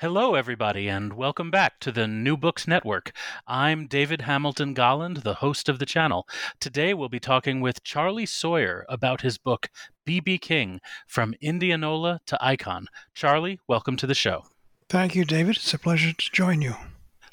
Hello, 0.00 0.36
everybody, 0.36 0.86
and 0.86 1.14
welcome 1.14 1.50
back 1.50 1.80
to 1.80 1.90
the 1.90 2.06
New 2.06 2.36
Books 2.36 2.68
Network. 2.68 3.10
I'm 3.48 3.88
David 3.88 4.20
Hamilton 4.20 4.72
Golland, 4.72 5.24
the 5.24 5.34
host 5.34 5.68
of 5.68 5.80
the 5.80 5.86
channel. 5.86 6.28
Today, 6.60 6.94
we'll 6.94 7.08
be 7.08 7.18
talking 7.18 7.60
with 7.60 7.82
Charlie 7.82 8.24
Sawyer 8.24 8.86
about 8.88 9.22
his 9.22 9.38
book, 9.38 9.70
B.B. 10.04 10.38
King 10.38 10.80
From 11.08 11.34
Indianola 11.40 12.20
to 12.26 12.38
Icon. 12.40 12.86
Charlie, 13.12 13.58
welcome 13.66 13.96
to 13.96 14.06
the 14.06 14.14
show. 14.14 14.44
Thank 14.88 15.16
you, 15.16 15.24
David. 15.24 15.56
It's 15.56 15.74
a 15.74 15.78
pleasure 15.80 16.12
to 16.12 16.30
join 16.30 16.62
you. 16.62 16.76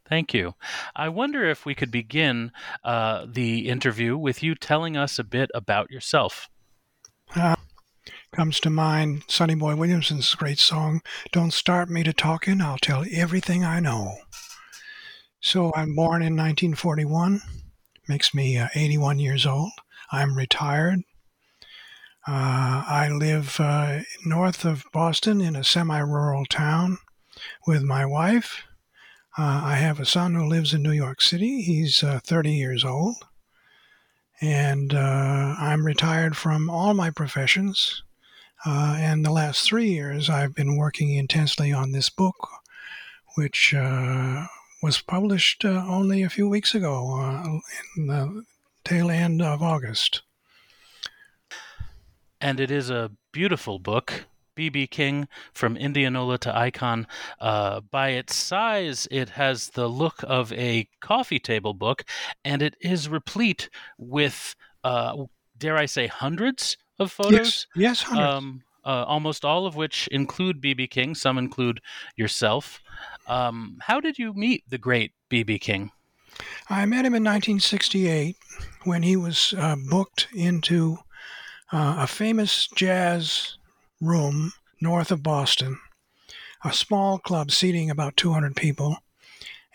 Thank 0.09 0.33
you. 0.33 0.55
I 0.95 1.09
wonder 1.09 1.47
if 1.47 1.67
we 1.67 1.75
could 1.75 1.91
begin 1.91 2.51
uh, 2.83 3.27
the 3.31 3.69
interview 3.69 4.17
with 4.17 4.41
you 4.41 4.55
telling 4.55 4.97
us 4.97 5.19
a 5.19 5.23
bit 5.23 5.51
about 5.53 5.91
yourself. 5.91 6.49
Uh, 7.35 7.57
comes 8.35 8.59
to 8.59 8.69
mind 8.69 9.23
Sonny 9.29 9.55
Boy 9.55 9.77
Williamson's 9.77 10.35
great 10.35 10.59
song, 10.59 11.01
Don't 11.31 11.53
Start 11.53 11.89
Me 11.89 12.03
to 12.03 12.11
Talking, 12.11 12.59
I'll 12.59 12.77
Tell 12.77 13.05
Everything 13.09 13.63
I 13.63 13.79
Know. 13.79 14.17
So 15.39 15.71
I'm 15.73 15.95
born 15.95 16.21
in 16.21 16.35
1941, 16.35 17.39
makes 18.09 18.33
me 18.33 18.57
uh, 18.57 18.67
81 18.75 19.19
years 19.19 19.45
old. 19.45 19.71
I'm 20.11 20.35
retired. 20.35 20.99
Uh, 22.27 22.83
I 22.85 23.09
live 23.09 23.57
uh, 23.57 23.99
north 24.25 24.65
of 24.65 24.83
Boston 24.91 25.39
in 25.39 25.55
a 25.55 25.63
semi 25.63 25.99
rural 25.99 26.45
town 26.45 26.97
with 27.65 27.83
my 27.83 28.05
wife. 28.05 28.63
Uh, 29.37 29.61
I 29.63 29.75
have 29.75 30.01
a 30.01 30.05
son 30.05 30.35
who 30.35 30.45
lives 30.45 30.73
in 30.73 30.83
New 30.83 30.91
York 30.91 31.21
City. 31.21 31.61
He's 31.61 32.03
uh, 32.03 32.19
30 32.21 32.51
years 32.51 32.83
old. 32.83 33.15
And 34.41 34.93
uh, 34.93 35.55
I'm 35.57 35.85
retired 35.85 36.35
from 36.35 36.69
all 36.69 36.93
my 36.93 37.11
professions. 37.11 38.03
Uh, 38.65 38.95
and 38.97 39.23
the 39.23 39.31
last 39.31 39.63
three 39.67 39.89
years, 39.89 40.27
I've 40.27 40.55
been 40.55 40.75
working 40.75 41.13
intensely 41.13 41.71
on 41.71 41.91
this 41.91 42.09
book, 42.09 42.49
which 43.35 43.75
uh, 43.75 44.47
was 44.81 45.01
published 45.01 45.63
uh, 45.63 45.85
only 45.87 46.23
a 46.23 46.29
few 46.29 46.49
weeks 46.49 46.73
ago 46.73 47.15
uh, 47.19 47.59
in 47.95 48.07
the 48.07 48.43
tail 48.83 49.11
end 49.11 49.41
of 49.41 49.61
August. 49.61 50.23
And 52.41 52.59
it 52.59 52.71
is 52.71 52.89
a 52.89 53.11
beautiful 53.31 53.79
book. 53.79 54.25
B.B. 54.55 54.87
King 54.87 55.27
from 55.53 55.75
Indianola 55.75 56.37
to 56.37 56.57
Icon. 56.57 57.07
Uh, 57.41 57.81
by 57.81 58.11
its 58.11 58.33
size, 58.35 59.05
it 59.11 59.31
has 59.31 59.71
the 59.71 59.89
look 59.89 60.23
of 60.23 60.53
a 60.53 60.87
coffee 61.01 61.39
table 61.39 61.73
book, 61.73 62.05
and 62.45 62.61
it 62.61 62.75
is 62.79 63.09
replete 63.09 63.69
with, 63.97 64.55
uh, 64.85 65.25
dare 65.57 65.75
I 65.75 65.87
say, 65.87 66.07
hundreds 66.07 66.77
of 66.99 67.11
photos. 67.11 67.33
Yes, 67.33 67.67
yes 67.75 68.01
hundreds. 68.01 68.33
Um, 68.33 68.63
uh, 68.85 69.03
almost 69.07 69.43
all 69.43 69.65
of 69.65 69.75
which 69.75 70.07
include 70.09 70.61
BB 70.61 70.89
King. 70.89 71.15
Some 71.15 71.37
include 71.37 71.81
yourself. 72.15 72.81
Um, 73.27 73.79
how 73.81 73.99
did 73.99 74.19
you 74.19 74.33
meet 74.33 74.63
the 74.69 74.77
great 74.77 75.11
BB 75.29 75.59
King? 75.59 75.91
I 76.69 76.85
met 76.85 77.05
him 77.05 77.15
in 77.15 77.23
1968 77.23 78.35
when 78.83 79.03
he 79.03 79.15
was 79.15 79.53
uh, 79.57 79.75
booked 79.89 80.27
into 80.35 80.97
uh, 81.71 81.97
a 81.99 82.07
famous 82.07 82.67
jazz 82.67 83.57
room 84.01 84.53
north 84.81 85.11
of 85.11 85.23
Boston, 85.23 85.79
a 86.63 86.73
small 86.73 87.17
club 87.17 87.51
seating 87.51 87.89
about 87.89 88.17
200 88.17 88.55
people, 88.55 88.97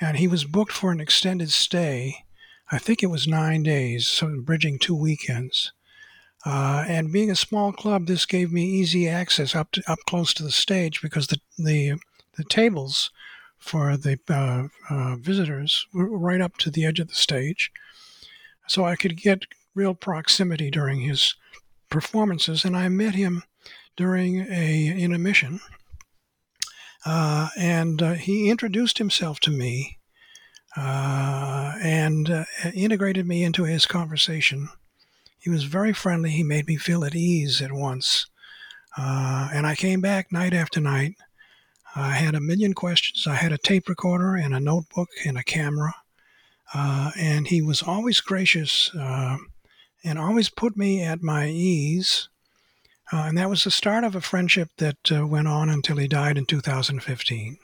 and 0.00 0.18
he 0.18 0.28
was 0.28 0.44
booked 0.44 0.72
for 0.72 0.92
an 0.92 1.00
extended 1.00 1.50
stay. 1.50 2.24
I 2.70 2.78
think 2.78 3.02
it 3.02 3.08
was 3.08 3.26
nine 3.26 3.62
days, 3.62 4.06
so 4.06 4.40
bridging 4.40 4.78
two 4.78 4.94
weekends. 4.94 5.72
Uh, 6.44 6.84
and 6.88 7.12
being 7.12 7.30
a 7.30 7.36
small 7.36 7.72
club, 7.72 8.06
this 8.06 8.24
gave 8.24 8.50
me 8.50 8.64
easy 8.64 9.06
access 9.06 9.54
up 9.54 9.70
to, 9.72 9.82
up 9.86 9.98
close 10.06 10.32
to 10.32 10.42
the 10.42 10.50
stage 10.50 11.02
because 11.02 11.26
the 11.26 11.38
the, 11.58 11.94
the 12.36 12.44
tables 12.44 13.10
for 13.58 13.96
the 13.98 14.18
uh, 14.30 14.68
uh, 14.88 15.16
visitors 15.16 15.86
were 15.92 16.16
right 16.16 16.40
up 16.40 16.56
to 16.56 16.70
the 16.70 16.86
edge 16.86 16.98
of 16.98 17.08
the 17.08 17.14
stage, 17.14 17.70
so 18.66 18.84
I 18.84 18.96
could 18.96 19.18
get 19.18 19.44
real 19.74 19.94
proximity 19.94 20.70
during 20.70 21.00
his 21.00 21.34
performances. 21.90 22.64
And 22.64 22.74
I 22.74 22.88
met 22.88 23.14
him 23.14 23.42
during 23.96 24.46
a 24.50 24.96
intermission, 24.98 25.60
uh, 27.04 27.50
and 27.58 28.00
uh, 28.00 28.12
he 28.14 28.48
introduced 28.48 28.96
himself 28.96 29.40
to 29.40 29.50
me 29.50 29.98
uh, 30.74 31.74
and 31.82 32.46
integrated 32.72 33.26
me 33.26 33.44
into 33.44 33.64
his 33.64 33.84
conversation 33.84 34.70
he 35.40 35.50
was 35.50 35.64
very 35.64 35.92
friendly. 35.92 36.30
He 36.30 36.42
made 36.42 36.66
me 36.66 36.76
feel 36.76 37.04
at 37.04 37.14
ease 37.14 37.60
at 37.60 37.72
once. 37.72 38.26
Uh, 38.96 39.48
and 39.52 39.66
I 39.66 39.74
came 39.74 40.00
back 40.00 40.30
night 40.30 40.52
after 40.52 40.80
night. 40.80 41.14
I 41.96 42.12
had 42.12 42.34
a 42.34 42.40
million 42.40 42.74
questions. 42.74 43.26
I 43.26 43.34
had 43.34 43.52
a 43.52 43.58
tape 43.58 43.88
recorder 43.88 44.36
and 44.36 44.54
a 44.54 44.60
notebook 44.60 45.08
and 45.24 45.36
a 45.38 45.42
camera. 45.42 45.94
Uh, 46.72 47.10
and 47.18 47.48
he 47.48 47.62
was 47.62 47.82
always 47.82 48.20
gracious 48.20 48.94
uh, 48.94 49.38
and 50.04 50.18
always 50.18 50.48
put 50.48 50.76
me 50.76 51.02
at 51.02 51.22
my 51.22 51.48
ease. 51.48 52.28
Uh, 53.12 53.24
and 53.26 53.38
that 53.38 53.50
was 53.50 53.64
the 53.64 53.70
start 53.70 54.04
of 54.04 54.14
a 54.14 54.20
friendship 54.20 54.68
that 54.76 55.10
uh, 55.10 55.26
went 55.26 55.48
on 55.48 55.68
until 55.68 55.96
he 55.96 56.06
died 56.06 56.38
in 56.38 56.46
2015. 56.46 57.58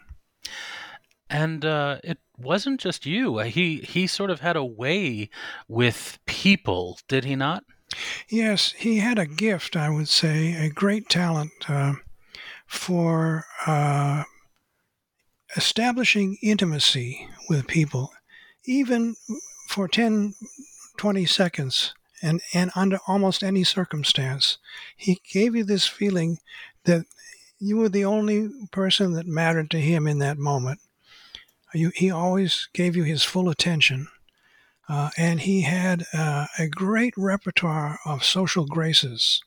And 1.29 1.65
uh, 1.65 1.99
it 2.05 2.19
wasn't 2.39 2.81
just 2.81 3.07
you. 3.07 3.39
Uh, 3.39 3.45
he 3.45 3.79
he 3.79 4.07
sort 4.07 4.31
of 4.31 4.41
had 4.41 4.57
a 4.57 4.65
way 4.65 5.29
with 5.69 6.19
people, 6.27 6.99
did 7.09 7.25
he 7.25 7.35
not? 7.35 7.65
Yes, 8.29 8.73
he 8.73 8.99
had 8.99 9.19
a 9.19 9.27
gift, 9.27 9.77
I 9.77 9.91
would 9.91 10.09
say, 10.09 10.55
a 10.55 10.69
great 10.69 11.09
talent 11.09 11.53
uh, 11.69 11.95
for 12.67 13.45
uh, 13.67 14.25
establishing 15.57 16.37
intimacy 16.43 17.29
with 17.49 17.67
people, 17.67 18.13
even 18.65 19.15
for 19.69 19.89
10, 19.89 20.35
20 20.97 21.27
seconds, 21.27 21.95
and, 22.23 22.41
and 22.53 22.71
under 22.75 22.99
almost 23.07 23.43
any 23.43 23.65
circumstance. 23.65 24.59
He 24.97 25.21
gave 25.33 25.55
you 25.55 25.65
this 25.65 25.87
feeling 25.87 26.39
that 26.85 27.07
you 27.59 27.77
were 27.77 27.89
the 27.89 28.05
only 28.05 28.51
person 28.73 29.13
that 29.13 29.27
mattered 29.27 29.71
to 29.71 29.81
him 29.81 30.07
in 30.07 30.19
that 30.19 30.39
moment. 30.39 30.81
You, 31.75 31.93
he 31.95 32.11
always 32.11 32.69
gave 32.73 32.97
you 32.97 33.05
his 33.05 33.23
full 33.23 33.49
attention. 33.49 34.09
Uh, 34.89 35.11
and 35.17 35.41
he 35.41 35.63
had 35.63 36.05
uh, 36.15 36.47
a 36.59 36.69
great 36.69 37.15
repertoire 37.17 37.99
of 38.05 38.25
social 38.25 38.67
graces. 38.67 39.43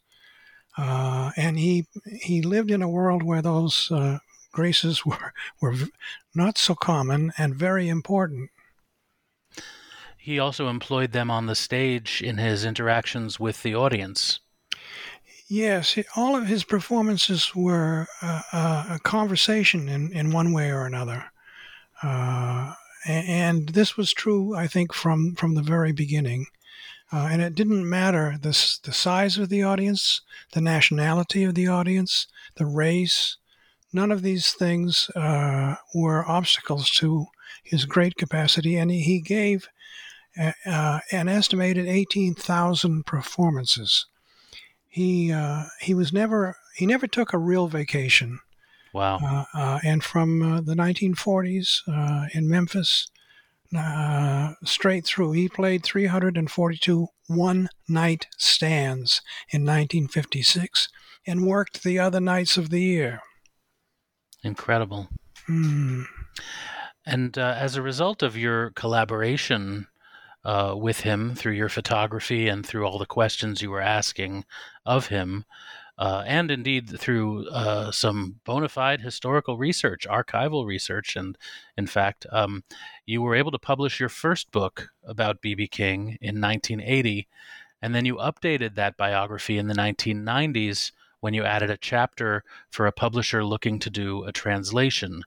Uh, 0.77 1.31
and 1.35 1.57
he 1.59 1.87
he 2.21 2.41
lived 2.41 2.71
in 2.71 2.81
a 2.81 2.89
world 2.89 3.23
where 3.23 3.41
those 3.41 3.89
uh, 3.91 4.19
graces 4.51 5.05
were 5.05 5.33
were 5.61 5.75
not 6.35 6.57
so 6.57 6.75
common 6.75 7.31
and 7.37 7.55
very 7.55 7.87
important. 7.87 8.49
He 10.17 10.37
also 10.37 10.67
employed 10.67 11.11
them 11.11 11.31
on 11.31 11.47
the 11.47 11.55
stage 11.55 12.21
in 12.21 12.37
his 12.37 12.65
interactions 12.65 13.39
with 13.39 13.63
the 13.63 13.73
audience. 13.73 14.39
Yes, 15.47 15.97
all 16.15 16.35
of 16.35 16.45
his 16.45 16.63
performances 16.63 17.55
were 17.55 18.05
uh, 18.21 18.41
uh, 18.53 18.85
a 18.91 18.99
conversation 18.99 19.89
in, 19.89 20.13
in 20.13 20.31
one 20.31 20.53
way 20.53 20.69
or 20.69 20.85
another. 20.85 21.31
Uh, 22.03 22.73
and 23.05 23.69
this 23.69 23.97
was 23.97 24.13
true, 24.13 24.55
I 24.55 24.67
think, 24.67 24.93
from, 24.93 25.35
from 25.35 25.55
the 25.55 25.61
very 25.61 25.91
beginning. 25.91 26.47
Uh, 27.11 27.27
and 27.31 27.41
it 27.41 27.55
didn't 27.55 27.89
matter 27.89 28.37
the, 28.39 28.49
the 28.83 28.93
size 28.93 29.37
of 29.37 29.49
the 29.49 29.63
audience, 29.63 30.21
the 30.53 30.61
nationality 30.61 31.43
of 31.43 31.55
the 31.55 31.67
audience, 31.67 32.27
the 32.55 32.65
race. 32.65 33.37
None 33.91 34.11
of 34.11 34.21
these 34.21 34.51
things 34.51 35.09
uh, 35.15 35.75
were 35.95 36.29
obstacles 36.29 36.89
to 36.91 37.25
his 37.63 37.85
great 37.85 38.15
capacity. 38.15 38.75
And 38.75 38.91
he, 38.91 39.21
gave 39.21 39.67
uh, 40.37 40.99
an 41.11 41.27
estimated 41.27 41.87
18,000 41.87 43.05
performances 43.05 44.05
he 44.89 45.31
uh, 45.31 45.65
he 45.79 45.93
was 45.93 46.11
never 46.11 46.57
he 46.75 46.85
never 46.85 47.07
took 47.07 47.31
a 47.31 47.37
real 47.37 47.67
vacation. 47.67 48.39
Wow. 48.93 49.17
Uh, 49.17 49.45
uh, 49.53 49.79
and 49.83 50.03
from 50.03 50.41
uh, 50.41 50.61
the 50.61 50.73
1940s 50.73 51.81
uh, 51.87 52.27
in 52.33 52.49
Memphis 52.49 53.09
uh, 53.75 54.53
straight 54.63 55.05
through, 55.05 55.33
he 55.33 55.47
played 55.47 55.83
342 55.83 57.07
one 57.27 57.69
night 57.87 58.27
stands 58.37 59.21
in 59.51 59.61
1956 59.61 60.89
and 61.27 61.45
worked 61.45 61.83
the 61.83 61.99
other 61.99 62.19
nights 62.19 62.57
of 62.57 62.69
the 62.69 62.81
year. 62.81 63.21
Incredible. 64.43 65.07
Mm. 65.47 66.05
And 67.05 67.37
as 67.37 67.75
a 67.75 67.81
result 67.81 68.23
of 68.23 68.37
your 68.37 68.71
collaboration 68.71 69.87
uh, 70.43 70.73
with 70.75 71.01
him 71.01 71.35
through 71.35 71.53
your 71.53 71.69
photography 71.69 72.47
and 72.47 72.65
through 72.65 72.85
all 72.85 72.97
the 72.97 73.05
questions 73.05 73.61
you 73.61 73.69
were 73.69 73.81
asking 73.81 74.45
of 74.85 75.07
him, 75.07 75.45
uh, 75.99 76.23
and 76.25 76.49
indeed 76.49 76.97
through 76.97 77.45
uh, 77.49 77.91
some 77.91 78.39
bona 78.45 78.69
fide 78.69 79.01
historical 79.01 79.57
research, 79.57 80.07
archival 80.09 80.65
research. 80.65 81.17
And 81.17 81.37
in 81.77 81.87
fact, 81.87 82.25
um, 82.31 82.63
you 83.05 83.21
were 83.21 83.35
able 83.35 83.51
to 83.51 83.59
publish 83.59 83.99
your 83.99 84.07
first 84.07 84.49
book 84.51 84.91
about 85.03 85.41
B.B. 85.41 85.67
King 85.67 86.17
in 86.21 86.39
1980, 86.39 87.27
and 87.81 87.93
then 87.93 88.05
you 88.05 88.15
updated 88.15 88.75
that 88.75 88.95
biography 88.95 89.57
in 89.57 89.67
the 89.67 89.73
1990s 89.73 90.93
when 91.19 91.33
you 91.33 91.43
added 91.43 91.69
a 91.69 91.75
chapter 91.75 92.45
for 92.69 92.87
a 92.87 92.93
publisher 92.93 93.43
looking 93.43 93.77
to 93.79 93.89
do 93.89 94.23
a 94.23 94.31
translation. 94.31 95.23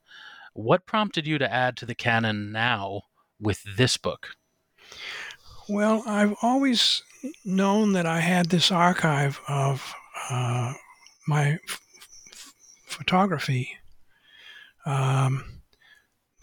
What 0.53 0.87
prompted 0.87 1.27
you 1.27 1.37
to 1.37 1.53
add 1.53 1.77
to 1.77 1.85
the 1.85 1.93
canon 1.93 2.51
now 2.51 3.03
with 3.39 3.63
this 3.77 3.97
book? 3.97 4.29
Well, 5.69 6.03
I've 6.07 6.33
always 6.41 7.03
known 7.45 7.93
that 7.93 8.07
I 8.07 8.21
had 8.21 8.49
this 8.49 8.71
archive 8.71 9.39
of 9.47 9.93
uh, 10.29 10.73
my 11.27 11.53
f- 11.53 11.81
photography. 12.85 13.77
Um, 14.85 15.53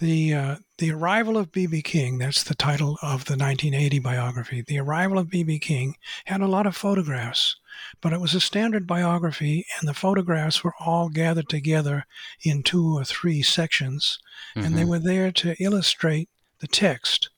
the 0.01 0.35
uh, 0.35 0.57
the 0.79 0.91
arrival 0.91 1.37
of 1.37 1.53
B.B. 1.53 1.83
King. 1.83 2.19
That's 2.19 2.43
the 2.43 2.55
title 2.55 2.99
of 3.03 3.27
the 3.27 3.37
1980 3.37 3.99
biography. 3.99 4.65
The 4.67 4.81
arrival 4.81 5.19
of 5.19 5.29
B.B. 5.29 5.59
King 5.59 5.95
had 6.25 6.41
a 6.41 6.49
lot 6.49 6.67
of 6.67 6.75
photographs, 6.75 7.57
but 8.01 8.15
it 8.15 8.21
was 8.21 8.35
a 8.35 8.41
standard 8.41 8.87
biography, 8.87 9.67
and 9.79 9.89
the 9.89 9.95
photographs 9.95 10.65
were 10.65 10.75
all 10.81 11.11
gathered 11.11 11.51
together 11.51 12.07
in 12.43 12.63
two 12.63 12.97
or 12.97 13.05
three 13.05 13.43
sections, 13.43 14.19
mm-hmm. 14.57 14.67
and 14.67 14.75
they 14.75 14.83
mm-hmm. 14.83 14.91
were 14.91 14.99
there 14.99 15.31
to 15.33 15.55
illustrate 15.63 16.31
the 16.61 16.67
text. 16.67 17.29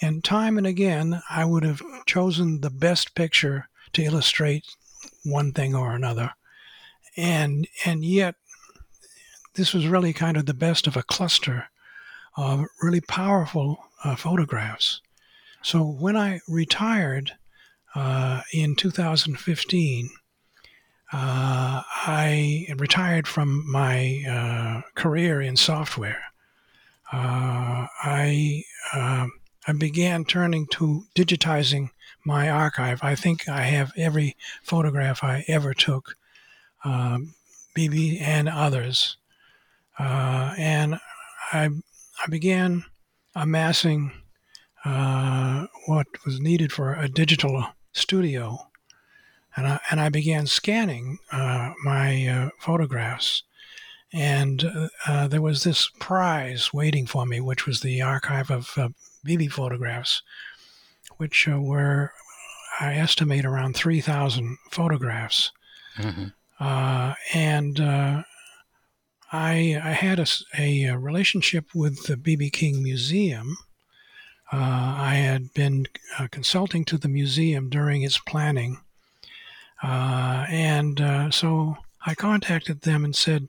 And 0.00 0.24
time 0.24 0.58
and 0.58 0.66
again, 0.66 1.22
I 1.30 1.44
would 1.44 1.62
have 1.62 1.82
chosen 2.06 2.60
the 2.60 2.70
best 2.70 3.14
picture 3.14 3.68
to 3.92 4.02
illustrate 4.02 4.64
one 5.24 5.52
thing 5.52 5.74
or 5.74 5.92
another. 5.92 6.32
And, 7.16 7.66
and 7.84 8.04
yet, 8.04 8.36
this 9.54 9.72
was 9.72 9.86
really 9.86 10.12
kind 10.12 10.36
of 10.36 10.46
the 10.46 10.54
best 10.54 10.86
of 10.86 10.96
a 10.96 11.02
cluster 11.02 11.68
of 12.36 12.66
really 12.82 13.00
powerful 13.00 13.78
uh, 14.04 14.14
photographs. 14.16 15.00
So 15.62 15.82
when 15.82 16.16
I 16.16 16.40
retired 16.46 17.32
uh, 17.94 18.42
in 18.52 18.76
2015, 18.76 20.10
uh, 21.12 21.82
I 21.86 22.66
retired 22.76 23.26
from 23.26 23.64
my 23.70 24.22
uh, 24.28 24.82
career 24.94 25.40
in 25.40 25.56
software. 25.56 26.22
Uh, 27.12 27.86
I 28.02 28.64
um, 28.92 29.32
I 29.68 29.72
began 29.72 30.24
turning 30.24 30.66
to 30.72 31.04
digitizing 31.16 31.90
my 32.26 32.50
archive. 32.50 33.00
I 33.02 33.14
think 33.14 33.48
I 33.48 33.62
have 33.62 33.92
every 33.96 34.36
photograph 34.62 35.22
I 35.22 35.44
ever 35.46 35.72
took, 35.72 36.16
um, 36.84 37.34
BB 37.76 38.20
and 38.20 38.48
others. 38.48 39.16
Uh, 39.98 40.54
and 40.58 40.96
I, 41.52 41.70
I 42.22 42.26
began 42.28 42.84
amassing 43.34 44.12
uh, 44.84 45.66
what 45.86 46.06
was 46.24 46.40
needed 46.40 46.72
for 46.72 46.94
a 46.94 47.08
digital 47.08 47.64
studio. 47.92 48.58
And 49.56 49.66
I, 49.66 49.80
and 49.90 50.00
I 50.00 50.08
began 50.08 50.46
scanning 50.46 51.18
uh, 51.32 51.72
my 51.84 52.26
uh, 52.26 52.50
photographs. 52.58 53.44
And 54.12 54.64
uh, 54.64 54.88
uh, 55.06 55.28
there 55.28 55.42
was 55.42 55.64
this 55.64 55.90
prize 56.00 56.72
waiting 56.72 57.06
for 57.06 57.24
me, 57.24 57.40
which 57.40 57.66
was 57.66 57.80
the 57.80 58.02
archive 58.02 58.50
of 58.50 58.76
BB 59.26 59.50
photographs, 59.50 60.22
which 61.16 61.48
uh, 61.48 61.60
were, 61.60 62.12
I 62.80 62.94
estimate, 62.94 63.44
around 63.44 63.74
3,000 63.76 64.58
photographs. 64.70 65.52
Mm-hmm. 65.98 66.26
Uh, 66.58 67.14
and 67.34 67.80
uh, 67.80 68.22
I, 69.32 69.80
I 69.82 69.90
had 69.92 70.18
a, 70.18 70.26
a, 70.58 70.96
relationship 70.96 71.66
with 71.74 72.06
the 72.06 72.16
BB 72.16 72.52
King 72.52 72.82
Museum. 72.82 73.56
Uh, 74.52 74.56
I 74.98 75.14
had 75.14 75.52
been 75.52 75.86
uh, 76.18 76.28
consulting 76.30 76.84
to 76.86 76.98
the 76.98 77.08
museum 77.08 77.68
during 77.68 78.02
its 78.02 78.18
planning. 78.18 78.78
Uh, 79.82 80.46
and 80.48 81.34
so 81.34 81.76
I 82.06 82.14
contacted 82.14 82.82
them 82.82 83.04
and 83.04 83.14
said, 83.14 83.48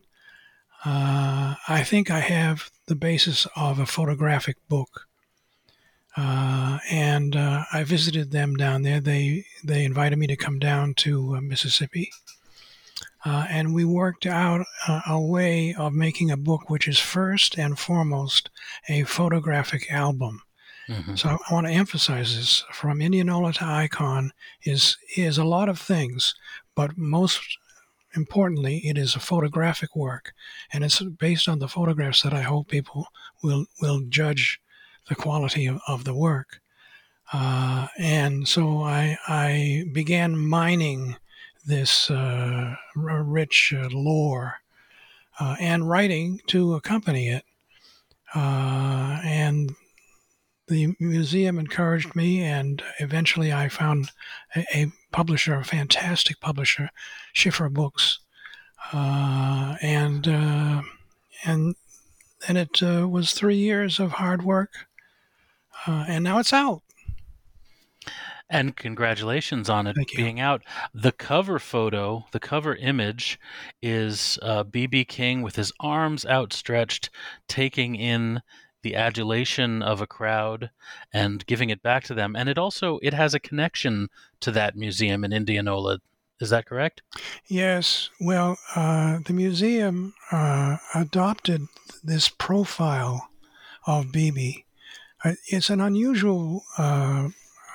I 0.85 1.83
think 1.85 2.09
I 2.09 2.21
have 2.21 2.69
the 2.87 2.95
basis 2.95 3.45
of 3.55 3.77
a 3.77 3.85
photographic 3.85 4.55
book 4.69 5.06
uh, 6.17 6.79
and 6.89 7.35
uh, 7.35 7.63
I 7.71 7.83
visited 7.83 8.31
them 8.31 8.55
down 8.55 8.81
there. 8.81 8.99
They 8.99 9.45
they 9.63 9.85
invited 9.85 10.17
me 10.17 10.25
to 10.27 10.35
come 10.35 10.57
down 10.57 10.95
to 10.95 11.35
uh, 11.35 11.41
Mississippi, 11.41 12.11
uh, 13.23 13.45
and 13.49 13.73
we 13.73 13.85
worked 13.85 14.25
out 14.25 14.65
a, 14.87 15.01
a, 15.09 15.21
way 15.21 15.75
of 15.75 15.93
making 15.93 16.31
a 16.31 16.37
book 16.37 16.71
which 16.71 16.87
is 16.87 16.99
first 16.99 17.57
and 17.59 17.77
foremost 17.77 18.49
a 18.89 19.03
photographic 19.03 19.91
album. 19.91 20.41
Mm-hmm. 20.89 21.15
So 21.15 21.29
I 21.29 21.53
want 21.53 21.67
to 21.67 21.73
emphasize 21.73 22.35
this: 22.35 22.65
from 22.71 22.99
Indianola 22.99 23.53
to 23.53 23.65
Icon 23.65 24.31
is 24.63 24.97
is 25.15 25.37
a 25.37 25.43
lot 25.43 25.69
of 25.69 25.79
things, 25.79 26.33
but 26.73 26.97
most 26.97 27.59
importantly, 28.15 28.79
it 28.79 28.97
is 28.97 29.15
a 29.15 29.19
photographic 29.19 29.95
work, 29.95 30.33
and 30.73 30.83
it's 30.83 30.99
based 30.99 31.47
on 31.47 31.59
the 31.59 31.67
photographs 31.67 32.23
that 32.23 32.33
I 32.33 32.41
hope 32.41 32.69
people 32.69 33.05
will 33.43 33.67
will 33.79 34.01
judge 34.09 34.59
the 35.07 35.15
quality 35.15 35.65
of, 35.65 35.79
of 35.87 36.03
the 36.03 36.13
work. 36.13 36.61
Uh, 37.33 37.87
and 37.97 38.47
so 38.47 38.81
I, 38.83 39.17
I 39.27 39.85
began 39.91 40.37
mining 40.37 41.17
this 41.65 42.09
uh, 42.09 42.75
rich 42.95 43.73
uh, 43.77 43.89
lore 43.91 44.55
uh, 45.39 45.55
and 45.59 45.89
writing 45.89 46.39
to 46.47 46.75
accompany 46.75 47.29
it. 47.29 47.43
Uh, 48.33 49.19
and 49.23 49.75
the 50.67 50.95
museum 50.99 51.59
encouraged 51.59 52.15
me, 52.15 52.41
and 52.41 52.83
eventually 52.99 53.53
I 53.53 53.69
found 53.69 54.11
a, 54.55 54.65
a 54.73 54.91
publisher, 55.11 55.55
a 55.55 55.63
fantastic 55.63 56.39
publisher, 56.39 56.89
Schiffer 57.33 57.69
Books, 57.69 58.19
uh, 58.93 59.75
and 59.81 60.27
and 61.45 61.75
and 62.47 62.57
it 62.57 62.81
was 62.81 63.33
three 63.33 63.55
years 63.55 63.99
of 63.99 64.13
hard 64.13 64.43
work 64.43 64.87
uh, 65.85 66.05
and 66.07 66.23
now 66.23 66.39
it's 66.39 66.53
out. 66.53 66.81
And 68.49 68.77
congratulations 68.77 69.69
on 69.69 69.87
it 69.87 69.97
being 70.15 70.39
out. 70.39 70.61
The 70.93 71.11
cover 71.11 71.59
photo, 71.59 72.25
the 72.31 72.39
cover 72.39 72.75
image, 72.75 73.37
is 73.81 74.39
BB 74.43 75.01
uh, 75.01 75.05
King 75.07 75.41
with 75.41 75.57
his 75.57 75.73
arms 75.81 76.25
outstretched, 76.25 77.09
taking 77.49 77.95
in 77.95 78.41
the 78.83 78.95
adulation 78.95 79.81
of 79.81 79.99
a 79.99 80.07
crowd 80.07 80.69
and 81.11 81.45
giving 81.45 81.69
it 81.69 81.83
back 81.83 82.05
to 82.05 82.13
them. 82.13 82.37
And 82.37 82.47
it 82.47 82.57
also 82.57 82.99
it 83.01 83.13
has 83.13 83.33
a 83.33 83.39
connection 83.39 84.07
to 84.39 84.51
that 84.51 84.77
museum 84.77 85.25
in 85.25 85.33
Indianola 85.33 85.99
Is 86.39 86.49
that 86.51 86.67
correct? 86.67 87.01
Yes. 87.47 88.09
Well, 88.21 88.57
uh, 88.75 89.19
the 89.25 89.33
museum 89.33 90.13
uh, 90.31 90.77
adopted 90.95 91.63
this 92.01 92.29
profile 92.29 93.27
of 93.85 94.05
BB. 94.07 94.63
Uh, 95.27 95.33
it's 95.47 95.69
an 95.69 95.81
unusual 95.81 96.63
uh, 96.77 97.29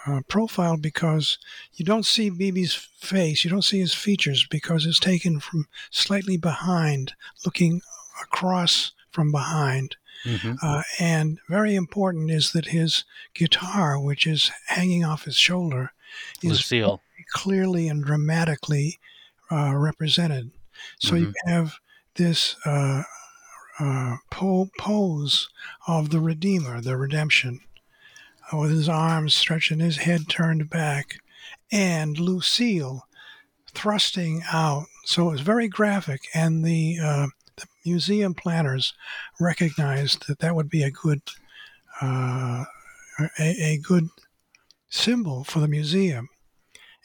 uh, 0.06 0.21
profile 0.28 0.76
because 0.76 1.38
you 1.75 1.85
don't 1.85 2.06
see 2.06 2.30
BB's 2.30 2.75
face, 2.75 3.44
you 3.44 3.50
don't 3.50 3.62
see 3.64 3.80
his 3.80 3.94
features 3.94 4.47
because 4.50 4.87
it's 4.87 4.99
taken 4.99 5.38
from 5.38 5.66
slightly 5.90 6.37
behind, 6.37 7.12
looking 7.44 7.82
across 8.23 8.92
from 9.11 9.30
behind. 9.30 9.97
Mm-hmm. 10.25 10.54
Uh, 10.62 10.82
and 10.99 11.40
very 11.49 11.75
important 11.75 12.30
is 12.30 12.52
that 12.52 12.66
his 12.66 13.04
guitar, 13.35 14.00
which 14.00 14.26
is 14.26 14.50
hanging 14.68 15.04
off 15.04 15.25
his 15.25 15.37
shoulder, 15.37 15.92
is 16.42 16.52
Lucille. 16.52 17.02
clearly 17.35 17.88
and 17.88 18.04
dramatically 18.04 18.99
uh, 19.50 19.75
represented. 19.75 20.52
So 21.00 21.14
mm-hmm. 21.14 21.25
you 21.25 21.32
have 21.47 21.75
this 22.14 22.56
uh, 22.64 23.02
uh, 23.78 24.16
po- 24.30 24.70
pose 24.78 25.48
of 25.86 26.10
the 26.10 26.20
Redeemer, 26.20 26.80
the 26.80 26.96
redemption, 26.96 27.60
uh, 28.52 28.58
with 28.58 28.70
his 28.70 28.88
arms 28.88 29.34
stretched 29.34 29.70
and 29.70 29.80
his 29.80 29.98
head 29.98 30.28
turned 30.28 30.68
back, 30.68 31.16
and 31.70 32.18
Lucille 32.18 33.06
thrusting 33.74 34.42
out. 34.52 34.86
So 35.04 35.28
it 35.28 35.32
was 35.32 35.40
very 35.40 35.68
graphic, 35.68 36.22
and 36.34 36.64
the 36.64 36.98
uh, 37.02 37.26
the 37.56 37.66
museum 37.84 38.34
planners 38.34 38.94
recognized 39.40 40.26
that 40.28 40.38
that 40.40 40.54
would 40.54 40.68
be 40.68 40.82
a 40.82 40.90
good 40.90 41.22
uh, 42.00 42.64
a, 43.38 43.64
a, 43.64 43.78
good 43.78 44.08
symbol 44.88 45.44
for 45.44 45.60
the 45.60 45.68
museum, 45.68 46.28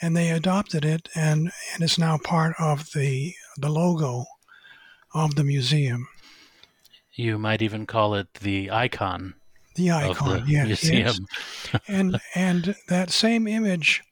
and 0.02 0.16
they 0.16 0.30
adopted 0.30 0.86
it, 0.86 1.10
and 1.16 1.52
and 1.74 1.84
it's 1.84 1.98
now 1.98 2.18
part 2.18 2.56
of 2.60 2.92
the 2.94 3.34
the 3.58 3.70
logo 3.70 4.26
of 5.14 5.36
the 5.36 5.44
museum. 5.44 6.08
You 7.18 7.38
might 7.38 7.62
even 7.62 7.86
call 7.86 8.14
it 8.14 8.36
the 8.36 8.72
icon. 8.72 9.34
The 9.76 9.92
icon, 9.92 10.46
the 10.46 10.52
yes, 10.52 10.68
museum. 10.68 11.28
yes. 11.74 11.82
and 11.88 12.22
and 12.34 12.76
that 12.88 13.10
same 13.10 13.48
image 13.48 14.04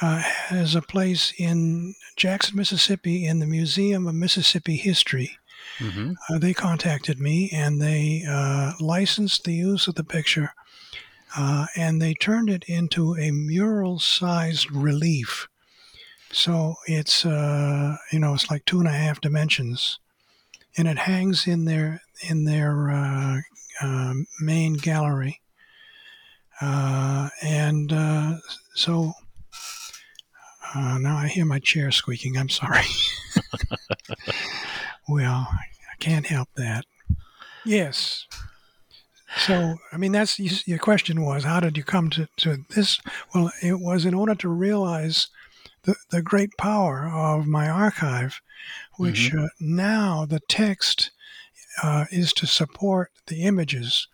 uh, 0.00 0.18
has 0.18 0.74
a 0.74 0.82
place 0.82 1.32
in 1.36 1.94
Jackson, 2.16 2.56
Mississippi, 2.56 3.26
in 3.26 3.40
the 3.40 3.46
Museum 3.46 4.06
of 4.06 4.14
Mississippi 4.14 4.76
History. 4.76 5.36
Mm-hmm. 5.78 6.12
Uh, 6.28 6.38
they 6.38 6.54
contacted 6.54 7.18
me 7.20 7.50
and 7.52 7.80
they 7.80 8.24
uh, 8.28 8.72
licensed 8.80 9.44
the 9.44 9.54
use 9.54 9.88
of 9.88 9.96
the 9.96 10.04
picture 10.04 10.52
uh, 11.36 11.66
and 11.74 12.00
they 12.00 12.14
turned 12.14 12.48
it 12.48 12.64
into 12.68 13.16
a 13.16 13.30
mural 13.30 13.98
sized 13.98 14.70
relief. 14.70 15.48
So 16.30 16.76
it's, 16.86 17.24
uh, 17.24 17.96
you 18.12 18.18
know, 18.18 18.34
it's 18.34 18.50
like 18.50 18.64
two 18.64 18.78
and 18.78 18.88
a 18.88 18.92
half 18.92 19.20
dimensions. 19.20 19.98
And 20.76 20.88
it 20.88 20.98
hangs 20.98 21.46
in 21.46 21.64
their, 21.64 22.02
in 22.28 22.44
their 22.44 22.90
uh, 22.90 23.40
uh, 23.82 24.14
main 24.40 24.74
gallery. 24.74 25.40
and 26.60 27.90
so 28.74 29.12
now 30.74 31.16
I 31.16 31.28
hear 31.28 31.44
my 31.44 31.60
chair 31.60 31.90
squeaking. 31.90 32.36
I'm 32.36 32.48
sorry. 32.48 32.84
Well, 35.08 35.48
I 35.50 35.96
can't 36.00 36.26
help 36.26 36.48
that. 36.56 36.86
Yes. 37.64 38.26
So, 39.36 39.76
I 39.92 39.96
mean, 39.96 40.12
that's 40.12 40.38
your 40.66 40.78
question 40.78 41.22
was, 41.22 41.44
how 41.44 41.60
did 41.60 41.76
you 41.76 41.82
come 41.82 42.08
to, 42.10 42.28
to 42.38 42.58
this? 42.70 43.00
Well, 43.34 43.50
it 43.62 43.80
was 43.80 44.04
in 44.04 44.14
order 44.14 44.34
to 44.36 44.48
realize 44.48 45.28
the, 45.82 45.96
the 46.10 46.22
great 46.22 46.56
power 46.56 47.10
of 47.12 47.46
my 47.46 47.68
archive, 47.68 48.40
which 48.96 49.30
mm-hmm. 49.30 49.44
uh, 49.44 49.48
now 49.60 50.24
the 50.24 50.40
text 50.48 51.10
uh, 51.82 52.04
is 52.10 52.32
to 52.34 52.46
support 52.46 53.10
the 53.26 53.42
images, 53.42 54.08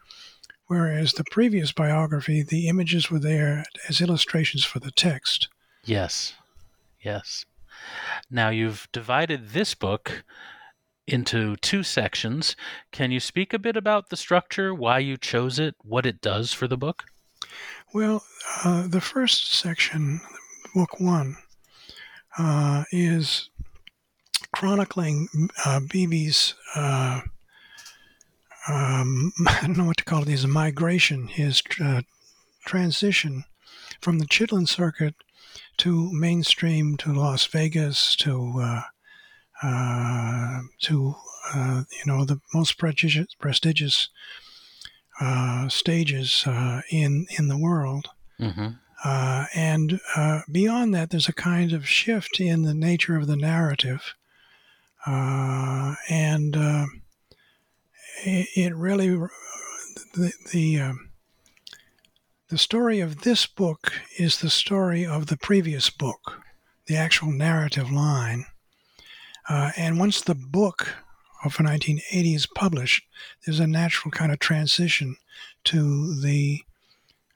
whereas 0.67 1.13
the 1.13 1.25
previous 1.31 1.73
biography, 1.73 2.43
the 2.43 2.69
images 2.69 3.11
were 3.11 3.19
there 3.19 3.65
as 3.89 4.01
illustrations 4.01 4.65
for 4.65 4.79
the 4.79 4.91
text. 4.91 5.49
Yes. 5.85 6.35
Yes. 7.01 7.45
Now, 8.31 8.51
you've 8.51 8.89
divided 8.93 9.51
this 9.51 9.75
book 9.75 10.25
into 11.07 11.57
two 11.57 11.83
sections. 11.83 12.55
Can 12.93 13.11
you 13.11 13.21
speak 13.21 13.53
a 13.53 13.59
bit 13.59 13.77
about 13.77 14.11
the 14.11 14.17
structure, 14.17 14.75
why 14.75 14.99
you 14.99 15.17
chose 15.17 15.59
it, 15.59 15.75
what 15.83 16.07
it 16.07 16.21
does 16.21 16.53
for 16.53 16.69
the 16.69 16.77
book? 16.77 17.05
Well, 17.93 18.23
uh, 18.65 18.87
the 18.87 19.01
first 19.01 19.53
section, 19.53 20.21
book 20.75 21.01
one, 21.01 21.37
uh, 22.39 22.85
is 22.93 23.51
chronicling 24.61 25.27
uh, 25.65 25.81
BB's. 25.81 26.55
Uh, 26.77 27.23
um, 28.69 29.33
I 29.47 29.61
don't 29.63 29.79
know 29.79 29.87
what 29.87 29.97
to 29.97 30.05
call 30.05 30.23
it. 30.23 30.29
His 30.29 30.47
migration, 30.47 31.29
his 31.29 31.63
uh, 31.83 32.03
transition 32.67 33.45
from 34.03 34.19
the 34.19 34.27
Chitlin 34.27 34.69
circuit 34.69 35.15
to 35.79 36.13
mainstream 36.13 36.99
to 36.99 37.11
Las 37.11 37.47
Vegas 37.47 38.15
to 38.17 38.53
uh, 38.61 38.83
uh, 39.63 40.61
to 40.83 41.15
uh, 41.55 41.85
you 41.91 42.13
know 42.13 42.27
the 42.27 42.41
most 42.53 42.77
prestigious, 42.77 43.35
prestigious 43.41 44.11
uh, 45.23 45.71
stages 45.71 46.45
uh, 46.47 46.83
in 46.91 47.27
in 47.39 47.49
the 47.49 47.59
world. 47.59 48.09
Mm-hmm. 48.39 48.69
Uh, 49.03 49.47
and 49.55 50.01
beyond 50.53 50.95
that, 50.95 51.09
there's 51.09 51.31
a 51.31 51.33
kind 51.33 51.73
of 51.73 51.89
shift 51.89 52.39
in 52.39 52.61
the 52.61 52.75
nature 52.75 53.17
of 53.17 53.27
the 53.27 53.37
narrative, 53.37 54.15
and 55.07 56.57
it, 58.25 58.49
it, 58.57 58.75
really 58.75 59.09
the 60.15 60.33
the 60.53 60.81
um, 60.81 61.11
the 62.49 62.59
story 62.59 63.01
of 63.01 63.23
this 63.23 63.47
book 63.47 63.93
is 64.19 64.41
the 64.41 64.51
story 64.51 65.07
of 65.07 65.27
the 65.27 65.37
previous 65.37 65.89
book, 65.89 66.43
the 66.87 66.97
actual 66.97 67.31
narrative 67.31 67.93
line. 67.93 68.47
Uh, 69.49 69.71
and 69.77 69.99
once 69.99 70.21
the 70.21 70.35
book 70.35 70.97
of 71.45 71.59
1980 71.59 72.35
is 72.35 72.47
published, 72.47 73.05
there's 73.45 73.61
a 73.61 73.67
natural 73.67 74.11
kind 74.11 74.33
of 74.33 74.39
transition 74.41 75.17
to 75.65 76.21
the 76.21 76.63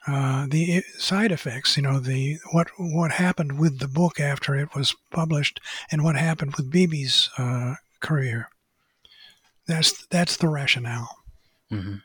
uh, 0.06 0.46
the 0.48 0.82
side 0.98 1.32
effects. 1.32 1.76
You 1.76 1.82
know, 1.82 1.98
the 1.98 2.38
what 2.52 2.68
what 2.78 3.12
happened 3.12 3.58
with 3.58 3.78
the 3.78 3.88
book 3.88 4.20
after 4.20 4.54
it 4.54 4.74
was 4.74 4.94
published, 5.10 5.60
and 5.90 6.04
what 6.04 6.16
happened 6.16 6.54
with 6.56 6.70
BB's 6.70 7.30
uh, 7.38 7.74
career. 8.00 8.48
That's 9.66 10.06
that's 10.06 10.36
the 10.36 10.48
rationale. 10.48 11.08
Mm-hmm. 11.72 11.96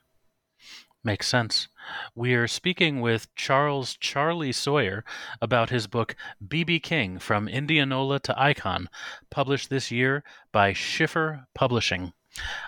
Makes 1.03 1.27
sense. 1.27 1.69
We 2.13 2.33
are 2.33 2.47
speaking 2.47 2.99
with 2.99 3.33
Charles 3.35 3.95
Charlie 3.95 4.51
Sawyer 4.51 5.03
about 5.41 5.69
his 5.69 5.87
book 5.87 6.15
B.B. 6.45 6.81
King 6.81 7.19
From 7.19 7.47
Indianola 7.47 8.19
to 8.19 8.39
Icon, 8.39 8.89
published 9.29 9.69
this 9.69 9.91
year 9.91 10.23
by 10.51 10.73
Schiffer 10.73 11.47
Publishing. 11.55 12.13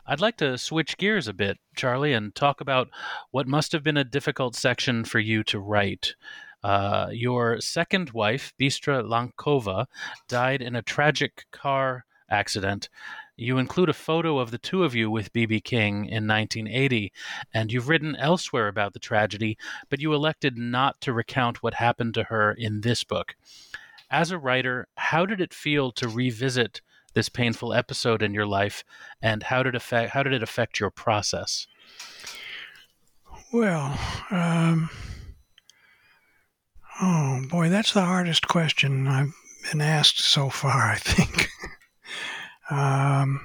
I'd 0.06 0.22
like 0.22 0.38
to 0.38 0.58
switch 0.58 0.98
gears 0.98 1.28
a 1.28 1.34
bit, 1.34 1.58
Charlie, 1.76 2.14
and 2.14 2.34
talk 2.34 2.62
about 2.62 2.90
what 3.32 3.48
must 3.48 3.72
have 3.72 3.84
been 3.84 3.98
a 3.98 4.04
difficult 4.04 4.56
section 4.56 5.04
for 5.04 5.20
you 5.20 5.44
to 5.46 5.60
write. 5.60 6.16
Uh, 6.64 7.10
your 7.12 7.60
second 7.60 8.12
wife, 8.12 8.54
Bistra 8.60 9.04
Lankova, 9.04 9.88
died 10.28 10.62
in 10.62 10.76
a 10.76 10.82
tragic 10.82 11.46
car 11.52 12.06
accident 12.30 12.90
you 13.42 13.58
include 13.58 13.90
a 13.90 13.94
photo 13.94 14.38
of 14.38 14.52
the 14.52 14.60
two 14.60 14.84
of 14.84 14.94
you 14.94 15.10
with 15.10 15.34
B.B. 15.34 15.62
King 15.62 16.06
in 16.06 16.28
1980, 16.28 17.12
and 17.52 17.72
you've 17.72 17.90
written 17.90 18.16
elsewhere 18.16 18.68
about 18.68 18.94
the 18.94 19.00
tragedy, 19.00 19.58
but 19.90 20.00
you 20.00 20.14
elected 20.14 20.60
not 20.60 21.02
to 21.02 21.12
recount 21.12 21.64
what 21.64 21.74
happened 21.74 22.14
to 22.14 22.26
her 22.26 22.52
in 22.52 22.82
this 22.82 23.04
book. 23.04 23.36
As 24.12 24.30
a 24.30 24.38
writer, 24.38 24.88
how 24.96 25.26
did 25.26 25.42
it 25.42 25.56
feel 25.56 25.92
to 25.94 26.08
revisit 26.08 26.82
this 27.14 27.30
painful 27.30 27.74
episode 27.74 28.22
in 28.22 28.34
your 28.34 28.46
life, 28.46 28.84
and 29.22 29.44
how 29.44 29.64
did, 29.64 29.76
affect, 29.76 30.12
how 30.12 30.24
did 30.24 30.34
it 30.34 30.44
affect 30.44 30.80
your 30.80 30.90
process? 30.90 31.68
Well, 33.54 34.00
um, 34.30 34.90
oh 37.02 37.42
boy, 37.50 37.70
that's 37.70 37.94
the 37.94 38.06
hardest 38.06 38.48
question 38.48 39.08
I've 39.08 39.34
been 39.70 39.82
asked 39.82 40.20
so 40.20 40.50
far, 40.50 40.92
I 40.92 40.96
think. 40.96 41.50
Um, 42.70 43.42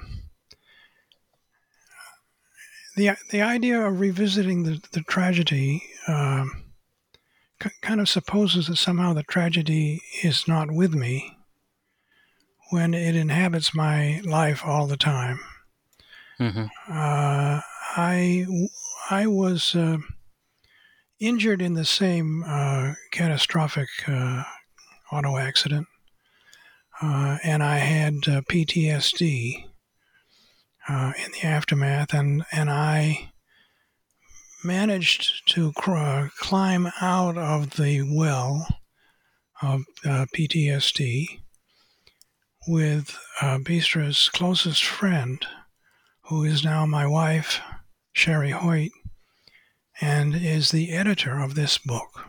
the 2.95 3.11
the 3.29 3.41
idea 3.41 3.85
of 3.85 3.99
revisiting 3.99 4.63
the, 4.63 4.81
the 4.93 5.01
tragedy 5.01 5.83
um, 6.07 6.63
kind 7.81 7.99
of 7.99 8.07
supposes 8.07 8.67
that 8.67 8.77
somehow 8.77 9.13
the 9.13 9.23
tragedy 9.23 10.01
is 10.23 10.47
not 10.47 10.71
with 10.71 10.93
me 10.93 11.36
when 12.69 12.93
it 12.93 13.15
inhabits 13.15 13.73
my 13.73 14.21
life 14.25 14.65
all 14.65 14.87
the 14.87 14.97
time. 14.97 15.39
Mm-hmm. 16.39 16.65
Uh, 16.89 17.61
I 17.95 18.45
I 19.09 19.27
was 19.27 19.75
uh, 19.75 19.97
injured 21.19 21.61
in 21.61 21.73
the 21.73 21.85
same 21.85 22.43
uh, 22.45 22.93
catastrophic 23.11 23.89
uh, 24.07 24.43
auto 25.11 25.37
accident 25.37 25.87
uh, 27.01 27.37
and 27.43 27.61
I 27.61 27.77
had 27.77 28.13
uh, 28.27 28.41
PTSD 28.41 29.65
uh, 30.89 31.13
in 31.23 31.31
the 31.33 31.43
aftermath, 31.43 32.13
and 32.13 32.43
and 32.51 32.69
I 32.69 33.31
managed 34.63 35.47
to 35.53 35.71
cr- 35.73 36.29
climb 36.39 36.89
out 37.01 37.37
of 37.37 37.71
the 37.71 38.01
well 38.01 38.67
of 39.61 39.83
uh, 40.05 40.25
PTSD 40.35 41.41
with 42.67 43.17
uh, 43.41 43.57
Bistra's 43.59 44.29
closest 44.29 44.83
friend, 44.83 45.45
who 46.23 46.43
is 46.43 46.63
now 46.63 46.85
my 46.85 47.07
wife, 47.07 47.61
Sherry 48.11 48.51
Hoyt, 48.51 48.91
and 50.01 50.35
is 50.35 50.71
the 50.71 50.91
editor 50.91 51.39
of 51.39 51.55
this 51.55 51.77
book. 51.77 52.25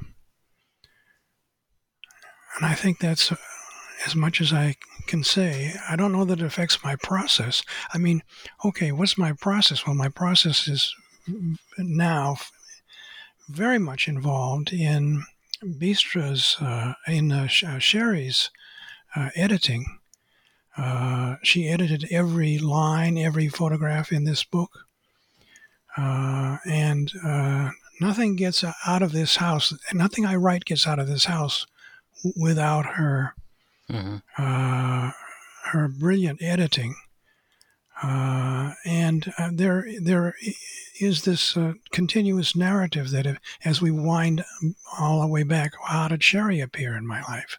And 2.57 2.66
I 2.66 2.75
think 2.75 2.99
that's 2.99 3.33
as 4.07 4.14
much 4.14 4.40
as 4.40 4.52
I 4.52 4.76
can 5.07 5.25
say. 5.25 5.75
I 5.88 5.97
don't 5.97 6.12
know 6.12 6.25
that 6.25 6.40
it 6.40 6.45
affects 6.45 6.85
my 6.85 6.97
process. 6.97 7.62
I 7.92 7.99
mean, 7.99 8.23
okay, 8.64 8.92
what's 8.92 9.18
my 9.18 9.33
process? 9.33 9.87
Well, 9.87 9.97
my 9.97 10.09
process 10.09 10.68
is 10.68 10.95
now 11.78 12.37
very 13.49 13.78
much 13.78 14.09
involved 14.09 14.73
in 14.73 15.25
Bistra's, 15.62 16.57
uh, 16.61 16.95
in 17.07 17.33
uh, 17.33 17.49
uh, 17.66 17.78
Sherry's 17.78 18.50
uh, 19.16 19.30
editing. 19.35 19.98
Uh, 20.78 21.37
she 21.42 21.68
edited 21.68 22.06
every 22.11 22.58
line, 22.58 23.18
every 23.18 23.49
photograph 23.49 24.12
in 24.12 24.25
this 24.25 24.44
book. 24.44 24.87
Uh, 25.97 26.58
and 26.64 27.12
nothing 28.00 28.37
gets 28.37 28.64
out 28.87 29.02
of 29.02 29.12
this 29.12 29.37
house, 29.37 29.75
nothing 29.92 30.25
I 30.25 30.37
write 30.37 30.64
gets 30.64 30.87
out 30.87 31.00
of 31.00 31.08
this 31.08 31.25
house 31.25 31.66
without 32.40 32.87
her, 32.87 33.35
mm-hmm. 33.90 35.08
her 35.64 35.88
brilliant 35.88 36.40
editing. 36.40 36.94
Uh, 38.00 38.75
and 38.85 39.32
uh, 39.38 39.50
there, 39.52 39.87
there 40.00 40.35
is 41.00 41.25
this 41.25 41.56
uh, 41.56 41.73
continuous 41.90 42.54
narrative 42.54 43.11
that 43.11 43.26
if, 43.26 43.38
as 43.64 43.82
we 43.82 43.90
wind 43.90 44.44
all 44.99 45.20
the 45.20 45.26
way 45.26 45.42
back, 45.42 45.73
how 45.85 46.08
did 46.08 46.23
Sherry 46.23 46.61
appear 46.61 46.97
in 46.97 47.06
my 47.06 47.23
life? 47.23 47.58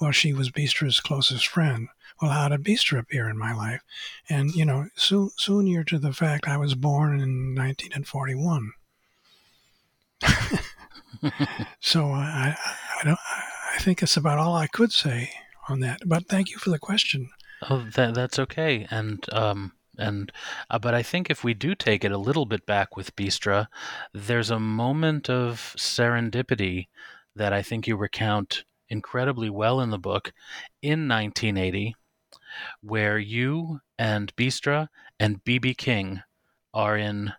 Well, 0.00 0.12
she 0.12 0.32
was 0.32 0.50
Bistra's 0.50 1.00
closest 1.00 1.46
friend. 1.46 1.88
Well, 2.20 2.30
how 2.30 2.48
did 2.48 2.64
Bistra 2.64 2.98
appear 2.98 3.28
in 3.28 3.38
my 3.38 3.54
life? 3.54 3.82
And, 4.28 4.54
you 4.54 4.64
know, 4.64 4.88
soon, 4.94 5.30
soon 5.36 5.66
you're 5.66 5.84
to 5.84 5.98
the 5.98 6.12
fact 6.12 6.48
I 6.48 6.56
was 6.56 6.74
born 6.74 7.20
in 7.20 7.54
1941. 7.54 8.72
so 11.80 12.06
I, 12.06 12.56
I, 13.00 13.04
don't, 13.04 13.18
I 13.74 13.78
think 13.80 14.02
it's 14.02 14.16
about 14.16 14.38
all 14.38 14.54
I 14.54 14.66
could 14.66 14.92
say 14.92 15.30
on 15.68 15.80
that. 15.80 16.00
But 16.06 16.26
thank 16.26 16.50
you 16.50 16.58
for 16.58 16.70
the 16.70 16.78
question. 16.78 17.30
Oh, 17.68 17.86
that 17.94 18.14
that's 18.14 18.38
okay, 18.38 18.86
and 18.90 19.24
um, 19.32 19.72
and 19.96 20.30
uh, 20.68 20.78
but 20.78 20.94
I 20.94 21.02
think 21.02 21.30
if 21.30 21.42
we 21.42 21.54
do 21.54 21.74
take 21.74 22.04
it 22.04 22.12
a 22.12 22.18
little 22.18 22.44
bit 22.44 22.66
back 22.66 22.96
with 22.96 23.16
Bistra, 23.16 23.68
there's 24.12 24.50
a 24.50 24.60
moment 24.60 25.30
of 25.30 25.74
serendipity 25.78 26.88
that 27.34 27.52
I 27.52 27.62
think 27.62 27.86
you 27.86 27.96
recount 27.96 28.64
incredibly 28.88 29.50
well 29.50 29.80
in 29.80 29.90
the 29.90 29.98
book 29.98 30.32
in 30.82 31.08
1980, 31.08 31.94
where 32.80 33.18
you 33.18 33.80
and 33.98 34.34
Bistra 34.36 34.88
and 35.18 35.44
BB 35.44 35.76
King 35.76 36.22
are 36.74 36.96
in 36.96 37.32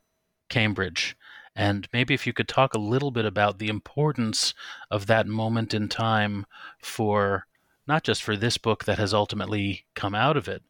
Cambridge. 0.50 1.16
And 1.56 1.88
maybe 1.92 2.14
if 2.14 2.28
you 2.28 2.34
could 2.34 2.48
talk 2.48 2.74
a 2.74 2.80
little 2.80 3.12
bit 3.12 3.26
about 3.26 3.58
the 3.58 3.70
importance 3.70 4.54
of 4.92 5.08
that 5.08 5.28
moment 5.28 5.74
in 5.74 5.90
time 5.90 6.46
for 6.80 7.48
not 7.88 8.04
just 8.04 8.22
for 8.22 8.36
this 8.36 8.58
book 8.58 8.86
that 8.86 9.00
has 9.00 9.14
ultimately 9.14 9.86
come 9.96 10.14
out 10.14 10.38
of 10.38 10.48
it 10.48 10.62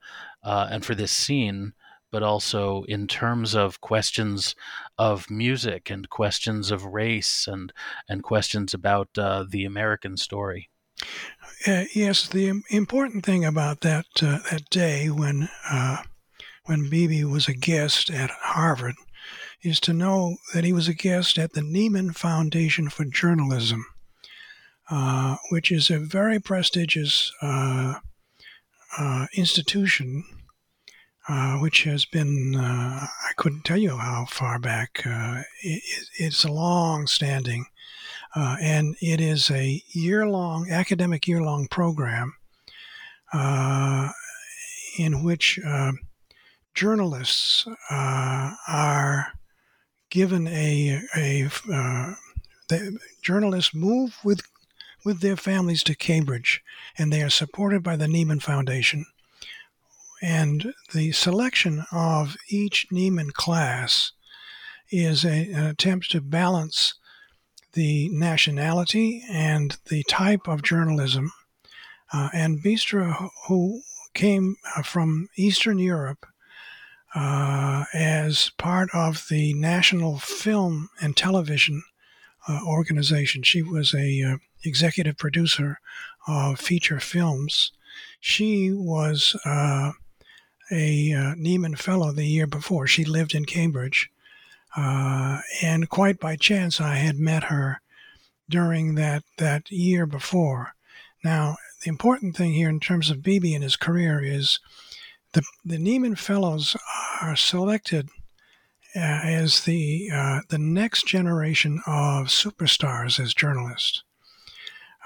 uh, 0.44 0.68
and 0.72 0.86
for 0.86 0.96
this 0.96 1.12
scene, 1.12 1.74
but 2.12 2.24
also 2.24 2.84
in 2.84 3.08
terms 3.08 3.54
of 3.54 3.82
questions 3.82 4.56
of 4.98 5.30
music 5.30 5.89
and 5.89 6.10
questions 6.10 6.72
of 6.72 6.86
race 6.86 7.48
and, 7.48 7.74
and 8.07 8.24
questions 8.24 8.74
about 8.74 9.10
uh, 9.18 9.44
the 9.50 9.66
American 9.66 10.16
story. 10.16 10.70
Uh, 11.65 11.85
yes, 11.93 12.27
the 12.27 12.61
important 12.70 13.25
thing 13.25 13.43
about 13.43 13.81
that 13.81 14.05
uh, 14.22 14.39
that 14.51 14.70
day 14.70 15.09
when 15.09 15.50
uh, 15.70 16.03
when 16.65 16.89
BB 16.89 17.24
was 17.24 17.48
a 17.48 17.53
guest 17.53 18.09
at 18.11 18.29
Harvard 18.29 18.96
is 19.63 19.79
to 19.79 19.93
know 19.93 20.37
that 20.53 20.63
he 20.63 20.72
was 20.74 20.87
a 20.87 20.93
guest 20.93 21.37
at 21.37 21.53
the 21.53 21.61
Nieman 21.61 22.15
Foundation 22.15 22.89
for 22.89 23.05
Journalism 23.05 23.85
uh, 24.89 25.35
which 25.50 25.72
is 25.72 25.89
a 25.89 26.00
very 26.00 26.39
prestigious 26.39 27.33
uh, 27.41 27.96
uh, 28.98 29.27
institution, 29.33 30.24
which 31.59 31.83
has 31.83 32.05
been, 32.05 32.55
I 32.55 33.31
couldn't 33.35 33.65
tell 33.65 33.77
you 33.77 33.98
how 33.98 34.25
far 34.29 34.59
back, 34.59 35.01
it, 35.03 35.83
it's 36.17 36.46
a 36.46 36.51
long 36.51 37.05
standing, 37.05 37.65
Uh, 38.35 38.57
and 38.61 38.96
it 39.01 39.20
is 39.20 39.50
a 39.50 39.81
year 39.92 40.27
long, 40.27 40.70
academic 40.70 41.27
year 41.27 41.42
long 41.42 41.68
program 41.68 42.35
uh, 43.33 44.09
in 44.98 45.24
which 45.24 45.59
uh, 45.66 45.92
journalists 46.74 47.68
are 47.90 49.33
given 50.09 50.48
a, 50.48 51.01
a 51.16 51.50
the 52.70 52.98
journalists 53.22 53.74
move 53.74 54.18
with 54.24 54.42
with 55.05 55.22
their 55.22 55.37
families 55.37 55.83
to 55.83 55.96
Cambridge, 55.96 56.61
and 56.98 57.13
they 57.13 57.22
are 57.22 57.29
supported 57.29 57.81
by 57.81 57.96
the 57.96 58.07
Nieman 58.07 58.42
Foundation. 58.42 59.05
And 60.22 60.74
the 60.94 61.11
selection 61.13 61.85
of 61.92 62.35
each 62.50 62.87
Nieman 62.92 63.31
class 63.31 64.11
is 64.90 65.24
a, 65.24 65.51
an 65.51 65.66
attempt 65.66 66.11
to 66.11 66.22
balance 66.22 66.96
the 67.74 68.10
nationality 68.10 69.24
and 69.30 69.77
the 69.90 70.03
type 70.03 70.48
of 70.48 70.64
journalism. 70.64 71.32
Uh, 72.14 72.30
and 72.34 72.64
Bistra, 72.64 73.30
who 73.48 73.82
came 74.14 74.56
uh, 74.75 74.82
from 74.82 75.30
Eastern 75.36 75.77
Europe 75.77 76.25
uh, 77.16 77.86
as 77.94 78.51
part 78.58 78.90
of 78.94 79.25
the 79.30 79.53
National 79.53 80.18
Film 80.18 80.90
and 81.01 81.16
Television 81.16 81.84
uh, 82.48 82.60
organization, 82.66 83.44
she 83.44 83.62
was 83.62 83.94
a 83.94 84.24
uh, 84.24 84.38
executive 84.64 85.18
producer 85.18 85.80
of 86.27 86.60
feature 86.60 87.00
films. 87.00 87.72
She 88.20 88.72
was 88.72 89.36
uh, 89.46 89.92
a 90.72 91.10
Nieman 91.38 91.77
Fellow 91.77 92.12
the 92.12 92.25
year 92.25 92.48
before. 92.48 92.88
She 92.88 93.06
lived 93.06 93.34
in 93.34 93.46
Cambridge. 93.46 94.10
Uh, 94.77 95.40
and 95.63 95.90
quite 95.90 96.20
by 96.20 96.35
chance, 96.35 96.79
I 96.79 96.96
had 96.96 97.18
met 97.18 97.46
her 97.46 97.81
during 98.48 98.96
that, 98.96 99.24
that 99.40 99.72
year 99.72 100.05
before. 100.05 100.74
Now, 101.24 101.55
the 101.83 101.90
important 101.90 102.35
thing 102.35 102.53
here 102.53 102.70
in 102.70 102.79
terms 102.79 103.09
of 103.09 103.18
BB 103.18 103.55
and 103.55 103.63
his 103.63 103.75
career 103.75 104.22
is 104.24 104.59
the, 105.33 105.42
the 105.66 105.77
Nieman 105.77 106.18
Fellows 106.18 106.77
are 107.22 107.35
selected 107.35 108.09
uh, 108.96 109.00
as 109.00 109.61
the 109.66 110.09
uh, 110.13 110.40
the 110.50 110.57
next 110.57 111.05
generation 111.07 111.81
of 111.85 112.27
superstars 112.27 113.20
as 113.20 113.33
journalists. 113.33 114.03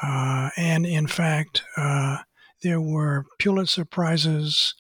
Uh, 0.03 0.49
and 0.55 0.85
in 0.85 1.07
fact, 1.07 1.63
uh, 1.77 2.17
there 2.61 2.81
were 2.81 3.25
Pulitzer 3.39 3.85
prizes. 3.85 4.75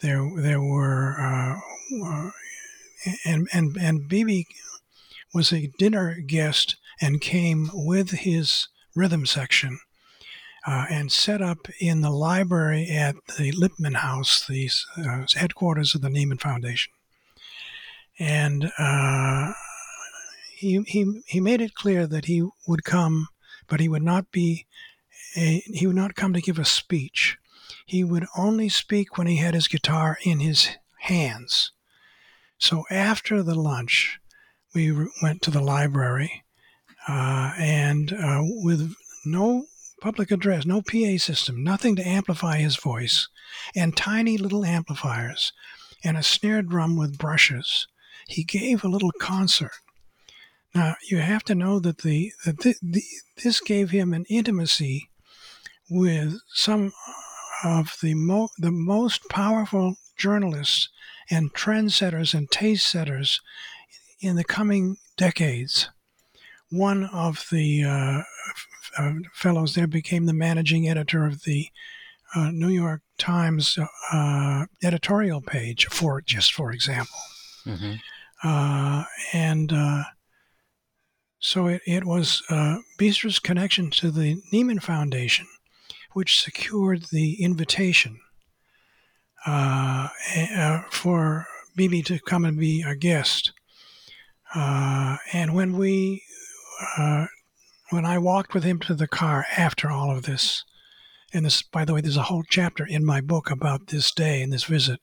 There, 0.00 0.30
there 0.36 0.60
were, 0.60 1.16
uh 1.18 2.30
and 3.24 3.48
and 3.52 3.76
and 3.76 4.08
BB 4.10 4.46
was 5.34 5.52
a 5.52 5.70
dinner 5.78 6.16
guest 6.26 6.76
and 7.00 7.20
came 7.20 7.70
with 7.72 8.10
his 8.10 8.68
rhythm 8.94 9.26
section. 9.26 9.80
Uh, 10.68 10.84
and 10.90 11.12
set 11.12 11.40
up 11.40 11.68
in 11.78 12.00
the 12.00 12.10
library 12.10 12.90
at 12.90 13.14
the 13.38 13.52
Lippmann 13.52 13.94
House, 13.94 14.44
the 14.48 14.68
uh, 14.98 15.24
headquarters 15.36 15.94
of 15.94 16.00
the 16.00 16.08
Nieman 16.08 16.40
Foundation. 16.40 16.92
And 18.18 18.72
he, 20.56 20.82
he, 20.88 21.22
he 21.24 21.38
made 21.38 21.60
it 21.60 21.76
clear 21.76 22.08
that 22.08 22.24
he 22.24 22.48
would 22.66 22.82
come 22.82 23.28
but 23.68 23.80
he 23.80 23.88
would 23.88 24.02
not 24.02 24.30
be 24.30 24.66
a, 25.36 25.62
he 25.66 25.86
would 25.86 25.96
not 25.96 26.14
come 26.14 26.32
to 26.32 26.40
give 26.40 26.58
a 26.58 26.64
speech. 26.64 27.38
He 27.84 28.04
would 28.04 28.26
only 28.36 28.68
speak 28.68 29.16
when 29.16 29.26
he 29.26 29.36
had 29.36 29.54
his 29.54 29.68
guitar 29.68 30.18
in 30.24 30.40
his 30.40 30.70
hands. 31.00 31.72
So 32.58 32.84
after 32.90 33.42
the 33.42 33.54
lunch, 33.54 34.18
we 34.74 34.92
went 35.22 35.42
to 35.42 35.50
the 35.50 35.60
library, 35.60 36.44
uh, 37.08 37.52
and 37.58 38.12
uh, 38.12 38.42
with 38.42 38.94
no 39.24 39.66
public 40.00 40.30
address, 40.30 40.66
no 40.66 40.82
PA 40.82 41.18
system, 41.18 41.62
nothing 41.62 41.96
to 41.96 42.06
amplify 42.06 42.58
his 42.58 42.76
voice, 42.76 43.28
and 43.74 43.96
tiny 43.96 44.36
little 44.36 44.64
amplifiers, 44.64 45.52
and 46.04 46.16
a 46.16 46.22
snare 46.22 46.62
drum 46.62 46.96
with 46.96 47.18
brushes, 47.18 47.86
he 48.28 48.44
gave 48.44 48.84
a 48.84 48.88
little 48.88 49.12
concert. 49.20 49.72
Now 50.74 50.96
you 51.08 51.18
have 51.18 51.44
to 51.44 51.54
know 51.54 51.78
that 51.80 51.98
the 51.98 52.32
that 52.44 52.58
the, 52.58 52.74
the, 52.82 53.02
this 53.42 53.60
gave 53.60 53.90
him 53.90 54.12
an 54.12 54.26
intimacy 54.28 55.08
with 55.88 56.40
some 56.48 56.92
of 57.64 57.96
the 58.02 58.14
mo- 58.14 58.50
the 58.58 58.70
most 58.70 59.28
powerful 59.30 59.96
journalists 60.16 60.88
and 61.30 61.52
trendsetters 61.52 62.34
and 62.34 62.50
taste 62.50 62.86
setters 62.86 63.40
in 64.20 64.36
the 64.36 64.44
coming 64.44 64.96
decades. 65.16 65.90
One 66.70 67.04
of 67.06 67.46
the 67.50 67.84
uh, 67.84 68.22
uh, 68.98 69.12
fellows 69.32 69.74
there 69.74 69.86
became 69.86 70.26
the 70.26 70.32
managing 70.32 70.88
editor 70.88 71.26
of 71.26 71.42
the 71.44 71.68
uh, 72.34 72.50
New 72.50 72.68
York 72.68 73.02
Times 73.18 73.78
uh, 74.12 74.66
editorial 74.82 75.40
page, 75.40 75.86
for 75.86 76.20
just 76.20 76.52
for 76.52 76.72
example. 76.72 77.18
Mm-hmm. 77.64 77.92
Uh, 78.42 79.04
and 79.32 79.72
uh, 79.72 80.04
so 81.38 81.66
it, 81.66 81.82
it 81.86 82.04
was 82.04 82.42
uh, 82.50 82.78
Bistra's 82.98 83.38
connection 83.38 83.90
to 83.92 84.10
the 84.10 84.42
Nieman 84.52 84.82
Foundation, 84.82 85.46
which 86.12 86.42
secured 86.42 87.06
the 87.10 87.42
invitation 87.42 88.20
uh, 89.46 90.08
uh, 90.56 90.82
for 90.90 91.46
BB 91.78 92.04
to 92.06 92.18
come 92.18 92.44
and 92.44 92.58
be 92.58 92.82
a 92.82 92.96
guest. 92.96 93.52
Uh, 94.54 95.16
and 95.32 95.54
when 95.54 95.76
we, 95.76 96.22
uh, 96.98 97.26
when 97.90 98.04
I 98.04 98.18
walked 98.18 98.54
with 98.54 98.64
him 98.64 98.80
to 98.80 98.94
the 98.94 99.08
car 99.08 99.46
after 99.56 99.90
all 99.90 100.10
of 100.10 100.24
this, 100.24 100.64
and 101.32 101.44
this, 101.44 101.62
by 101.62 101.84
the 101.84 101.94
way, 101.94 102.00
there's 102.00 102.16
a 102.16 102.22
whole 102.22 102.44
chapter 102.48 102.84
in 102.84 103.04
my 103.04 103.20
book 103.20 103.50
about 103.50 103.88
this 103.88 104.10
day 104.12 104.42
and 104.42 104.52
this 104.52 104.64
visit. 104.64 105.00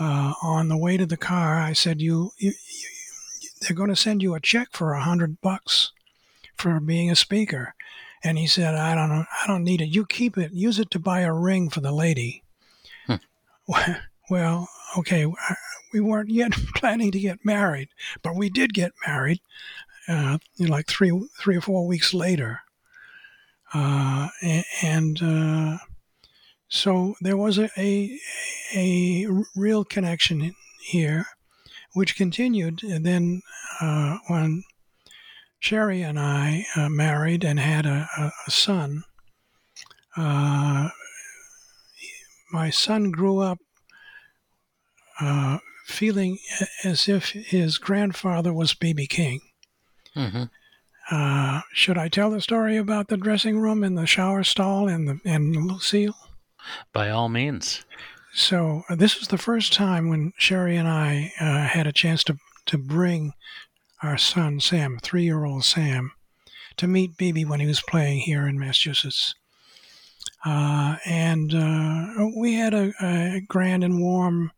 Uh, 0.00 0.34
on 0.42 0.68
the 0.68 0.76
way 0.76 0.96
to 0.96 1.06
the 1.06 1.16
car, 1.16 1.60
I 1.60 1.72
said, 1.72 2.02
"You, 2.02 2.32
you, 2.38 2.50
you 2.50 3.48
they're 3.60 3.76
going 3.76 3.90
to 3.90 3.96
send 3.96 4.22
you 4.22 4.34
a 4.34 4.40
check 4.40 4.68
for 4.72 4.92
a 4.92 5.02
hundred 5.02 5.40
bucks 5.40 5.92
for 6.56 6.80
being 6.80 7.10
a 7.10 7.16
speaker." 7.16 7.74
And 8.24 8.36
he 8.36 8.48
said, 8.48 8.74
"I 8.74 8.94
don't 8.94 9.12
I 9.12 9.46
don't 9.46 9.62
need 9.62 9.80
it. 9.80 9.94
You 9.94 10.04
keep 10.04 10.36
it. 10.36 10.52
Use 10.52 10.80
it 10.80 10.90
to 10.90 10.98
buy 10.98 11.20
a 11.20 11.32
ring 11.32 11.70
for 11.70 11.80
the 11.80 11.92
lady." 11.92 12.43
Well, 14.30 14.70
okay, 14.96 15.26
we 15.92 16.00
weren't 16.00 16.30
yet 16.30 16.52
planning 16.74 17.10
to 17.12 17.20
get 17.20 17.44
married, 17.44 17.90
but 18.22 18.34
we 18.34 18.48
did 18.48 18.72
get 18.72 18.92
married, 19.06 19.40
uh, 20.08 20.38
like 20.58 20.86
three, 20.86 21.28
three 21.38 21.56
or 21.56 21.60
four 21.60 21.86
weeks 21.86 22.14
later. 22.14 22.60
Uh, 23.74 24.28
and 24.82 25.22
uh, 25.22 25.78
so 26.68 27.16
there 27.20 27.36
was 27.36 27.58
a, 27.58 27.68
a, 27.76 28.18
a 28.74 29.28
real 29.54 29.84
connection 29.84 30.54
here, 30.82 31.26
which 31.92 32.16
continued. 32.16 32.82
And 32.82 33.04
then 33.04 33.42
uh, 33.80 34.18
when 34.28 34.64
Sherry 35.58 36.02
and 36.02 36.18
I 36.18 36.66
uh, 36.76 36.88
married 36.88 37.44
and 37.44 37.58
had 37.58 37.84
a, 37.86 38.08
a, 38.46 38.50
son, 38.50 39.04
uh, 40.16 40.90
my 42.54 42.70
son 42.70 43.10
grew 43.10 43.40
up 43.40 43.58
uh, 45.20 45.58
feeling 45.86 46.38
as 46.84 47.08
if 47.08 47.30
his 47.30 47.78
grandfather 47.78 48.54
was 48.54 48.74
B.B. 48.74 49.08
King. 49.08 49.40
Mm-hmm. 50.16 50.44
Uh, 51.10 51.60
should 51.72 51.98
I 51.98 52.08
tell 52.08 52.30
the 52.30 52.40
story 52.40 52.76
about 52.76 53.08
the 53.08 53.16
dressing 53.16 53.58
room 53.58 53.82
and 53.82 53.98
the 53.98 54.06
shower 54.06 54.44
stall 54.44 54.86
and 54.86 55.08
the 55.08 55.20
and 55.24 55.66
Lucille? 55.66 56.14
By 56.92 57.10
all 57.10 57.28
means. 57.28 57.84
So 58.32 58.84
uh, 58.88 58.94
this 58.94 59.18
was 59.18 59.28
the 59.28 59.36
first 59.36 59.72
time 59.72 60.08
when 60.08 60.32
Sherry 60.38 60.76
and 60.76 60.88
I 60.88 61.32
uh, 61.40 61.66
had 61.66 61.88
a 61.88 61.92
chance 61.92 62.22
to 62.24 62.36
to 62.66 62.78
bring 62.78 63.32
our 64.00 64.16
son 64.16 64.60
Sam, 64.60 64.98
three-year-old 65.02 65.64
Sam, 65.64 66.12
to 66.76 66.86
meet 66.86 67.16
BB 67.16 67.46
when 67.46 67.58
he 67.58 67.66
was 67.66 67.82
playing 67.82 68.20
here 68.20 68.46
in 68.46 68.58
Massachusetts. 68.58 69.34
Uh, 70.44 70.96
and 71.06 71.54
uh, 71.54 72.28
we 72.36 72.54
had 72.54 72.74
a, 72.74 72.92
a, 73.00 73.40
grand 73.48 73.82
and 73.82 74.00
warm 74.00 74.52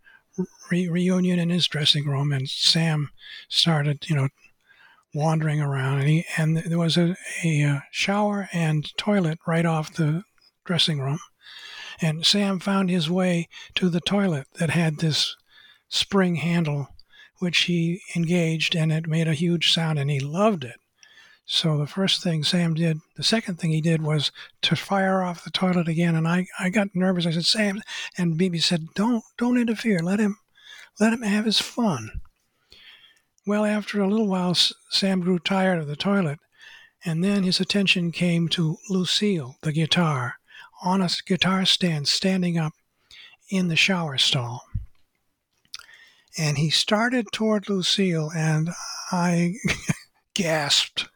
re- 0.71 0.89
reunion 0.89 1.39
in 1.39 1.49
his 1.49 1.69
dressing 1.69 2.07
room, 2.07 2.33
and 2.33 2.49
Sam 2.49 3.11
started, 3.49 4.09
you 4.09 4.17
know, 4.17 4.29
wandering 5.15 5.61
around, 5.61 6.01
and, 6.01 6.09
he, 6.09 6.25
and 6.37 6.57
there 6.59 6.79
was 6.79 6.97
a, 6.97 7.17
a 7.45 7.63
uh, 7.63 7.81
shower 7.91 8.49
and 8.53 8.97
toilet 8.97 9.39
right 9.47 9.65
off 9.65 9.95
the 9.95 10.25
dressing 10.65 11.01
room. 11.01 11.21
And 12.01 12.27
Sam 12.27 12.59
found 12.59 12.91
his 12.91 13.09
way 13.09 13.49
to 13.77 13.89
the 13.89 14.01
toilet 14.01 14.49
that 14.59 14.71
had 14.71 14.99
this 14.99 15.37
spring 15.89 16.37
handle, 16.37 16.89
which 17.39 17.61
he 17.61 18.03
engaged, 18.15 18.75
and 18.75 18.93
it 18.93 19.07
made 19.07 19.29
a 19.29 19.35
huge 19.35 19.73
sound, 19.73 19.99
and 19.99 20.11
he 20.11 20.21
loved 20.21 20.65
it. 20.65 20.81
So 21.49 21.79
the 21.79 21.87
first 21.87 22.25
thing 22.25 22.43
Sam 22.43 22.75
did, 22.75 22.99
the 23.17 23.23
second 23.23 23.61
thing 23.61 23.71
he 23.71 23.81
did 23.81 24.03
was 24.03 24.33
to 24.63 24.75
fire 24.75 25.23
off 25.23 25.45
the 25.45 25.51
toilet 25.51 25.87
again, 25.87 26.17
and 26.17 26.27
I, 26.27 26.47
I 26.59 26.71
got 26.71 26.89
nervous. 26.95 27.25
I 27.25 27.31
said, 27.31 27.45
Sam, 27.45 27.83
and 28.19 28.39
BB 28.39 28.63
said, 28.63 28.89
don't 28.97 29.23
don't 29.39 29.57
interfere. 29.57 30.01
Let 30.01 30.19
him 30.19 30.39
let 30.99 31.13
him 31.13 31.23
have 31.23 31.45
his 31.45 31.61
fun. 31.61 32.21
Well, 33.47 33.65
after 33.65 34.01
a 34.01 34.09
little 34.09 34.27
while, 34.27 34.57
Sam 34.91 35.21
grew 35.21 35.39
tired 35.39 35.79
of 35.79 35.87
the 35.87 35.95
toilet, 35.95 36.41
and 37.05 37.23
then 37.23 37.45
his 37.45 37.61
attention 37.61 38.11
came 38.11 38.49
to 38.49 38.79
Lucille, 38.91 39.57
the 39.63 39.71
guitar, 39.71 40.35
on 40.83 41.01
a 41.01 41.09
guitar 41.25 41.65
stand 41.65 42.09
standing 42.09 42.59
up 42.59 42.73
in 43.51 43.69
the 43.69 43.77
shower 43.77 44.19
stall. 44.19 44.65
And 46.37 46.59
he 46.59 46.71
started 46.71 47.27
toward 47.33 47.69
Lucille, 47.69 48.33
and 48.35 48.71
I 49.13 49.55
gasped. 50.35 51.09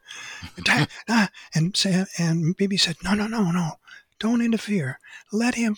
And 1.53 1.75
Sam 1.75 2.07
and 2.17 2.57
BB 2.57 2.79
said, 2.79 2.97
"No, 3.03 3.13
no, 3.13 3.27
no, 3.27 3.51
no! 3.51 3.79
Don't 4.19 4.41
interfere. 4.41 4.99
Let 5.31 5.55
him 5.55 5.77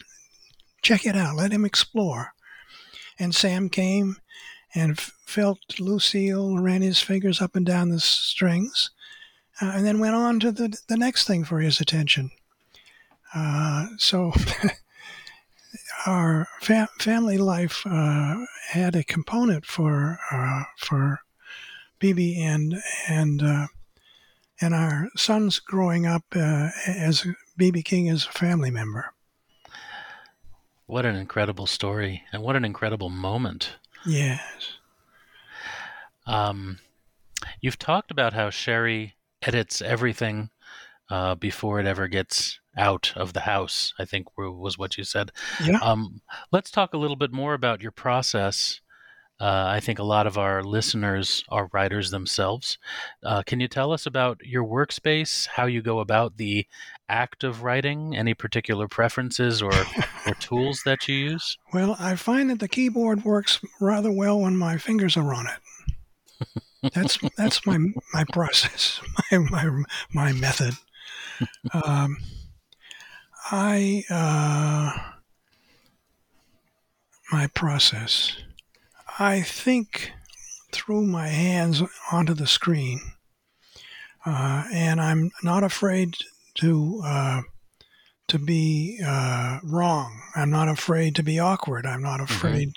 check 0.82 1.06
it 1.06 1.16
out. 1.16 1.36
Let 1.36 1.52
him 1.52 1.66
explore." 1.66 2.34
And 3.20 3.36
Sam 3.36 3.70
came 3.70 4.18
and 4.76 5.00
felt 5.00 5.60
Lucille, 5.80 6.58
ran 6.58 6.82
his 6.82 7.00
fingers 7.00 7.42
up 7.42 7.56
and 7.56 7.66
down 7.66 7.90
the 7.90 8.00
strings, 8.00 8.92
uh, 9.62 9.72
and 9.76 9.86
then 9.86 10.00
went 10.00 10.16
on 10.16 10.40
to 10.40 10.52
the, 10.52 10.78
the 10.88 10.98
next 10.98 11.28
thing 11.28 11.44
for 11.44 11.60
his 11.60 11.80
attention. 11.80 12.32
Uh, 13.36 13.88
so 13.98 14.32
our 16.06 16.48
fa- 16.62 16.90
family 17.00 17.38
life 17.38 17.84
uh, 17.86 18.46
had 18.70 18.96
a 18.96 19.04
component 19.04 19.66
for 19.66 20.20
uh, 20.32 20.64
for 20.78 21.22
BB 22.00 22.38
and 22.38 22.76
and 23.08 23.42
uh, 23.42 23.68
and 24.62 24.74
our 24.74 25.10
sons 25.16 25.60
growing 25.60 26.06
up 26.06 26.24
uh, 26.36 26.70
as 26.88 27.26
BB 27.60 27.86
King 27.86 28.10
as 28.10 28.26
a 28.26 28.32
family 28.32 28.72
member. 28.72 29.14
What 30.86 31.06
an 31.06 31.16
incredible 31.16 31.66
story, 31.66 32.24
and 32.32 32.44
what 32.44 32.56
an 32.56 32.66
incredible 32.66 33.10
moment. 33.10 33.78
Yes. 34.06 34.74
Um, 36.28 36.80
you've 37.62 37.80
talked 37.80 38.12
about 38.12 38.34
how 38.34 38.50
Sherry 38.50 39.16
edits 39.42 39.82
everything 39.82 40.50
uh, 41.10 41.36
before 41.36 41.80
it 41.80 41.86
ever 41.86 42.08
gets 42.08 42.60
out 42.78 43.14
of 43.16 43.34
the 43.34 43.42
house. 43.42 43.94
I 44.00 44.06
think 44.06 44.28
was 44.38 44.78
what 44.78 44.98
you 44.98 45.04
said. 45.04 45.32
Yeah. 45.64 45.80
Um, 45.82 46.22
let's 46.52 46.72
talk 46.72 46.94
a 46.94 46.98
little 46.98 47.16
bit 47.16 47.32
more 47.32 47.54
about 47.54 47.82
your 47.82 47.92
process. 47.92 48.82
Uh, 49.40 49.66
I 49.68 49.80
think 49.80 50.00
a 50.00 50.04
lot 50.04 50.28
of 50.28 50.38
our 50.38 50.64
listeners 50.64 51.44
are 51.50 51.70
writers 51.74 52.12
themselves. 52.12 52.78
Uh, 53.24 53.44
can 53.44 53.60
you 53.60 53.68
tell 53.68 53.92
us 53.92 54.06
about 54.06 54.40
your 54.46 54.64
workspace, 54.64 55.48
how 55.48 55.66
you 55.66 55.82
go 55.82 56.00
about 56.00 56.38
the 56.38 56.66
act 57.10 57.44
of 57.44 57.64
writing, 57.64 58.16
any 58.16 58.34
particular 58.34 58.88
preferences 58.88 59.62
or, 59.62 59.74
or 59.74 60.34
tools 60.40 60.84
that 60.86 61.08
you 61.08 61.16
use? 61.16 61.58
Well, 61.74 61.96
I 62.00 62.16
find 62.16 62.50
that 62.52 62.60
the 62.60 62.68
keyboard 62.68 63.26
works 63.26 63.60
rather 63.82 64.12
well 64.12 64.40
when 64.40 64.56
my 64.56 64.78
fingers 64.78 65.18
are 65.18 65.34
on 65.34 65.48
it. 65.48 65.60
That's 66.94 67.18
that's 67.38 67.66
my 67.66 67.78
my 68.14 68.26
process, 68.32 69.00
my 69.32 69.40
my, 69.40 69.84
my 70.14 70.34
method. 70.34 70.74
Um, 71.74 72.18
I 73.52 74.04
uh, 74.10 75.12
my 77.32 77.48
process. 77.48 78.36
I 79.20 79.42
think 79.42 80.12
through 80.72 81.06
my 81.06 81.28
hands 81.28 81.84
onto 82.12 82.34
the 82.34 82.48
screen, 82.48 83.00
uh, 84.26 84.64
and 84.74 85.00
I'm 85.00 85.32
not 85.44 85.64
afraid 85.64 86.16
to 86.56 87.02
uh, 87.06 87.42
to 88.28 88.40
be 88.40 89.00
uh, 89.06 89.60
wrong. 89.64 90.22
I'm 90.36 90.50
not 90.50 90.68
afraid 90.68 91.16
to 91.16 91.24
be 91.24 91.40
awkward. 91.40 91.86
I'm 91.86 92.02
not 92.02 92.20
mm-hmm. 92.20 92.34
afraid. 92.34 92.74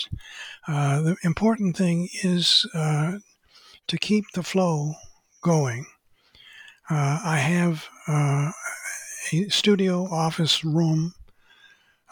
Mm-hmm. 0.68 1.04
the 1.04 1.16
important 1.22 1.76
thing 1.76 2.08
is 2.22 2.68
uh, 2.74 3.18
to 3.86 3.98
keep 3.98 4.24
the 4.34 4.42
flow 4.42 4.94
going. 5.42 5.86
Uh, 6.90 7.20
I 7.24 7.38
have 7.38 7.86
uh, 8.06 8.50
a 9.32 9.48
studio 9.48 10.04
office 10.04 10.64
room, 10.64 11.14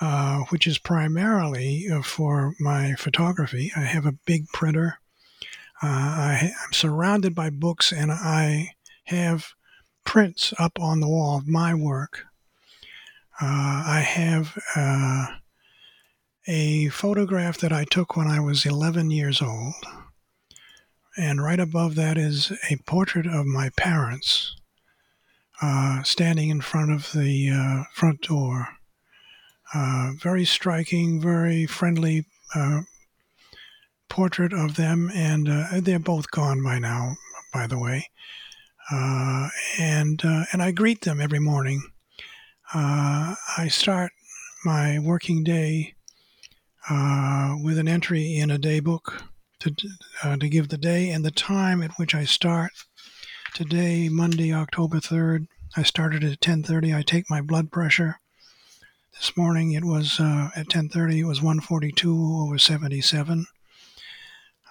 uh, 0.01 0.41
which 0.49 0.67
is 0.67 0.79
primarily 0.79 1.89
uh, 1.89 2.03
for 2.03 2.55
my 2.59 2.95
photography. 2.95 3.71
I 3.77 3.81
have 3.81 4.07
a 4.07 4.19
big 4.27 4.49
printer. 4.49 4.99
Uh, 5.83 5.87
I, 5.87 6.53
I'm 6.65 6.73
surrounded 6.73 7.35
by 7.35 7.51
books, 7.51 7.93
and 7.93 8.11
I 8.11 8.75
have 9.05 9.53
prints 10.05 10.53
up 10.59 10.81
on 10.81 11.01
the 11.01 11.09
wall 11.09 11.39
of 11.39 11.47
my 11.47 11.75
work. 11.75 12.25
Uh, 13.41 13.85
I 13.87 14.01
have 14.01 14.59
uh, 14.77 15.27
a 16.47 16.89
photograph 16.89 17.59
that 17.59 17.73
I 17.73 17.85
took 17.85 18.17
when 18.17 18.27
I 18.27 18.41
was 18.41 18.67
11 18.67 19.11
years 19.11 19.41
old. 19.41 19.75
And 21.17 21.43
right 21.43 21.61
above 21.61 21.95
that 21.95 22.19
is 22.19 22.53
a 22.71 22.77
portrait 22.85 23.27
of 23.27 23.47
my 23.47 23.71
parents 23.77 24.57
standing 26.03 26.51
in 26.51 26.61
front 26.61 26.93
of 26.93 27.13
the 27.13 27.85
front 27.95 28.21
door. 28.23 28.69
Uh, 29.75 30.13
very 30.23 30.45
striking, 30.45 31.21
very 31.21 31.67
friendly 31.67 32.25
uh, 32.55 32.83
portrait 34.09 34.53
of 34.53 34.77
them, 34.77 35.11
and 35.13 35.49
uh, 35.49 35.67
they're 35.81 35.99
both 35.99 36.31
gone 36.31 36.63
by 36.63 36.79
now, 36.79 37.17
by 37.53 37.67
the 37.67 37.79
way. 37.79 38.09
Uh, 38.93 39.49
and 39.81 40.23
and 40.53 40.63
I 40.63 40.71
greet 40.71 41.01
them 41.01 41.21
every 41.21 41.41
morning. 41.41 41.83
I 42.73 43.69
start 43.69 44.13
my 44.65 44.99
working 44.99 45.43
day 45.43 45.95
with 47.63 47.79
an 47.79 47.89
entry 47.89 48.37
in 48.37 48.51
a 48.51 48.59
day 48.59 48.81
book 48.81 49.25
to, 49.61 49.75
to 50.23 50.49
give 50.49 50.69
the 50.69 50.79
day 50.79 51.11
and 51.11 51.25
the 51.25 51.31
time 51.31 51.83
at 51.83 51.93
which 51.97 52.15
I 52.15 52.25
start. 52.25 52.73
Today, 53.55 54.09
Monday, 54.09 54.53
October 54.53 54.99
3rd, 54.99 55.47
I 55.77 55.83
started 55.83 56.23
at 56.25 56.41
10:30. 56.41 56.95
I 56.95 57.03
take 57.03 57.31
my 57.31 57.41
blood 57.41 57.73
pressure. 57.73 58.21
This 59.17 59.37
morning 59.37 59.73
it 59.73 59.85
was 59.85 60.19
uh, 60.19 60.51
at 60.57 60.69
10:30. 60.69 61.21
It 61.21 61.25
was 61.25 61.41
142 61.41 62.39
over 62.43 62.59
77, 62.59 63.47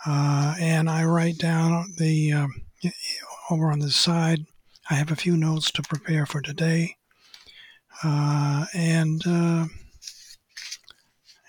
uh, 0.05 0.55
and 0.59 0.89
I 0.89 1.05
write 1.05 1.37
down 1.37 1.93
the 1.97 2.33
uh, 2.33 2.47
over 3.49 3.71
on 3.71 3.79
the 3.79 3.89
side. 3.89 4.45
I 4.89 4.95
have 4.95 5.11
a 5.11 5.15
few 5.15 5.37
notes 5.37 5.71
to 5.71 5.81
prepare 5.81 6.25
for 6.25 6.41
today, 6.41 6.97
uh, 8.03 8.65
and 8.73 9.21
uh, 9.25 9.65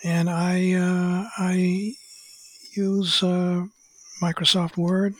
and 0.04 0.30
I 0.30 0.72
uh, 0.74 1.28
I 1.36 1.94
use 2.76 3.20
Microsoft 4.22 4.76
Word 4.76 5.14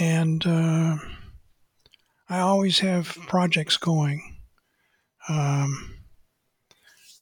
and 0.00 0.44
I 2.28 2.40
always 2.40 2.80
have 2.80 3.16
projects 3.28 3.76
going. 3.76 4.33
Um, 5.28 5.94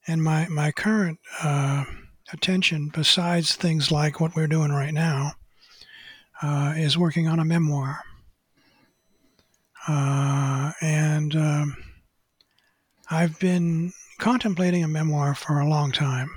and 0.07 0.23
my, 0.23 0.49
my 0.49 0.73
current 0.73 1.19
uh, 1.43 1.85
attention, 2.33 2.91
besides 2.93 3.55
things 3.55 3.91
like 3.91 4.21
what 4.21 4.35
we're 4.35 4.49
doing 4.49 4.73
right 4.73 4.95
now, 4.95 5.33
uh, 6.43 6.75
is 6.77 6.99
working 6.99 7.29
on 7.29 7.39
a 7.39 7.45
memoir. 7.45 8.01
Uh, 9.89 10.73
and 10.81 11.37
um, 11.37 11.77
I've 13.11 13.39
been 13.39 13.93
contemplating 14.19 14.83
a 14.85 14.89
memoir 14.89 15.35
for 15.35 15.61
a 15.61 15.69
long 15.69 15.93
time. 15.93 16.31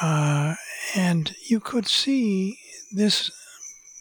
Uh, 0.00 0.54
and 0.94 1.34
you 1.48 1.58
could 1.58 1.86
see 1.86 2.58
this 2.94 3.30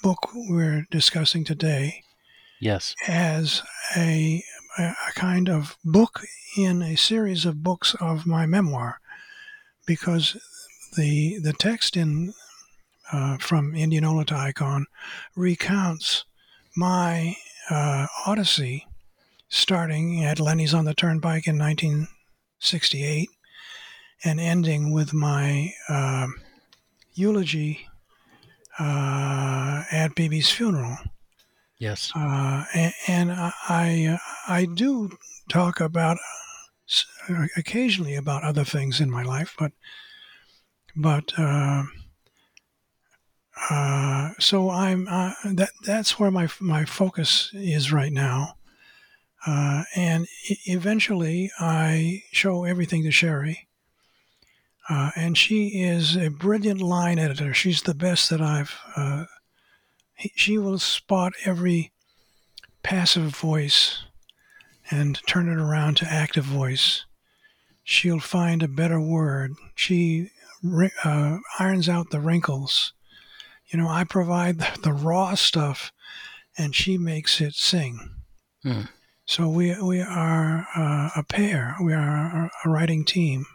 book 0.04 0.30
we're 0.34 0.86
discussing 0.92 1.44
today 1.44 2.04
Yes. 2.62 2.96
As 3.08 3.64
a, 3.98 4.44
a 4.78 4.94
kind 5.16 5.50
of 5.50 5.78
book 5.84 6.22
in 6.58 6.82
a 6.82 6.96
series 6.96 7.46
of 7.46 7.64
books 7.64 7.96
of 8.00 8.26
my 8.26 8.46
memoir, 8.46 9.00
because 9.86 10.38
the 10.96 11.40
the 11.40 11.54
text 11.54 11.98
in 11.98 12.34
uh, 13.12 13.38
from 13.38 13.76
Indianola 13.76 14.26
to 14.26 14.36
Icon 14.36 14.86
recounts 15.36 16.24
my 16.76 17.36
uh, 17.70 18.08
odyssey, 18.26 18.88
starting 19.50 20.24
at 20.24 20.40
Lenny's 20.40 20.74
on 20.74 20.86
the 20.86 20.94
Turnpike 20.94 21.48
in 21.48 21.58
1968, 21.58 23.30
and 24.24 24.40
ending 24.40 24.92
with 24.92 25.14
my 25.14 25.74
uh, 25.90 26.28
eulogy 27.14 27.88
uh, 28.80 29.84
at 29.92 30.16
BB's 30.16 30.50
funeral 30.50 30.98
Yes. 31.82 32.12
Uh, 32.16 32.64
and, 32.76 32.94
and, 33.08 33.32
I 33.32 34.20
I 34.48 34.66
do 34.66 35.18
talk 35.50 35.80
about 35.80 36.20
uh, 37.28 37.48
occasionally 37.58 38.14
about 38.14 38.44
other 38.44 38.64
things 38.64 39.02
in 39.02 39.10
my 39.10 39.24
life, 39.24 39.56
but 39.58 39.72
but 40.96 41.34
uh, 41.40 41.86
uh, 43.72 44.30
so 44.38 44.70
I'm 44.70 45.08
uh, 45.10 45.34
that 45.44 45.72
that's 45.84 46.20
where 46.20 46.30
my 46.30 46.48
my 46.60 46.86
focus 46.86 47.50
is 47.56 47.92
right 47.92 48.14
now. 48.14 48.58
Uh, 49.48 49.82
and 49.96 50.28
eventually, 50.68 51.50
I 51.60 52.22
show 52.32 52.64
everything 52.64 53.02
to 53.06 53.12
Sherry, 53.12 53.68
and 54.88 55.36
she 55.36 55.82
is 55.82 56.16
a 56.16 56.30
brilliant 56.30 56.80
line 56.80 57.18
editor. 57.18 57.56
She's 57.56 57.82
the 57.82 57.96
best 57.96 58.30
that 58.30 58.40
I've 58.40 58.80
she 60.36 60.58
will 60.58 60.80
spot 60.80 61.34
every 61.46 61.92
passive 62.84 63.36
voice 63.36 64.04
and 64.90 65.20
turn 65.28 65.48
it 65.48 65.58
around 65.58 65.98
to 65.98 66.12
active 66.12 66.44
voice. 66.44 67.06
She'll 67.84 68.20
find 68.20 68.62
a 68.62 68.68
better 68.68 69.00
word. 69.00 69.54
She 69.76 70.30
uh, 71.04 71.38
irons 71.60 71.90
out 71.90 72.10
the 72.12 72.20
wrinkles. 72.20 72.94
You 73.68 73.80
know, 73.80 73.88
I 73.88 74.04
provide 74.04 74.60
the, 74.60 74.80
the 74.84 74.94
raw 74.94 75.34
stuff, 75.36 75.92
and 76.58 76.76
she 76.76 76.98
makes 76.98 77.40
it 77.42 77.54
sing. 77.54 78.12
Hmm. 78.64 78.82
So 79.26 79.48
we 79.48 79.80
we 79.82 80.02
are 80.02 80.68
uh, 80.76 81.10
a 81.16 81.24
pair. 81.24 81.76
We 81.82 81.94
are 81.94 82.00
a, 82.46 82.52
a 82.66 82.70
writing 82.70 83.06
team. 83.06 83.46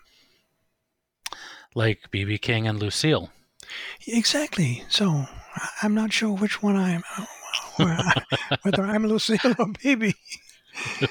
Like 1.75 2.11
BB 2.11 2.41
King 2.41 2.67
and 2.67 2.79
Lucille. 2.79 3.31
Exactly. 4.07 4.85
So 4.89 5.27
I'm 5.83 5.95
not 5.95 6.13
sure 6.13 6.31
which 6.33 6.63
one 6.63 6.77
I'm, 6.77 7.03
uh, 7.79 8.21
whether 8.63 8.85
I'm 8.85 9.07
Lucille 9.07 9.55
or 9.59 9.67
Baby. 9.83 10.15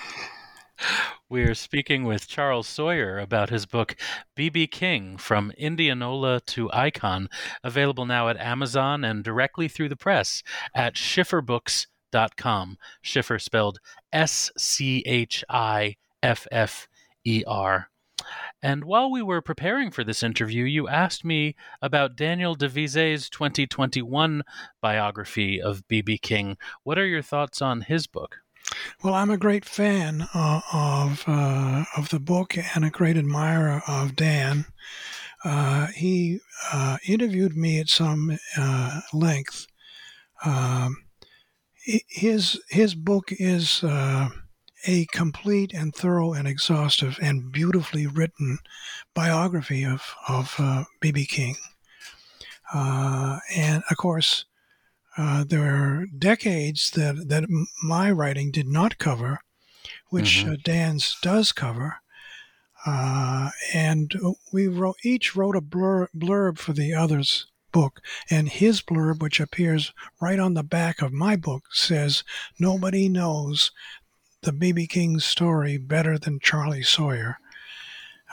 We're 1.29 1.55
speaking 1.55 2.03
with 2.03 2.27
Charles 2.27 2.67
Sawyer 2.67 3.17
about 3.17 3.49
his 3.49 3.65
book 3.65 3.95
BB 4.37 4.69
King 4.69 5.17
From 5.17 5.51
Indianola 5.57 6.39
to 6.47 6.71
Icon, 6.71 7.29
available 7.63 8.05
now 8.05 8.29
at 8.29 8.37
Amazon 8.37 9.03
and 9.03 9.23
directly 9.23 9.67
through 9.67 9.89
the 9.89 9.95
press 9.95 10.43
at 10.75 10.93
schifferbooks.com. 10.93 12.77
Schiffer 13.01 13.39
spelled 13.39 13.79
S 14.13 14.51
C 14.57 15.01
H 15.07 15.43
I 15.49 15.95
F 16.21 16.45
F 16.51 16.87
E 17.23 17.43
R. 17.47 17.89
And 18.65 18.83
while 18.83 19.11
we 19.11 19.21
were 19.21 19.43
preparing 19.43 19.91
for 19.91 20.03
this 20.03 20.23
interview, 20.23 20.63
you 20.63 20.87
asked 20.87 21.23
me 21.23 21.55
about 21.83 22.15
Daniel 22.15 22.55
DeVise's 22.55 23.29
2021 23.29 24.41
biography 24.81 25.61
of 25.61 25.87
B.B. 25.87 26.17
King. 26.17 26.57
What 26.81 26.97
are 26.97 27.05
your 27.05 27.21
thoughts 27.21 27.61
on 27.61 27.81
his 27.81 28.07
book? 28.07 28.37
Well, 29.03 29.13
I'm 29.13 29.29
a 29.29 29.37
great 29.37 29.65
fan 29.65 30.27
uh, 30.33 30.61
of 30.73 31.25
uh, 31.27 31.83
of 31.95 32.09
the 32.09 32.19
book 32.19 32.57
and 32.75 32.83
a 32.83 32.89
great 32.89 33.17
admirer 33.17 33.83
of 33.87 34.15
Dan. 34.15 34.65
Uh, 35.43 35.85
he 35.93 36.39
uh, 36.73 36.97
interviewed 37.07 37.55
me 37.55 37.79
at 37.79 37.89
some 37.89 38.39
uh, 38.57 39.01
length. 39.13 39.67
Um, 40.43 41.03
his 41.83 42.59
his 42.69 42.95
book 42.95 43.25
is 43.29 43.83
uh, 43.83 44.29
a 44.85 45.05
complete 45.11 45.73
and 45.73 45.93
thorough 45.93 46.33
and 46.33 46.47
exhaustive 46.47 47.17
and 47.21 47.51
beautifully 47.51 48.07
written 48.07 48.59
biography 49.13 49.83
of 49.83 50.15
of 50.27 50.55
B.B. 51.01 51.21
Uh, 51.21 51.25
King. 51.27 51.55
Uh, 52.73 53.39
and 53.55 53.83
of 53.89 53.97
course, 53.97 54.45
uh, 55.17 55.43
there 55.47 55.75
are 55.75 56.05
decades 56.17 56.91
that 56.91 57.29
that 57.29 57.45
my 57.83 58.11
writing 58.11 58.51
did 58.51 58.67
not 58.67 58.97
cover, 58.97 59.39
which 60.09 60.39
mm-hmm. 60.39 60.53
Uh, 60.53 60.55
Dan's 60.63 61.17
does 61.21 61.51
cover. 61.51 61.97
Uh, 62.85 63.49
and 63.73 64.13
we 64.53 64.67
wrote 64.67 64.97
each 65.03 65.35
wrote 65.35 65.55
a 65.55 65.61
blur, 65.61 66.07
blurb 66.15 66.59
for 66.59 66.73
the 66.73 66.93
other's 66.93 67.47
book, 67.71 67.99
and 68.29 68.47
his 68.47 68.81
blurb, 68.81 69.21
which 69.21 69.39
appears 69.39 69.91
right 70.21 70.37
on 70.37 70.53
the 70.53 70.63
back 70.63 71.01
of 71.01 71.11
my 71.11 71.35
book, 71.35 71.63
says, 71.71 72.23
"Nobody 72.59 73.09
knows 73.09 73.71
the 74.45 74.51
BB 74.51 74.87
King 74.87 75.19
story 75.19 75.77
better 75.77 76.17
than 76.17 76.39
Charlie 76.39 76.83
Sawyer. 76.83 77.39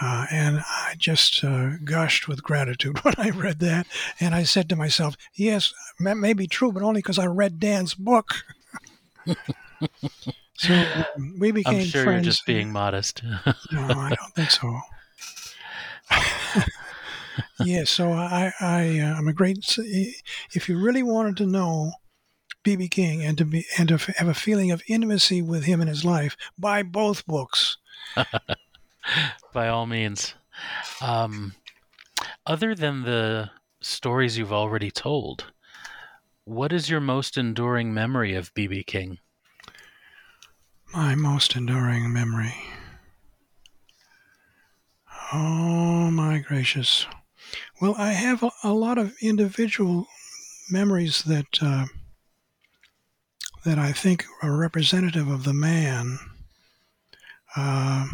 Uh, 0.01 0.27
and 0.31 0.61
I 0.61 0.95
just 0.99 1.43
uh, 1.45 1.77
gushed 1.85 2.29
with 2.29 2.43
gratitude 2.43 2.99
when 3.05 3.15
I 3.19 3.31
read 3.31 3.59
that. 3.61 3.87
And 4.21 4.35
I 4.35 4.43
said 4.43 4.69
to 4.69 4.77
myself, 4.77 5.17
yes, 5.35 5.73
that 6.01 6.17
may 6.17 6.33
be 6.33 6.47
true, 6.47 6.71
but 6.71 6.83
only 6.83 7.01
because 7.01 7.19
I 7.19 7.27
read 7.27 7.59
Dan's 7.59 7.95
book. 7.95 8.45
so 10.55 10.85
um, 11.17 11.37
we 11.39 11.51
became 11.51 11.81
I'm 11.81 11.85
sure 11.85 12.05
friends. 12.05 12.25
you're 12.25 12.33
just 12.33 12.47
being 12.47 12.71
modest. 12.71 13.23
no, 13.73 13.81
I 13.81 14.11
don't 14.11 14.35
think 14.35 14.51
so. 14.51 14.81
yeah, 17.65 17.85
so 17.85 18.13
I, 18.13 18.53
I, 18.61 18.99
uh, 18.99 19.15
I'm 19.15 19.29
a 19.29 19.33
great. 19.33 19.79
If 20.53 20.69
you 20.69 20.79
really 20.79 21.03
wanted 21.03 21.37
to 21.39 21.47
know 21.47 21.93
B.B. 22.63 22.89
King 22.89 23.23
and 23.25 23.37
to 23.39 23.45
be 23.45 23.67
and 23.79 23.89
to 23.89 23.97
have 23.97 24.29
a 24.29 24.35
feeling 24.35 24.71
of 24.71 24.83
intimacy 24.87 25.43
with 25.43 25.65
him 25.65 25.81
in 25.81 25.89
his 25.89 26.05
life, 26.05 26.37
buy 26.59 26.83
both 26.83 27.27
books. 27.27 27.79
By 29.53 29.69
all 29.69 29.87
means. 29.87 30.35
Um, 31.01 31.55
other 32.47 32.75
than 32.75 33.03
the 33.03 33.51
stories 33.81 34.39
you've 34.39 34.53
already 34.53 34.91
told, 34.91 35.53
what 36.45 36.73
is 36.73 36.91
your 36.91 37.01
most 37.01 37.37
enduring 37.37 37.93
memory 37.95 38.35
of 38.35 38.53
B.B. 38.55 38.85
King? 38.85 39.19
My 40.93 41.15
most 41.15 41.57
enduring 41.57 42.13
memory. 42.13 42.55
Oh 45.33 46.11
my 46.11 46.39
gracious. 46.41 47.07
Well, 47.81 47.95
I 47.97 48.13
have 48.13 48.43
a, 48.43 48.51
a 48.63 48.73
lot 48.73 48.99
of 48.99 49.15
individual 49.23 50.07
memories 50.71 51.23
that 51.23 51.63
uh, 51.63 51.87
that 53.65 53.79
I 53.79 53.93
think 53.93 54.25
are 54.43 54.57
representative 54.57 55.29
of 55.29 55.45
the 55.45 55.53
man. 55.55 56.19
Uh, 57.57 58.07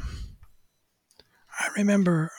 I 1.60 1.68
remember 1.76 2.30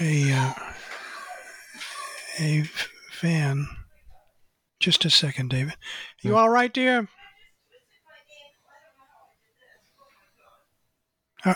a 0.00 0.32
uh, 0.32 0.54
a 2.40 2.62
fan. 3.10 3.66
Just 4.80 5.04
a 5.04 5.10
second, 5.10 5.50
David. 5.50 5.74
You 6.22 6.36
all 6.36 6.48
right, 6.48 6.72
dear? 6.72 7.08
Uh, 11.44 11.54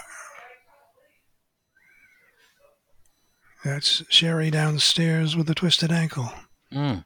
that's 3.64 4.02
Sherry 4.08 4.50
downstairs 4.50 5.36
with 5.36 5.48
a 5.48 5.54
twisted 5.54 5.92
ankle. 5.92 6.32
Mm. 6.72 7.04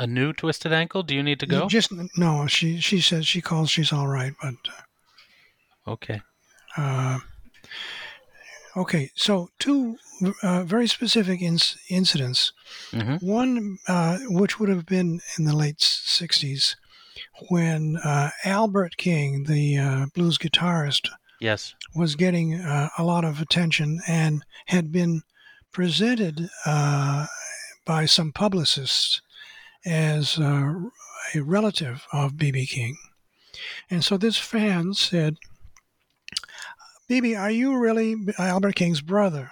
A 0.00 0.06
new 0.06 0.32
twisted 0.32 0.72
ankle? 0.72 1.02
Do 1.02 1.14
you 1.14 1.22
need 1.22 1.38
to 1.40 1.46
go? 1.46 1.68
just 1.68 1.92
no. 2.16 2.46
She 2.46 2.80
she 2.80 3.00
says 3.02 3.26
she 3.26 3.42
calls. 3.42 3.70
She's 3.70 3.92
all 3.92 4.08
right, 4.08 4.32
but 4.42 4.54
Okay. 5.86 6.22
uh, 6.76 7.18
okay. 8.76 9.10
So 9.14 9.48
two 9.58 9.96
uh, 10.42 10.64
very 10.64 10.86
specific 10.86 11.40
inc- 11.40 11.76
incidents. 11.90 12.52
hmm 12.92 13.16
One, 13.20 13.78
uh, 13.88 14.18
which 14.28 14.58
would 14.58 14.68
have 14.70 14.86
been 14.86 15.20
in 15.38 15.44
the 15.44 15.54
late 15.56 15.78
60s, 15.78 16.76
when 17.48 17.96
uh, 18.04 18.30
Albert 18.44 18.96
King, 18.96 19.44
the 19.44 19.78
uh, 19.78 20.06
blues 20.14 20.38
guitarist, 20.38 21.08
Yes. 21.40 21.74
was 21.94 22.16
getting 22.16 22.54
uh, 22.54 22.88
a 22.98 23.04
lot 23.04 23.24
of 23.24 23.40
attention 23.40 24.00
and 24.08 24.44
had 24.66 24.92
been 24.92 25.22
presented 25.72 26.48
uh, 26.66 27.26
by 27.86 28.04
some 28.06 28.30
publicists 28.32 29.22
as 29.84 30.38
uh, 30.38 30.74
a 31.34 31.40
relative 31.40 32.06
of 32.12 32.36
B.B. 32.36 32.66
King. 32.66 32.96
And 33.90 34.04
so 34.04 34.16
this 34.16 34.38
fan 34.38 34.94
said, 34.94 35.36
B.B., 37.08 37.34
are 37.34 37.50
you 37.50 37.76
really 37.76 38.16
Albert 38.38 38.76
King's 38.76 39.00
brother? 39.00 39.50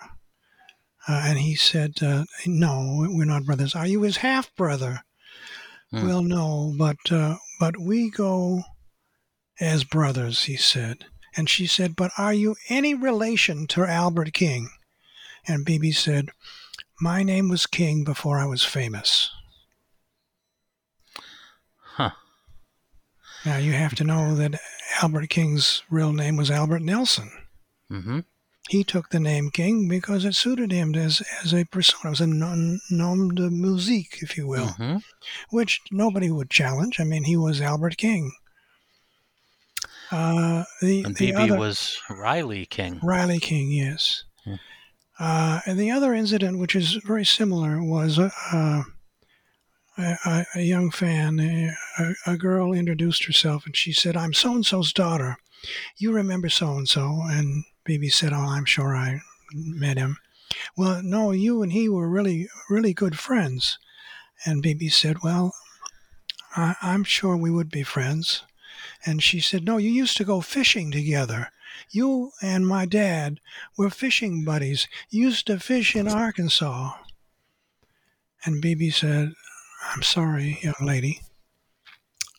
Uh, 1.09 1.23
and 1.25 1.39
he 1.39 1.55
said, 1.55 1.95
uh, 2.03 2.25
No, 2.47 3.07
we're 3.09 3.25
not 3.25 3.45
brothers. 3.45 3.75
Are 3.75 3.87
you 3.87 4.03
his 4.03 4.19
half 4.19 4.55
brother? 4.57 5.01
Hmm. 5.91 6.07
Well, 6.07 6.23
no, 6.23 6.75
but 6.77 6.99
uh, 7.11 7.37
but 7.59 7.81
we 7.81 8.11
go 8.11 8.63
as 9.61 9.85
brothers, 9.85 10.45
he 10.45 10.57
said. 10.57 11.07
And 11.37 11.49
she 11.49 11.67
said, 11.67 11.97
But 11.97 12.11
are 12.19 12.35
you 12.35 12.57
any 12.69 12.95
relation 12.95 13.67
to 13.69 13.85
Albert 13.85 14.33
King? 14.33 14.69
And 15.47 15.65
BB 15.65 15.95
said, 15.95 16.29
My 17.01 17.23
name 17.23 17.49
was 17.49 17.67
King 17.67 18.05
before 18.05 18.39
I 18.39 18.47
was 18.47 18.65
famous. 18.65 19.31
Now 23.45 23.57
you 23.57 23.73
have 23.73 23.95
to 23.97 24.05
know 24.05 24.35
that 24.35 24.61
Albert 25.03 25.29
King's 25.31 25.83
real 25.91 26.13
name 26.13 26.37
was 26.37 26.51
Albert 26.51 26.83
Nelson. 26.83 27.31
hmm 27.89 28.21
He 28.69 28.85
took 28.85 29.09
the 29.11 29.21
name 29.21 29.51
King 29.51 29.89
because 29.89 30.25
it 30.25 30.35
suited 30.35 30.71
him 30.73 30.95
as, 30.95 31.23
as 31.43 31.55
a 31.55 31.65
persona, 31.65 32.11
as 32.13 32.21
a 32.21 32.27
nom, 32.27 32.81
nom 32.91 33.31
de 33.35 33.49
musique, 33.51 34.19
if 34.21 34.37
you 34.37 34.47
will, 34.47 34.69
hmm 34.69 34.97
which 35.51 35.81
nobody 35.91 36.31
would 36.31 36.51
challenge. 36.51 37.01
I 37.01 37.05
mean, 37.05 37.25
he 37.25 37.37
was 37.37 37.61
Albert 37.61 37.97
King. 37.97 38.33
Uh, 40.11 40.65
the, 40.81 41.05
And 41.05 41.17
the 41.17 41.33
BB 41.33 41.51
other, 41.51 41.59
was 41.59 41.99
Riley 42.09 42.65
King. 42.67 42.99
Riley 43.03 43.39
King, 43.41 43.71
yes. 43.71 44.25
Uh, 45.21 45.61
and 45.67 45.79
the 45.79 45.91
other 45.91 46.15
incident, 46.15 46.59
which 46.59 46.77
is 46.77 46.95
very 47.05 47.25
similar, 47.25 47.83
was 47.83 48.19
uh, 48.19 48.83
a, 49.99 50.47
a, 50.55 50.63
young 50.63 50.91
fan. 50.91 51.41
A, 51.41 51.75
a, 51.99 52.33
a 52.33 52.37
girl 52.37 52.73
introduced 52.73 53.25
herself 53.25 53.67
and 53.67 53.77
she 53.77 53.93
said, 53.93 54.17
I'm 54.17 54.33
so 54.33 54.55
and 54.55 54.65
so's 54.65 54.93
daughter. 54.93 55.37
You 55.97 56.13
remember 56.13 56.49
so 56.49 56.77
and 56.77 56.89
so? 56.89 57.21
And 57.25 57.65
BB 57.85 58.13
said, 58.13 58.33
Oh, 58.33 58.37
I'm 58.37 58.65
sure 58.65 58.95
I 58.95 59.21
met 59.53 59.99
him. 59.99 60.19
Well, 60.77 61.03
no, 61.03 61.33
you 61.33 61.63
and 61.63 61.73
he 61.73 61.89
were 61.89 62.09
really, 62.09 62.49
really 62.71 62.95
good 62.95 63.19
friends. 63.19 63.79
And 64.45 64.63
BB 64.63 64.93
said, 64.93 65.23
Well, 65.23 65.55
I, 66.57 66.77
I'm 66.81 67.05
sure 67.05 67.37
we 67.37 67.51
would 67.51 67.71
be 67.71 67.83
friends. 67.83 68.45
And 69.05 69.23
she 69.23 69.41
said, 69.41 69.65
No, 69.65 69.79
you 69.79 69.91
used 69.91 70.17
to 70.19 70.25
go 70.25 70.41
fishing 70.41 70.91
together. 70.91 71.51
You 71.91 72.33
and 72.43 72.67
my 72.67 72.87
dad 72.87 73.41
were 73.77 73.91
fishing 73.91 74.45
buddies. 74.45 74.89
Used 75.11 75.47
to 75.47 75.59
fish 75.59 75.97
in 75.97 76.09
Arkansas. 76.09 76.93
And 78.45 78.63
BB 78.63 78.95
said, 78.95 79.33
I'm 79.83 80.03
sorry, 80.03 80.59
young 80.63 80.75
lady. 80.81 81.21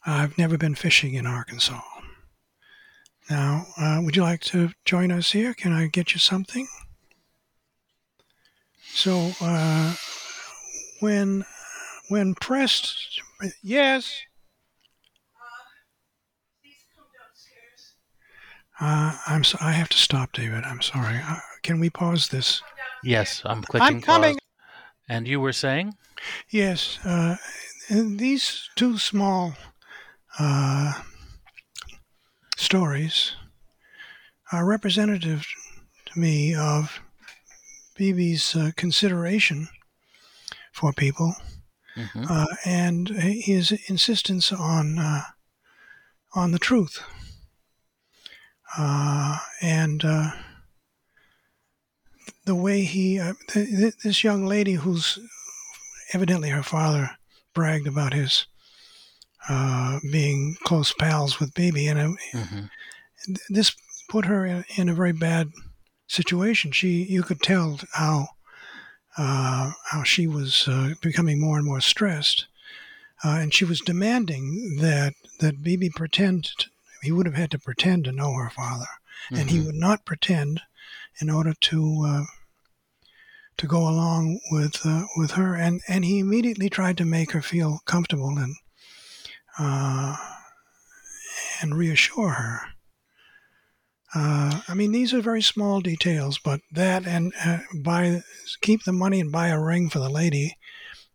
I've 0.05 0.37
never 0.37 0.57
been 0.57 0.75
fishing 0.75 1.13
in 1.13 1.25
Arkansas. 1.25 1.81
Now, 3.29 3.67
uh, 3.77 3.99
would 4.01 4.15
you 4.15 4.23
like 4.23 4.41
to 4.41 4.71
join 4.85 5.11
us 5.11 5.31
here? 5.31 5.53
Can 5.53 5.71
I 5.71 5.87
get 5.87 6.13
you 6.13 6.19
something? 6.19 6.67
So, 8.91 9.31
uh, 9.39 9.93
when 10.99 11.45
when 12.09 12.33
pressed, 12.35 13.21
yes. 13.61 14.19
Uh, 18.81 19.15
I'm. 19.27 19.43
So, 19.43 19.57
I 19.61 19.73
have 19.73 19.89
to 19.89 19.97
stop, 19.97 20.31
David. 20.31 20.63
I'm 20.63 20.81
sorry. 20.81 21.19
Uh, 21.23 21.37
can 21.61 21.79
we 21.79 21.89
pause 21.89 22.29
this? 22.29 22.63
Yes, 23.03 23.41
I'm 23.45 23.61
clicking 23.61 23.97
I'm 23.97 24.01
coming. 24.01 24.35
pause. 24.35 24.48
And 25.09 25.27
you 25.27 25.39
were 25.41 25.53
saying? 25.53 25.95
Yes. 26.49 26.99
Uh, 27.03 27.37
these 27.89 28.69
two 28.75 28.97
small 28.97 29.53
uh, 30.37 30.93
stories 32.57 33.35
are 34.51 34.65
representative 34.65 35.45
to 36.05 36.19
me 36.19 36.53
of 36.55 36.99
BB's 37.97 38.55
uh, 38.55 38.71
consideration 38.75 39.67
for 40.71 40.93
people 40.93 41.35
hmm 41.95 42.23
uh, 42.29 42.45
and 42.65 43.09
his 43.09 43.71
insistence 43.87 44.51
on 44.51 44.99
uh, 44.99 45.21
on 46.35 46.51
the 46.51 46.59
truth. 46.59 47.01
Uh, 48.77 49.39
and 49.61 50.05
uh, 50.05 50.31
the 52.49 52.55
way 52.55 52.81
he, 52.81 53.19
uh, 53.19 53.33
th- 53.47 53.69
th- 53.69 53.97
this 54.03 54.23
young 54.23 54.43
lady 54.43 54.73
who's 54.73 55.19
evidently 56.13 56.49
her 56.49 56.63
father 56.63 57.11
bragged 57.53 57.85
about 57.85 58.11
his 58.11 58.47
uh, 59.47 59.99
being 60.11 60.55
close 60.63 60.91
pals 60.91 61.39
with 61.39 61.53
BB, 61.53 61.87
and 61.91 61.99
uh, 62.33 62.39
hmm 62.39 62.65
this 63.49 63.75
put 64.09 64.25
her 64.25 64.43
in, 64.47 64.65
in 64.77 64.89
a 64.89 64.95
very 64.95 65.11
bad 65.11 65.51
situation. 66.07 66.71
She, 66.71 67.03
you 67.03 67.21
could 67.21 67.41
tell 67.43 67.79
how 67.93 68.29
uh, 69.15 69.71
how 69.91 70.01
she 70.03 70.25
was 70.25 70.67
uh, 70.67 70.93
becoming 71.01 71.39
more 71.39 71.57
and 71.57 71.67
more 71.67 71.81
stressed, 71.81 72.47
uh, 73.23 73.37
and 73.41 73.53
she 73.53 73.65
was 73.65 73.79
demanding 73.81 74.77
that 74.81 75.13
that 75.39 75.61
BB 75.63 75.91
pretend. 75.95 76.49
He 77.03 77.11
would 77.11 77.27
have 77.27 77.35
had 77.35 77.51
to 77.51 77.59
pretend 77.59 78.05
to 78.05 78.11
know 78.11 78.33
her 78.33 78.49
father, 78.49 78.87
and 79.31 79.51
he 79.51 79.59
Mhm. 79.59 79.65
would 79.67 79.75
not 79.75 80.03
pretend 80.05 80.61
in 81.21 81.29
order 81.29 81.53
to 81.69 81.79
uh, 82.07 82.23
to 83.59 83.67
go 83.67 83.87
along 83.87 84.39
with 84.51 84.85
uh, 84.85 85.05
with 85.17 85.31
her. 85.31 85.55
And 85.55 85.81
and 85.87 86.03
he 86.03 86.19
immediately 86.19 86.69
tried 86.69 86.97
to 86.97 87.05
make 87.05 87.31
her 87.31 87.41
feel 87.41 87.79
comfortable 87.85 88.37
and 88.37 88.55
uh, 89.59 90.15
and 91.61 91.75
reassure 91.77 92.29
her. 92.29 92.61
Uh, 94.15 94.61
I 94.67 94.73
mean, 94.73 94.91
these 94.91 95.13
are 95.13 95.21
very 95.21 95.41
small 95.41 95.81
details, 95.81 96.39
but 96.39 96.61
that 96.71 97.05
and 97.05 97.31
uh, 97.45 97.59
buy 97.83 98.23
keep 98.61 98.83
the 98.83 98.91
money 98.91 99.19
and 99.19 99.31
buy 99.31 99.49
a 99.49 99.61
ring 99.61 99.89
for 99.89 99.99
the 99.99 100.09
lady, 100.09 100.57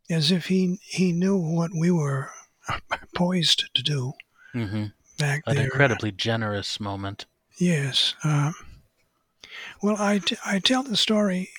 as 0.08 0.30
if 0.30 0.46
he 0.46 0.78
he 0.82 1.12
knew 1.12 1.36
what 1.36 1.72
we 1.76 1.90
were 1.90 2.30
poised 3.14 3.74
to 3.74 3.82
do 3.82 4.12
hmm 4.52 4.84
back 5.18 5.44
An 5.46 5.56
there. 5.56 5.64
incredibly 5.64 6.12
generous 6.12 6.78
moment. 6.78 7.26
Yes. 7.58 8.14
Uh, 8.22 8.52
well, 9.82 9.96
I, 9.98 10.18
t- 10.18 10.36
I 10.44 10.58
tell 10.58 10.82
the 10.82 10.96
story 10.96 11.50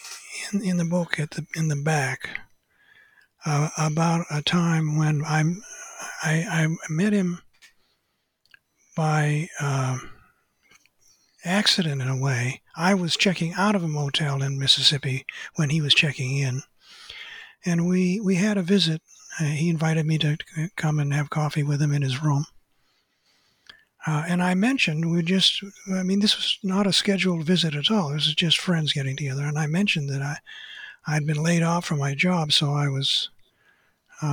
in, 0.52 0.64
in 0.64 0.78
the 0.78 0.86
book 0.86 1.20
at 1.20 1.32
the 1.32 1.46
in 1.56 1.68
the 1.68 1.76
back 1.76 2.30
uh, 3.46 3.70
about 3.78 4.26
a 4.32 4.42
time 4.42 4.98
when 4.98 5.24
I'm, 5.26 5.62
I, 6.24 6.46
I 6.50 6.68
met 6.90 7.14
him 7.14 7.42
by 8.96 9.50
uh, 9.60 9.98
accident 11.44 12.02
in 12.02 12.08
a 12.08 12.18
way. 12.18 12.62
I 12.76 12.94
was 12.94 13.16
checking 13.16 13.54
out 13.54 13.76
of 13.76 13.84
a 13.84 13.88
motel 13.88 14.42
in 14.42 14.60
Mississippi 14.60 15.26
when 15.56 15.70
he 15.70 15.82
was 15.82 15.94
checking 15.94 16.38
in, 16.38 16.64
and 17.66 17.88
we 17.88 18.20
we 18.20 18.36
had 18.36 18.58
a 18.58 18.64
visit. 18.64 19.02
Uh, 19.40 19.46
he 19.46 19.70
invited 19.70 20.06
me 20.06 20.18
to 20.18 20.38
come 20.76 21.00
and 21.00 21.14
have 21.14 21.30
coffee 21.30 21.64
with 21.64 21.82
him 21.82 21.94
in 21.94 22.02
his 22.02 22.24
room. 22.24 22.46
Uh, 24.08 24.24
and 24.28 24.44
I 24.44 24.54
mentioned 24.54 25.12
we 25.12 25.24
just, 25.24 25.64
I 25.92 26.04
mean, 26.04 26.20
this 26.20 26.36
was 26.36 26.60
not 26.62 26.86
a 26.86 26.94
scheduled 26.94 27.44
visit 27.44 27.74
at 27.74 27.90
all. 27.90 28.10
This 28.10 28.28
was 28.28 28.36
just 28.36 28.60
friends 28.60 28.94
getting 28.94 29.16
together. 29.16 29.44
And 29.44 29.58
I 29.58 29.66
mentioned 29.66 30.10
that 30.10 30.22
I, 30.22 30.38
I'd 31.08 31.26
been 31.26 31.42
laid 31.42 31.64
off 31.64 31.86
from 31.86 32.00
my 32.00 32.14
job, 32.14 32.52
so 32.52 32.74
I 32.74 32.88
was 32.88 33.30
uh, 34.22 34.28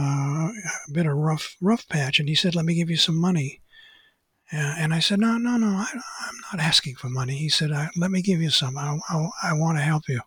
a 0.52 0.92
bit 0.92 1.06
of 1.06 1.16
rough, 1.16 1.56
rough 1.60 1.88
patch. 1.88 2.18
And 2.18 2.28
he 2.28 2.34
said, 2.34 2.54
"Let 2.54 2.64
me 2.64 2.74
give 2.74 2.90
you 2.90 2.96
some 2.96 3.16
money." 3.16 3.60
Uh, 4.52 4.74
and 4.78 4.94
I 4.94 5.00
said, 5.00 5.18
"No, 5.18 5.38
no, 5.38 5.56
no, 5.56 5.68
I, 5.68 5.86
am 5.92 6.40
not 6.52 6.64
asking 6.64 6.96
for 6.96 7.08
money." 7.08 7.36
He 7.36 7.48
said, 7.48 7.70
"Let 7.70 8.10
me 8.10 8.22
give 8.22 8.40
you 8.40 8.50
some. 8.50 8.78
I, 8.78 8.98
I, 9.08 9.28
I 9.42 9.52
want 9.54 9.78
to 9.78 9.82
help 9.82 10.08
you." 10.08 10.20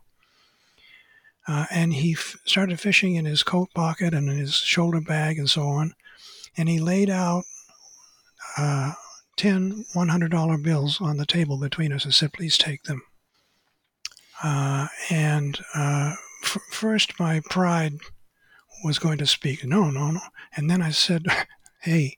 Uh, 1.47 1.65
and 1.71 1.93
he 1.93 2.13
f- 2.13 2.37
started 2.45 2.79
fishing 2.79 3.15
in 3.15 3.25
his 3.25 3.43
coat 3.43 3.69
pocket 3.75 4.13
and 4.13 4.29
in 4.29 4.37
his 4.37 4.55
shoulder 4.55 5.01
bag 5.01 5.37
and 5.37 5.49
so 5.49 5.67
on. 5.67 5.93
And 6.57 6.67
he 6.67 6.79
laid 6.79 7.09
out 7.09 7.43
10 9.38 9.86
$100 9.93 10.63
bills 10.63 11.01
on 11.01 11.17
the 11.17 11.25
table 11.25 11.57
between 11.57 11.91
us 11.91 12.05
and 12.05 12.13
said, 12.13 12.33
please 12.33 12.57
take 12.57 12.83
them. 12.83 13.01
Uh, 14.43 14.88
and 15.09 15.59
uh, 15.73 16.13
f- 16.43 16.61
first, 16.71 17.19
my 17.19 17.41
pride 17.49 17.93
was 18.83 18.99
going 18.99 19.17
to 19.17 19.25
speak, 19.25 19.65
no, 19.65 19.89
no, 19.89 20.11
no. 20.11 20.21
And 20.55 20.69
then 20.69 20.81
I 20.81 20.91
said, 20.91 21.25
hey, 21.81 22.17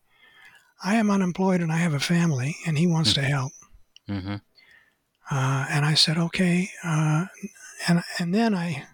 I 0.84 0.96
am 0.96 1.10
unemployed 1.10 1.62
and 1.62 1.72
I 1.72 1.78
have 1.78 1.94
a 1.94 2.00
family, 2.00 2.56
and 2.66 2.78
he 2.78 2.88
wants 2.88 3.14
mm-hmm. 3.14 3.22
to 3.22 3.28
help. 3.28 3.52
Mm-hmm. 4.10 4.36
Uh, 5.30 5.66
and 5.70 5.86
I 5.86 5.94
said, 5.94 6.18
okay. 6.18 6.70
Uh, 6.84 7.26
and, 7.88 8.04
and 8.20 8.34
then 8.34 8.54
I 8.54 8.86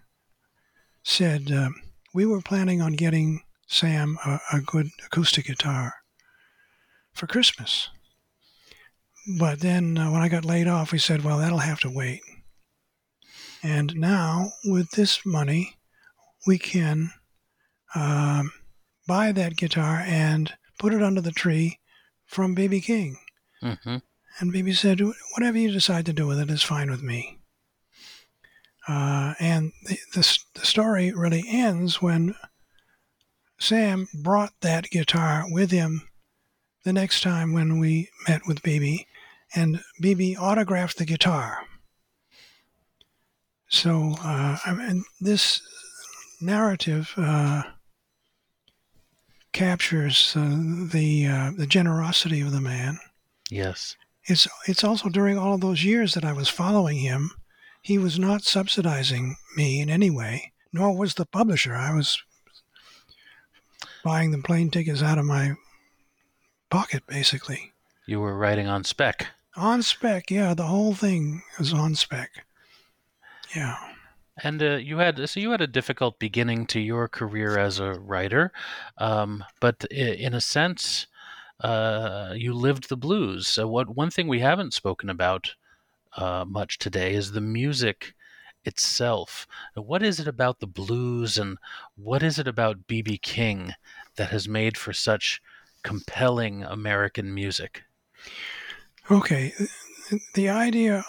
said, 1.03 1.51
uh, 1.51 1.69
we 2.13 2.25
were 2.25 2.41
planning 2.41 2.81
on 2.81 2.93
getting 2.93 3.41
Sam 3.67 4.17
a, 4.25 4.39
a 4.53 4.61
good 4.61 4.89
acoustic 5.05 5.45
guitar 5.45 5.93
for 7.13 7.27
Christmas. 7.27 7.89
But 9.27 9.61
then 9.61 9.97
uh, 9.97 10.11
when 10.11 10.21
I 10.21 10.27
got 10.29 10.45
laid 10.45 10.67
off, 10.67 10.91
we 10.91 10.99
said, 10.99 11.23
well, 11.23 11.37
that'll 11.37 11.59
have 11.59 11.79
to 11.81 11.89
wait. 11.89 12.21
And 13.61 13.95
now, 13.95 14.51
with 14.65 14.91
this 14.91 15.25
money, 15.25 15.77
we 16.45 16.57
can 16.57 17.11
um, 17.95 18.51
buy 19.07 19.31
that 19.31 19.55
guitar 19.55 20.03
and 20.05 20.53
put 20.77 20.93
it 20.93 21.01
under 21.01 21.21
the 21.21 21.31
tree 21.31 21.79
from 22.25 22.55
BB 22.55 22.83
King. 22.83 23.17
Mm-hmm. 23.63 23.97
And 24.39 24.51
Baby 24.51 24.73
said, 24.73 24.99
whatever 25.33 25.57
you 25.57 25.71
decide 25.71 26.05
to 26.07 26.13
do 26.13 26.27
with 26.27 26.39
it 26.39 26.49
is 26.49 26.63
fine 26.63 26.89
with 26.89 27.03
me. 27.03 27.39
Uh, 28.87 29.33
and 29.39 29.71
the, 29.85 29.97
the, 30.13 30.37
the 30.55 30.65
story 30.65 31.13
really 31.13 31.45
ends 31.47 32.01
when 32.01 32.35
Sam 33.59 34.07
brought 34.13 34.53
that 34.61 34.89
guitar 34.89 35.45
with 35.49 35.71
him 35.71 36.09
the 36.83 36.91
next 36.91 37.23
time 37.23 37.53
when 37.53 37.79
we 37.79 38.09
met 38.27 38.41
with 38.45 38.61
BB 38.61 39.05
and 39.55 39.81
BB 40.01 40.37
autographed 40.37 40.97
the 40.97 41.05
guitar. 41.05 41.59
So 43.69 44.15
uh, 44.23 44.57
I 44.65 44.73
mean, 44.73 45.03
this 45.19 45.61
narrative 46.41 47.11
uh, 47.17 47.63
captures 49.51 50.33
uh, 50.35 50.59
the 50.91 51.27
uh, 51.27 51.51
the 51.57 51.67
generosity 51.67 52.41
of 52.41 52.51
the 52.51 52.61
man. 52.61 52.99
Yes, 53.49 53.95
it's 54.25 54.47
it's 54.67 54.83
also 54.83 55.09
during 55.09 55.37
all 55.37 55.55
of 55.55 55.61
those 55.61 55.83
years 55.83 56.13
that 56.13 56.25
I 56.25 56.33
was 56.33 56.49
following 56.49 56.97
him, 56.97 57.31
he 57.81 57.97
was 57.97 58.19
not 58.19 58.43
subsidizing 58.43 59.35
me 59.55 59.81
in 59.81 59.89
any 59.89 60.09
way, 60.09 60.53
nor 60.71 60.95
was 60.95 61.15
the 61.15 61.25
publisher. 61.25 61.75
I 61.75 61.93
was 61.93 62.21
buying 64.03 64.31
the 64.31 64.37
plane 64.37 64.69
tickets 64.69 65.01
out 65.01 65.17
of 65.17 65.25
my 65.25 65.53
pocket, 66.69 67.03
basically. 67.07 67.73
You 68.05 68.19
were 68.19 68.37
writing 68.37 68.67
on 68.67 68.83
spec. 68.83 69.27
On 69.55 69.83
spec, 69.83 70.31
yeah. 70.31 70.53
The 70.53 70.65
whole 70.65 70.95
thing 70.95 71.43
is 71.59 71.73
on 71.73 71.95
spec. 71.95 72.45
Yeah. 73.55 73.77
And 74.41 74.63
uh, 74.63 74.75
you 74.77 74.97
had 74.97 75.29
so 75.29 75.39
you 75.39 75.51
had 75.51 75.61
a 75.61 75.67
difficult 75.67 76.17
beginning 76.17 76.65
to 76.67 76.79
your 76.79 77.07
career 77.07 77.59
as 77.59 77.79
a 77.79 77.93
writer, 77.93 78.51
um, 78.97 79.43
but 79.59 79.83
in 79.91 80.33
a 80.33 80.41
sense, 80.41 81.05
uh, 81.59 82.33
you 82.35 82.53
lived 82.53 82.89
the 82.89 82.97
blues. 82.97 83.47
So 83.47 83.67
what 83.67 83.95
one 83.95 84.09
thing 84.09 84.27
we 84.27 84.39
haven't 84.39 84.73
spoken 84.73 85.09
about 85.09 85.53
uh, 86.17 86.45
much 86.47 86.79
today 86.79 87.13
is 87.13 87.31
the 87.31 87.41
music 87.41 88.15
itself. 88.65 89.47
What 89.75 90.01
is 90.01 90.19
it 90.19 90.27
about 90.27 90.59
the 90.59 90.67
blues, 90.67 91.37
and 91.37 91.59
what 91.95 92.23
is 92.23 92.39
it 92.39 92.47
about 92.47 92.87
BB 92.87 93.21
King 93.21 93.73
that 94.15 94.29
has 94.31 94.47
made 94.47 94.77
for 94.77 94.93
such 94.93 95.43
compelling 95.83 96.63
American 96.63 97.35
music? 97.35 97.83
Okay, 99.11 99.53
the 100.33 100.47
idea 100.47 101.03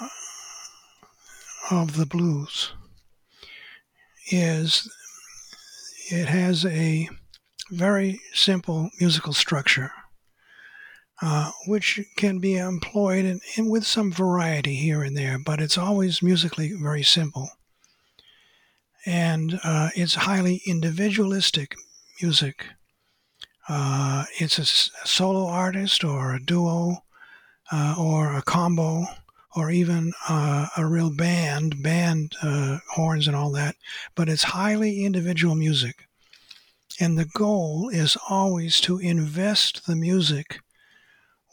of 1.70 1.96
the 1.96 2.06
blues 2.06 2.72
is 4.32 4.90
it 6.10 6.26
has 6.26 6.66
a 6.66 7.08
very 7.70 8.20
simple 8.32 8.90
musical 9.00 9.32
structure, 9.32 9.92
uh, 11.22 11.52
which 11.68 12.00
can 12.16 12.40
be 12.40 12.56
employed 12.56 13.24
in, 13.24 13.40
in, 13.56 13.70
with 13.70 13.86
some 13.86 14.10
variety 14.10 14.74
here 14.74 15.04
and 15.04 15.16
there, 15.16 15.38
but 15.38 15.60
it's 15.60 15.78
always 15.78 16.20
musically 16.20 16.72
very 16.72 17.04
simple. 17.04 17.48
And 19.06 19.60
uh, 19.62 19.90
it's 19.94 20.16
highly 20.16 20.62
individualistic 20.66 21.76
music. 22.20 22.66
Uh, 23.68 24.24
it's 24.40 24.58
a 24.58 24.66
solo 25.06 25.46
artist 25.46 26.02
or 26.02 26.34
a 26.34 26.42
duo 26.42 27.04
uh, 27.72 27.94
or 27.98 28.36
a 28.36 28.42
combo 28.42 29.06
or 29.56 29.70
even 29.70 30.12
uh, 30.28 30.66
a 30.76 30.84
real 30.84 31.10
band, 31.10 31.82
band 31.82 32.34
uh, 32.42 32.78
horns 32.90 33.28
and 33.28 33.36
all 33.36 33.52
that, 33.52 33.76
but 34.14 34.28
it's 34.28 34.42
highly 34.42 35.04
individual 35.04 35.54
music. 35.54 36.06
And 37.00 37.18
the 37.18 37.24
goal 37.24 37.88
is 37.88 38.16
always 38.28 38.80
to 38.82 38.98
invest 38.98 39.86
the 39.86 39.96
music 39.96 40.60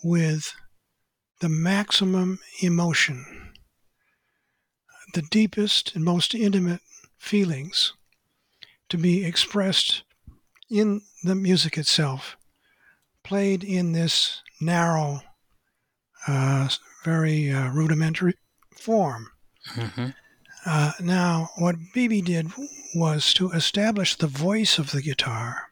with 0.04 0.54
the 1.42 1.50
maximum 1.50 2.40
emotion, 2.62 3.54
the 5.14 5.24
deepest 5.24 5.96
and 5.96 6.04
most 6.04 6.34
intimate 6.34 6.82
feelings 7.18 7.94
to 8.90 8.98
be 8.98 9.26
expressed 9.26 10.04
in 10.70 11.02
the 11.24 11.36
music 11.36 11.78
itself, 11.78 12.36
played 13.24 13.64
in 13.64 13.92
this 13.92 14.42
narrow 14.60 15.22
uh, 16.28 16.70
very 17.04 17.52
uh, 17.52 17.70
rudimentary 17.70 18.36
form. 18.76 19.28
Mm-hmm. 19.76 20.08
Uh, 20.66 20.92
now, 21.02 21.50
what 21.58 21.76
BB 21.96 22.26
did 22.26 22.52
was 22.94 23.34
to 23.34 23.52
establish 23.52 24.16
the 24.16 24.28
voice 24.28 24.78
of 24.78 24.92
the 24.92 25.02
guitar 25.02 25.72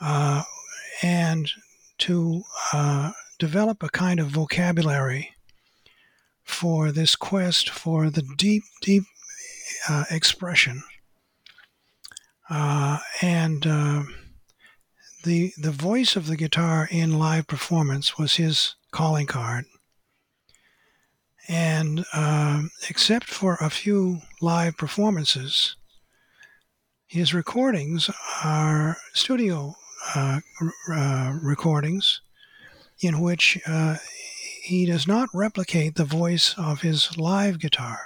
uh, 0.00 0.42
and 1.02 1.50
to 1.98 2.42
uh, 2.72 3.12
develop 3.38 3.82
a 3.82 3.90
kind 3.90 4.18
of 4.18 4.28
vocabulary 4.28 5.34
for 6.42 6.90
this 6.90 7.14
quest 7.14 7.68
for 7.68 8.08
the 8.08 8.22
deep, 8.36 8.62
deep 8.80 9.04
uh, 9.88 10.04
expression. 10.10 10.82
and 13.22 13.66
the 15.24 15.52
the 15.58 15.70
voice 15.70 16.16
of 16.16 16.26
the 16.26 16.36
guitar 16.36 16.88
in 16.90 17.18
live 17.18 17.46
performance 17.46 18.18
was 18.18 18.36
his 18.36 18.74
calling 18.90 19.26
card. 19.26 19.64
And 21.48 22.04
uh, 22.12 22.62
except 22.88 23.26
for 23.26 23.56
a 23.60 23.70
few 23.70 24.20
live 24.40 24.76
performances, 24.76 25.76
his 27.06 27.34
recordings 27.34 28.08
are 28.44 28.96
studio 29.14 29.74
uh, 30.14 30.40
uh, 30.92 31.38
recordings 31.42 32.20
in 33.00 33.20
which 33.20 33.58
uh, 33.66 33.96
he 34.62 34.86
does 34.86 35.06
not 35.06 35.28
replicate 35.34 35.96
the 35.96 36.04
voice 36.04 36.54
of 36.56 36.82
his 36.82 37.18
live 37.18 37.58
guitar. 37.58 37.98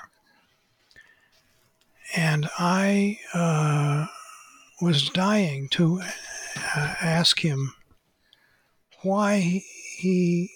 And 2.16 2.48
I 2.58 3.18
uh, 3.34 4.06
was 4.80 5.10
dying 5.10 5.68
to 5.70 6.00
ask 6.56 7.40
him 7.40 7.74
why 9.02 9.62
he 9.98 10.50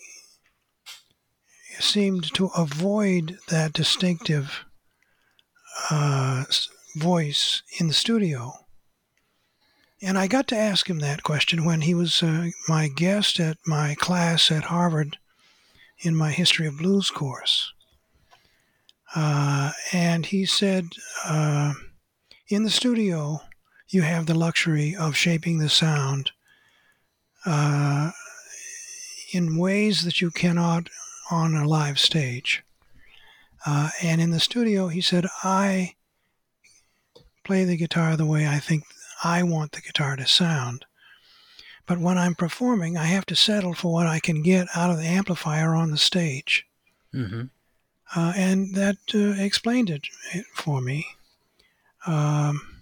seemed 1.79 2.33
to 2.35 2.47
avoid 2.57 3.39
that 3.49 3.73
distinctive 3.73 4.65
uh, 5.91 6.45
voice 6.97 7.63
in 7.79 7.89
the 7.89 7.95
studio. 7.95 8.53
And 10.01 10.17
I 10.17 10.27
got 10.29 10.47
to 10.49 10.57
ask 10.57 10.89
him 10.89 11.01
that 11.01 11.23
question 11.23 11.65
when 11.65 11.83
he 11.83 11.95
was 11.95 12.23
uh, 12.23 12.51
my 12.69 12.89
guest 12.89 13.41
at 13.41 13.59
my 13.67 13.95
class 13.97 14.51
at 14.51 14.65
Harvard 14.65 15.19
in 16.01 16.15
my 16.15 16.31
History 16.31 16.67
of 16.67 16.79
Blues 16.79 17.11
course. 17.11 17.73
Uh, 19.15 19.73
and 19.93 20.27
he 20.27 20.45
said, 20.45 20.85
uh, 21.25 21.73
in 22.49 22.63
the 22.63 22.71
studio, 22.71 23.41
you 23.89 24.03
have 24.03 24.27
the 24.27 24.35
luxury 24.35 24.95
of 24.95 25.17
shaping 25.17 25.59
the 25.59 25.69
sound 25.69 26.31
uh, 27.47 28.11
in 29.33 29.57
ways 29.57 30.05
that 30.05 30.21
you 30.21 30.31
cannot 30.31 30.89
on 31.31 31.55
a 31.55 31.67
live 31.67 31.99
stage. 31.99 32.63
Uh, 33.67 33.91
and 34.03 34.21
in 34.21 34.31
the 34.31 34.41
studio, 34.41 34.89
he 34.89 35.01
said, 35.01 35.27
I 35.43 35.95
play 37.45 37.65
the 37.65 37.77
guitar 37.77 38.17
the 38.17 38.27
way 38.27 38.47
I 38.47 38.59
think 38.59 38.85
I 39.25 39.43
want 39.43 39.73
the 39.73 39.81
guitar 39.81 40.17
to 40.17 40.27
sound. 40.27 40.85
But 41.87 41.99
when 41.99 42.19
I'm 42.19 42.35
performing, 42.35 42.97
I 42.97 43.05
have 43.07 43.25
to 43.27 43.37
settle 43.37 43.75
for 43.75 43.93
what 43.93 44.07
I 44.07 44.21
can 44.21 44.43
get 44.43 44.69
out 44.77 44.91
of 44.91 44.99
the 44.99 45.07
amplifier 45.07 45.75
on 45.75 45.91
the 45.91 45.97
stage. 45.97 46.67
Mm-hmm. 47.15 47.45
Uh, 48.15 48.33
and 48.37 48.75
that 48.75 48.97
uh, 49.15 49.43
explained 49.43 49.91
it, 49.91 50.07
it, 50.33 50.45
for 50.55 50.81
me. 50.81 51.07
Um, 52.07 52.78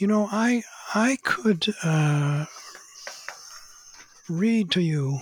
you 0.00 0.06
know, 0.06 0.28
I 0.32 0.62
I 0.94 1.18
could 1.22 1.74
uh, 1.84 2.46
read 4.30 4.70
to 4.72 4.80
you 4.80 5.20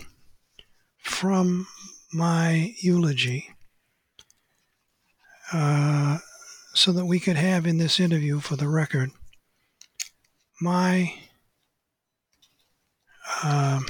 from 1.02 1.66
my 2.12 2.74
eulogy 2.80 3.50
uh, 5.52 6.18
so 6.74 6.92
that 6.92 7.06
we 7.06 7.18
could 7.18 7.36
have 7.36 7.66
in 7.66 7.78
this 7.78 7.98
interview 7.98 8.38
for 8.38 8.54
the 8.54 8.68
record 8.68 9.10
my 10.60 11.12
uh, 13.42 13.80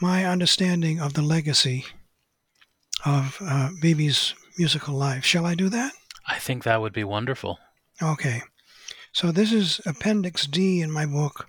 my 0.00 0.24
understanding 0.24 0.98
of 0.98 1.12
the 1.12 1.22
legacy 1.22 1.84
of 3.04 3.36
uh, 3.42 3.68
musical 4.58 4.94
life. 4.94 5.24
Shall 5.26 5.44
I 5.44 5.54
do 5.54 5.68
that? 5.68 5.92
I 6.26 6.38
think 6.38 6.64
that 6.64 6.80
would 6.80 6.94
be 6.94 7.04
wonderful. 7.04 7.58
Okay. 8.02 8.42
So 9.14 9.30
this 9.30 9.52
is 9.52 9.80
Appendix 9.86 10.44
D 10.44 10.80
in 10.80 10.90
my 10.90 11.06
book, 11.06 11.48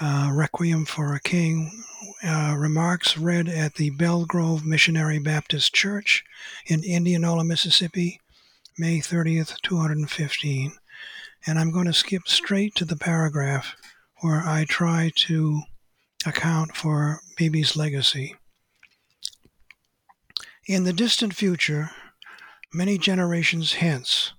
uh, 0.00 0.30
Requiem 0.32 0.86
for 0.86 1.14
a 1.14 1.20
King. 1.20 1.84
Uh, 2.20 2.56
remarks 2.58 3.16
read 3.16 3.48
at 3.48 3.74
the 3.74 3.90
Belle 3.90 4.24
Grove 4.24 4.66
Missionary 4.66 5.20
Baptist 5.20 5.72
Church 5.72 6.24
in 6.66 6.82
Indianola, 6.82 7.44
Mississippi, 7.44 8.20
May 8.76 8.98
30th, 8.98 9.60
215. 9.62 10.72
And 11.46 11.60
I'm 11.60 11.70
going 11.70 11.86
to 11.86 11.92
skip 11.92 12.26
straight 12.26 12.74
to 12.74 12.84
the 12.84 12.96
paragraph 12.96 13.76
where 14.16 14.42
I 14.44 14.64
try 14.68 15.12
to 15.28 15.62
account 16.26 16.74
for 16.74 17.20
BB's 17.38 17.76
legacy. 17.76 18.34
In 20.66 20.82
the 20.82 20.92
distant 20.92 21.34
future, 21.34 21.92
many 22.74 22.98
generations 22.98 23.74
hence, 23.74 24.32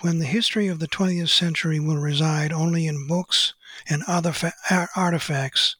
when 0.00 0.18
the 0.18 0.26
history 0.26 0.66
of 0.66 0.78
the 0.78 0.88
20th 0.88 1.28
century 1.28 1.78
will 1.78 1.98
reside 1.98 2.52
only 2.52 2.86
in 2.86 3.06
books 3.06 3.54
and 3.88 4.02
other 4.06 4.32
fa- 4.32 4.88
artifacts, 4.96 5.76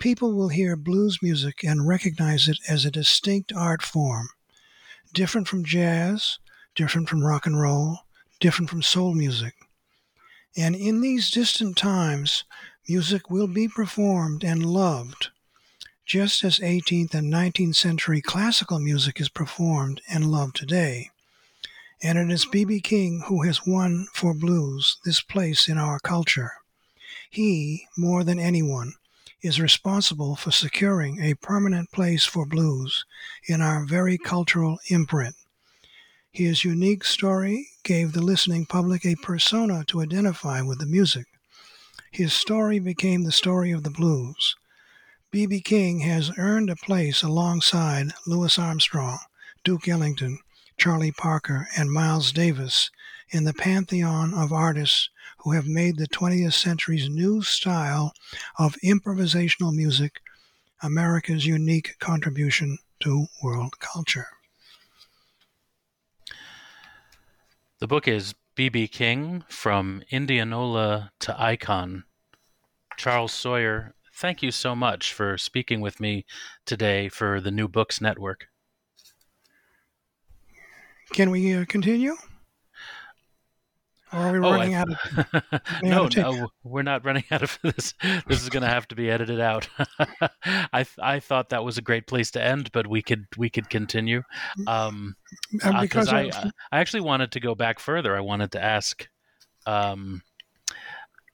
people 0.00 0.34
will 0.34 0.48
hear 0.48 0.76
blues 0.76 1.18
music 1.22 1.62
and 1.62 1.86
recognize 1.86 2.48
it 2.48 2.58
as 2.68 2.84
a 2.84 2.90
distinct 2.90 3.52
art 3.52 3.82
form, 3.82 4.28
different 5.12 5.48
from 5.48 5.64
jazz, 5.64 6.38
different 6.74 7.08
from 7.08 7.24
rock 7.24 7.46
and 7.46 7.60
roll, 7.60 8.00
different 8.40 8.68
from 8.68 8.82
soul 8.82 9.14
music. 9.14 9.54
And 10.56 10.74
in 10.74 11.00
these 11.00 11.30
distant 11.30 11.76
times, 11.76 12.44
music 12.88 13.30
will 13.30 13.48
be 13.48 13.68
performed 13.68 14.42
and 14.44 14.64
loved, 14.64 15.28
just 16.04 16.44
as 16.44 16.58
18th 16.58 17.14
and 17.14 17.32
19th 17.32 17.76
century 17.76 18.20
classical 18.20 18.78
music 18.78 19.20
is 19.20 19.28
performed 19.28 20.00
and 20.08 20.30
loved 20.30 20.56
today. 20.56 21.10
And 22.02 22.18
it 22.18 22.30
is 22.30 22.44
B.B. 22.44 22.80
King 22.80 23.22
who 23.26 23.42
has 23.42 23.66
won 23.66 24.06
for 24.12 24.34
blues 24.34 24.98
this 25.04 25.20
place 25.20 25.68
in 25.68 25.78
our 25.78 25.98
culture. 25.98 26.52
He, 27.30 27.86
more 27.96 28.22
than 28.22 28.38
anyone, 28.38 28.94
is 29.42 29.60
responsible 29.60 30.36
for 30.36 30.50
securing 30.50 31.22
a 31.22 31.34
permanent 31.34 31.90
place 31.92 32.24
for 32.24 32.46
blues 32.46 33.04
in 33.48 33.62
our 33.62 33.84
very 33.84 34.18
cultural 34.18 34.78
imprint. 34.88 35.34
His 36.30 36.64
unique 36.64 37.04
story 37.04 37.68
gave 37.82 38.12
the 38.12 38.20
listening 38.20 38.66
public 38.66 39.06
a 39.06 39.16
persona 39.16 39.84
to 39.86 40.02
identify 40.02 40.60
with 40.60 40.78
the 40.80 40.86
music. 40.86 41.26
His 42.10 42.32
story 42.32 42.78
became 42.78 43.22
the 43.22 43.32
story 43.32 43.70
of 43.70 43.84
the 43.84 43.90
blues. 43.90 44.54
B.B. 45.30 45.60
King 45.60 46.00
has 46.00 46.30
earned 46.38 46.70
a 46.70 46.76
place 46.76 47.22
alongside 47.22 48.12
Louis 48.26 48.58
Armstrong, 48.58 49.18
Duke 49.64 49.88
Ellington, 49.88 50.38
Charlie 50.78 51.12
Parker, 51.12 51.68
and 51.76 51.90
Miles 51.90 52.32
Davis 52.32 52.90
in 53.30 53.44
the 53.44 53.54
pantheon 53.54 54.34
of 54.34 54.52
artists 54.52 55.10
who 55.38 55.52
have 55.52 55.66
made 55.66 55.96
the 55.96 56.08
20th 56.08 56.52
century's 56.52 57.08
new 57.08 57.42
style 57.42 58.12
of 58.58 58.76
improvisational 58.84 59.74
music 59.74 60.20
America's 60.82 61.46
unique 61.46 61.96
contribution 61.98 62.78
to 63.00 63.26
world 63.42 63.78
culture. 63.80 64.28
The 67.78 67.86
book 67.86 68.08
is 68.08 68.34
B.B. 68.54 68.88
King 68.88 69.44
From 69.48 70.02
Indianola 70.10 71.12
to 71.20 71.40
Icon. 71.40 72.04
Charles 72.96 73.32
Sawyer, 73.32 73.94
thank 74.14 74.42
you 74.42 74.50
so 74.50 74.74
much 74.74 75.12
for 75.12 75.36
speaking 75.36 75.80
with 75.80 76.00
me 76.00 76.24
today 76.64 77.08
for 77.08 77.40
the 77.40 77.50
New 77.50 77.68
Books 77.68 78.00
Network. 78.00 78.48
Can 81.12 81.30
we 81.30 81.54
uh, 81.54 81.64
continue? 81.66 82.14
Or 84.12 84.18
are 84.20 84.32
we 84.32 84.38
Oh, 84.38 84.52
running 84.52 84.74
I- 84.74 84.80
out 84.80 84.88
of 84.90 85.42
no, 85.82 86.04
out 86.04 86.16
of 86.16 86.36
no, 86.36 86.48
we're 86.62 86.82
not 86.82 87.04
running 87.04 87.24
out 87.30 87.42
of 87.42 87.58
this. 87.62 87.94
This 88.26 88.42
is 88.42 88.48
going 88.48 88.62
to 88.62 88.68
have 88.68 88.86
to 88.88 88.94
be 88.94 89.10
edited 89.10 89.40
out. 89.40 89.68
I 90.72 90.86
I 91.00 91.20
thought 91.20 91.48
that 91.50 91.64
was 91.64 91.76
a 91.78 91.82
great 91.82 92.06
place 92.06 92.30
to 92.32 92.42
end, 92.42 92.70
but 92.72 92.86
we 92.86 93.02
could 93.02 93.26
we 93.36 93.50
could 93.50 93.68
continue. 93.68 94.22
Um, 94.66 95.16
uh, 95.64 95.70
uh, 95.70 95.80
because 95.80 96.08
I, 96.08 96.22
of- 96.22 96.52
I 96.70 96.78
actually 96.80 97.00
wanted 97.02 97.32
to 97.32 97.40
go 97.40 97.54
back 97.54 97.78
further. 97.80 98.16
I 98.16 98.20
wanted 98.20 98.52
to 98.52 98.62
ask, 98.62 99.08
um, 99.66 100.22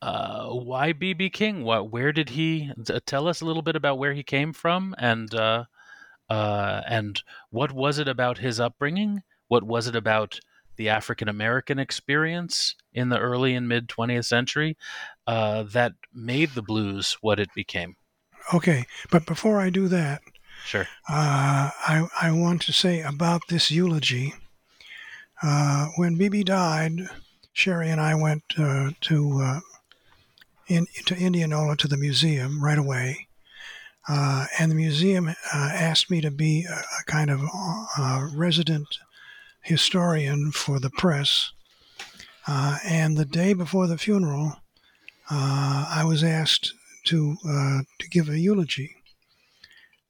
uh, 0.01 0.47
why 0.49 0.93
BB 0.95 1.33
King? 1.33 1.65
What? 1.65 1.91
Where 1.93 2.13
did 2.13 2.31
he? 2.31 2.73
Tell 3.07 3.29
us 3.29 3.41
a 3.43 3.45
little 3.45 3.63
bit 3.63 3.77
about 3.77 3.99
where 3.99 4.15
he 4.15 4.23
came 4.23 4.53
from, 4.55 4.95
and 4.99 5.33
uh, 5.35 5.65
uh, 6.31 6.81
and 6.89 7.23
what 7.51 7.71
was 7.73 7.99
it 7.99 8.09
about 8.09 8.39
his 8.39 8.59
upbringing? 8.59 9.23
What 9.53 9.65
was 9.65 9.87
it 9.87 9.95
about 9.95 10.41
the 10.77 10.89
African 10.89 11.29
American 11.29 11.79
experience 11.79 12.75
in 12.95 13.11
the 13.11 13.19
early 13.19 13.55
and 13.55 13.69
mid 13.69 13.87
20th 13.87 14.25
century 14.25 14.79
uh, 15.27 15.65
that 15.65 15.93
made 16.15 16.51
the 16.55 16.63
blues 16.63 17.19
what 17.21 17.39
it 17.39 17.51
became? 17.55 17.97
okay, 18.55 18.87
but 19.11 19.27
before 19.27 19.61
I 19.61 19.69
do 19.69 19.89
that, 19.89 20.23
Sure. 20.65 20.89
uh, 21.07 21.69
I, 21.93 22.09
I 22.21 22.31
want 22.31 22.63
to 22.63 22.73
say 22.73 23.03
about 23.03 23.43
this 23.49 23.71
eulogy. 23.71 24.33
Uh, 25.43 25.89
when 25.97 26.19
BB 26.19 26.47
died, 26.47 27.11
Sherry 27.53 27.91
and 27.91 28.01
I 28.01 28.15
went 28.15 28.45
uh, 28.59 28.93
to 29.03 29.41
uh, 29.43 29.61
in, 30.67 30.87
to 31.05 31.15
Indianola 31.15 31.77
to 31.77 31.89
the 31.89 31.99
museum 31.99 32.65
right 32.65 32.79
away, 32.79 33.29
uh, 34.09 34.47
and 34.59 34.71
the 34.71 34.77
museum 34.77 35.29
uh, 35.29 35.35
asked 35.55 36.11
me 36.11 36.23
to 36.23 36.31
be 36.31 36.65
a, 36.65 36.73
a 37.01 37.05
kind 37.07 37.29
of 37.31 37.43
uh, 37.99 38.29
resident 38.35 38.89
historian 39.63 40.53
for 40.53 40.79
the 40.79 40.91
press. 40.91 41.53
Uh, 42.47 42.79
and 42.85 43.17
the 43.17 43.25
day 43.25 43.53
before 43.55 43.87
the 43.87 43.99
funeral, 43.99 44.57
uh, 45.31 45.87
I 45.89 46.05
was 46.05 46.25
asked 46.25 46.75
to 47.05 47.37
uh, 47.49 47.81
to 47.99 48.09
give 48.09 48.29
a 48.29 48.39
eulogy. 48.39 48.97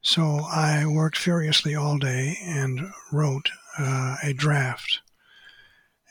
So 0.02 0.46
I 0.50 0.84
worked 0.86 1.16
furiously 1.16 1.74
all 1.74 1.98
day 1.98 2.36
and 2.42 2.90
wrote 3.12 3.50
uh, 3.78 4.16
a 4.22 4.32
draft. 4.32 5.00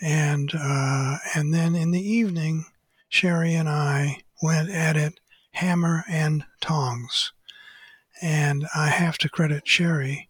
And 0.01 0.51
uh, 0.55 1.17
and 1.35 1.53
then 1.53 1.75
in 1.75 1.91
the 1.91 2.01
evening, 2.01 2.65
Sherry 3.09 3.53
and 3.53 3.67
I 3.67 4.21
went 4.41 4.69
at 4.69 4.95
it 4.95 5.19
hammer 5.51 6.03
and 6.07 6.45
tongs. 6.61 7.33
And 8.21 8.65
I 8.75 8.87
have 8.87 9.17
to 9.19 9.29
credit 9.29 9.67
Sherry 9.67 10.29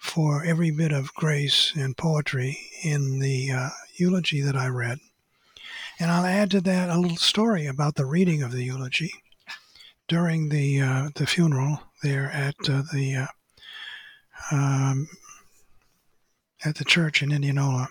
for 0.00 0.42
every 0.44 0.70
bit 0.70 0.92
of 0.92 1.14
grace 1.14 1.72
and 1.76 1.96
poetry 1.96 2.58
in 2.82 3.20
the 3.20 3.52
uh, 3.52 3.68
eulogy 3.96 4.40
that 4.40 4.56
I 4.56 4.66
read. 4.66 4.98
And 6.00 6.10
I'll 6.10 6.24
add 6.24 6.50
to 6.52 6.60
that 6.62 6.88
a 6.88 6.98
little 6.98 7.18
story 7.18 7.66
about 7.66 7.94
the 7.94 8.06
reading 8.06 8.42
of 8.42 8.50
the 8.50 8.64
eulogy 8.64 9.12
during 10.08 10.48
the 10.48 10.80
uh, 10.80 11.10
the 11.14 11.26
funeral 11.26 11.80
there 12.02 12.30
at 12.32 12.56
uh, 12.68 12.82
the 12.92 13.14
uh, 13.16 13.26
um, 14.50 15.06
at 16.64 16.76
the 16.76 16.84
church 16.84 17.22
in 17.22 17.30
Indianola. 17.30 17.88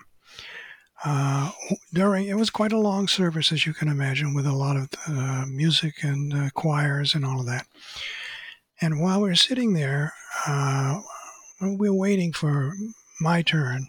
uh, 1.04 1.50
during 1.92 2.26
it 2.26 2.36
was 2.36 2.50
quite 2.50 2.72
a 2.72 2.78
long 2.78 3.08
service, 3.08 3.52
as 3.52 3.64
you 3.66 3.72
can 3.72 3.88
imagine, 3.88 4.34
with 4.34 4.46
a 4.46 4.52
lot 4.52 4.76
of 4.76 4.88
uh, 5.08 5.44
music 5.46 6.02
and 6.02 6.52
choirs 6.54 7.14
and 7.14 7.24
all 7.24 7.40
of 7.40 7.46
that. 7.46 7.66
And 8.80 9.00
while 9.00 9.20
we 9.20 9.28
were 9.28 9.34
sitting 9.34 9.72
there, 9.74 10.12
uh, 10.46 11.00
were 11.60 11.92
waiting 11.92 12.32
for 12.32 12.74
my 13.20 13.42
turn. 13.42 13.86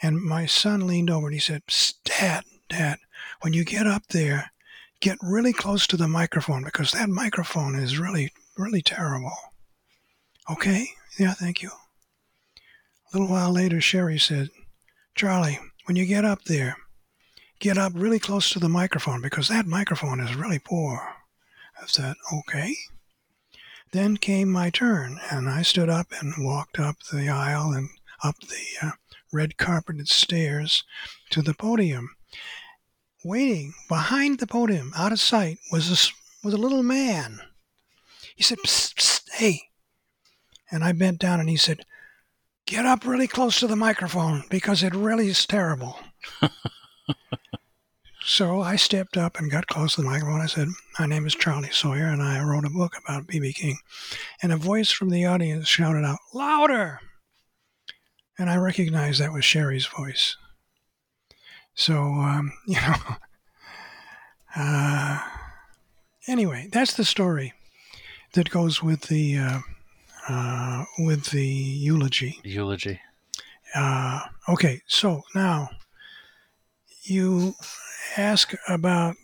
And 0.00 0.20
my 0.20 0.46
son 0.46 0.86
leaned 0.86 1.10
over 1.10 1.26
and 1.26 1.34
he 1.34 1.40
said, 1.40 1.62
Dad, 2.04 2.44
Dad, 2.68 2.98
when 3.42 3.52
you 3.52 3.64
get 3.64 3.86
up 3.86 4.06
there, 4.08 4.50
get 5.00 5.18
really 5.22 5.52
close 5.52 5.86
to 5.88 5.96
the 5.96 6.08
microphone 6.08 6.64
because 6.64 6.92
that 6.92 7.08
microphone 7.08 7.74
is 7.74 7.98
really, 7.98 8.32
really 8.56 8.82
terrible. 8.82 9.36
Okay? 10.50 10.88
Yeah, 11.18 11.34
thank 11.34 11.62
you. 11.62 11.70
A 13.12 13.18
little 13.18 13.28
while 13.28 13.52
later, 13.52 13.80
Sherry 13.80 14.18
said, 14.18 14.48
Charlie, 15.14 15.58
when 15.84 15.96
you 15.96 16.06
get 16.06 16.24
up 16.24 16.44
there, 16.44 16.76
get 17.58 17.78
up 17.78 17.92
really 17.94 18.18
close 18.18 18.50
to 18.50 18.58
the 18.58 18.68
microphone 18.68 19.20
because 19.20 19.48
that 19.48 19.66
microphone 19.66 20.20
is 20.20 20.34
really 20.34 20.58
poor. 20.58 21.14
I 21.80 21.86
said, 21.86 22.14
okay. 22.32 22.74
Then 23.92 24.16
came 24.16 24.50
my 24.50 24.70
turn, 24.70 25.20
and 25.30 25.48
I 25.50 25.60
stood 25.60 25.90
up 25.90 26.12
and 26.18 26.32
walked 26.38 26.78
up 26.78 26.96
the 27.12 27.28
aisle 27.28 27.72
and 27.72 27.90
up 28.24 28.36
the 28.40 28.86
uh, 28.86 28.90
red 29.32 29.58
carpeted 29.58 30.08
stairs 30.08 30.82
to 31.30 31.42
the 31.42 31.52
podium. 31.52 32.16
Waiting 33.22 33.74
behind 33.88 34.38
the 34.38 34.46
podium, 34.46 34.92
out 34.96 35.12
of 35.12 35.20
sight, 35.20 35.58
was 35.70 35.90
a, 35.90 36.46
was 36.46 36.54
a 36.54 36.58
little 36.58 36.82
man. 36.82 37.40
He 38.34 38.42
said, 38.42 38.58
psst, 38.64 38.94
psst, 38.94 39.30
hey. 39.34 39.60
And 40.70 40.82
I 40.82 40.92
bent 40.92 41.18
down 41.18 41.38
and 41.38 41.50
he 41.50 41.58
said, 41.58 41.84
get 42.66 42.86
up 42.86 43.04
really 43.04 43.28
close 43.28 43.60
to 43.60 43.66
the 43.66 43.76
microphone 43.76 44.44
because 44.48 44.82
it 44.82 44.94
really 44.94 45.28
is 45.28 45.44
terrible. 45.44 45.98
so 48.24 48.60
I 48.60 48.76
stepped 48.76 49.16
up 49.16 49.38
and 49.38 49.50
got 49.50 49.66
close 49.66 49.94
to 49.94 50.02
the 50.02 50.08
microphone. 50.08 50.40
I 50.40 50.46
said, 50.46 50.68
My 50.98 51.06
name 51.06 51.26
is 51.26 51.34
Charlie 51.34 51.70
Sawyer, 51.70 52.06
and 52.06 52.22
I 52.22 52.42
wrote 52.42 52.64
a 52.64 52.70
book 52.70 52.94
about 53.02 53.26
B.B. 53.26 53.52
King. 53.52 53.78
And 54.42 54.52
a 54.52 54.56
voice 54.56 54.90
from 54.90 55.10
the 55.10 55.24
audience 55.24 55.68
shouted 55.68 56.04
out, 56.04 56.18
Louder! 56.32 57.00
And 58.38 58.48
I 58.48 58.56
recognized 58.56 59.20
that 59.20 59.32
was 59.32 59.44
Sherry's 59.44 59.86
voice. 59.86 60.36
So, 61.74 61.96
um, 61.96 62.52
you 62.66 62.76
know, 62.76 62.94
uh, 64.56 65.20
anyway, 66.26 66.68
that's 66.72 66.94
the 66.94 67.04
story 67.04 67.52
that 68.34 68.50
goes 68.50 68.82
with 68.82 69.02
the. 69.02 69.38
Uh, 69.38 69.58
uh, 70.28 70.84
with 70.98 71.30
the 71.30 71.44
eulogy. 71.44 72.38
Eulogy. 72.44 73.00
Uh, 73.74 74.20
okay, 74.48 74.80
so 74.86 75.22
now 75.34 75.68
you 77.02 77.54
ask 78.16 78.54
about 78.68 79.16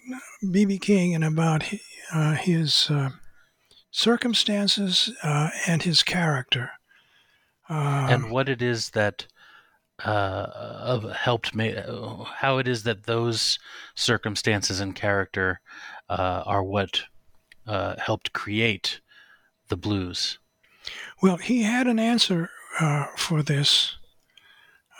B.B. 0.50 0.78
King 0.78 1.14
and 1.14 1.24
about 1.24 1.64
uh, 2.12 2.32
his 2.34 2.90
uh, 2.90 3.10
circumstances 3.90 5.12
and 5.22 5.82
his 5.82 6.02
character. 6.02 6.70
Um, 7.68 8.08
and 8.08 8.30
what 8.30 8.48
it 8.48 8.62
is 8.62 8.90
that 8.90 9.26
uh, 10.04 11.00
helped 11.08 11.54
me, 11.54 11.74
how 12.36 12.58
it 12.58 12.68
is 12.68 12.84
that 12.84 13.04
those 13.04 13.58
circumstances 13.94 14.80
and 14.80 14.94
character 14.94 15.60
uh, 16.08 16.42
are 16.46 16.62
what 16.62 17.02
uh, 17.66 17.96
helped 17.98 18.32
create 18.32 19.00
the 19.68 19.76
blues. 19.76 20.38
Well, 21.20 21.36
he 21.36 21.62
had 21.62 21.86
an 21.86 21.98
answer 21.98 22.50
uh, 22.80 23.06
for 23.16 23.42
this. 23.42 23.96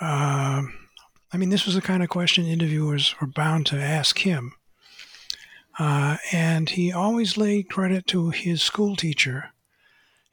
Uh, 0.01 0.63
I 1.33 1.37
mean, 1.37 1.51
this 1.51 1.67
was 1.67 1.75
the 1.75 1.83
kind 1.83 2.03
of 2.03 2.09
question 2.09 2.47
interviewers 2.47 3.15
were 3.21 3.27
bound 3.27 3.67
to 3.67 3.77
ask 3.77 4.19
him. 4.19 4.55
Uh, 5.79 6.17
and 6.33 6.71
he 6.71 6.93
always 6.93 7.37
laid 7.37 7.69
credit 7.69 8.07
to 8.09 8.31
his 8.31 8.63
school 8.63 8.97
teacher 8.97 9.51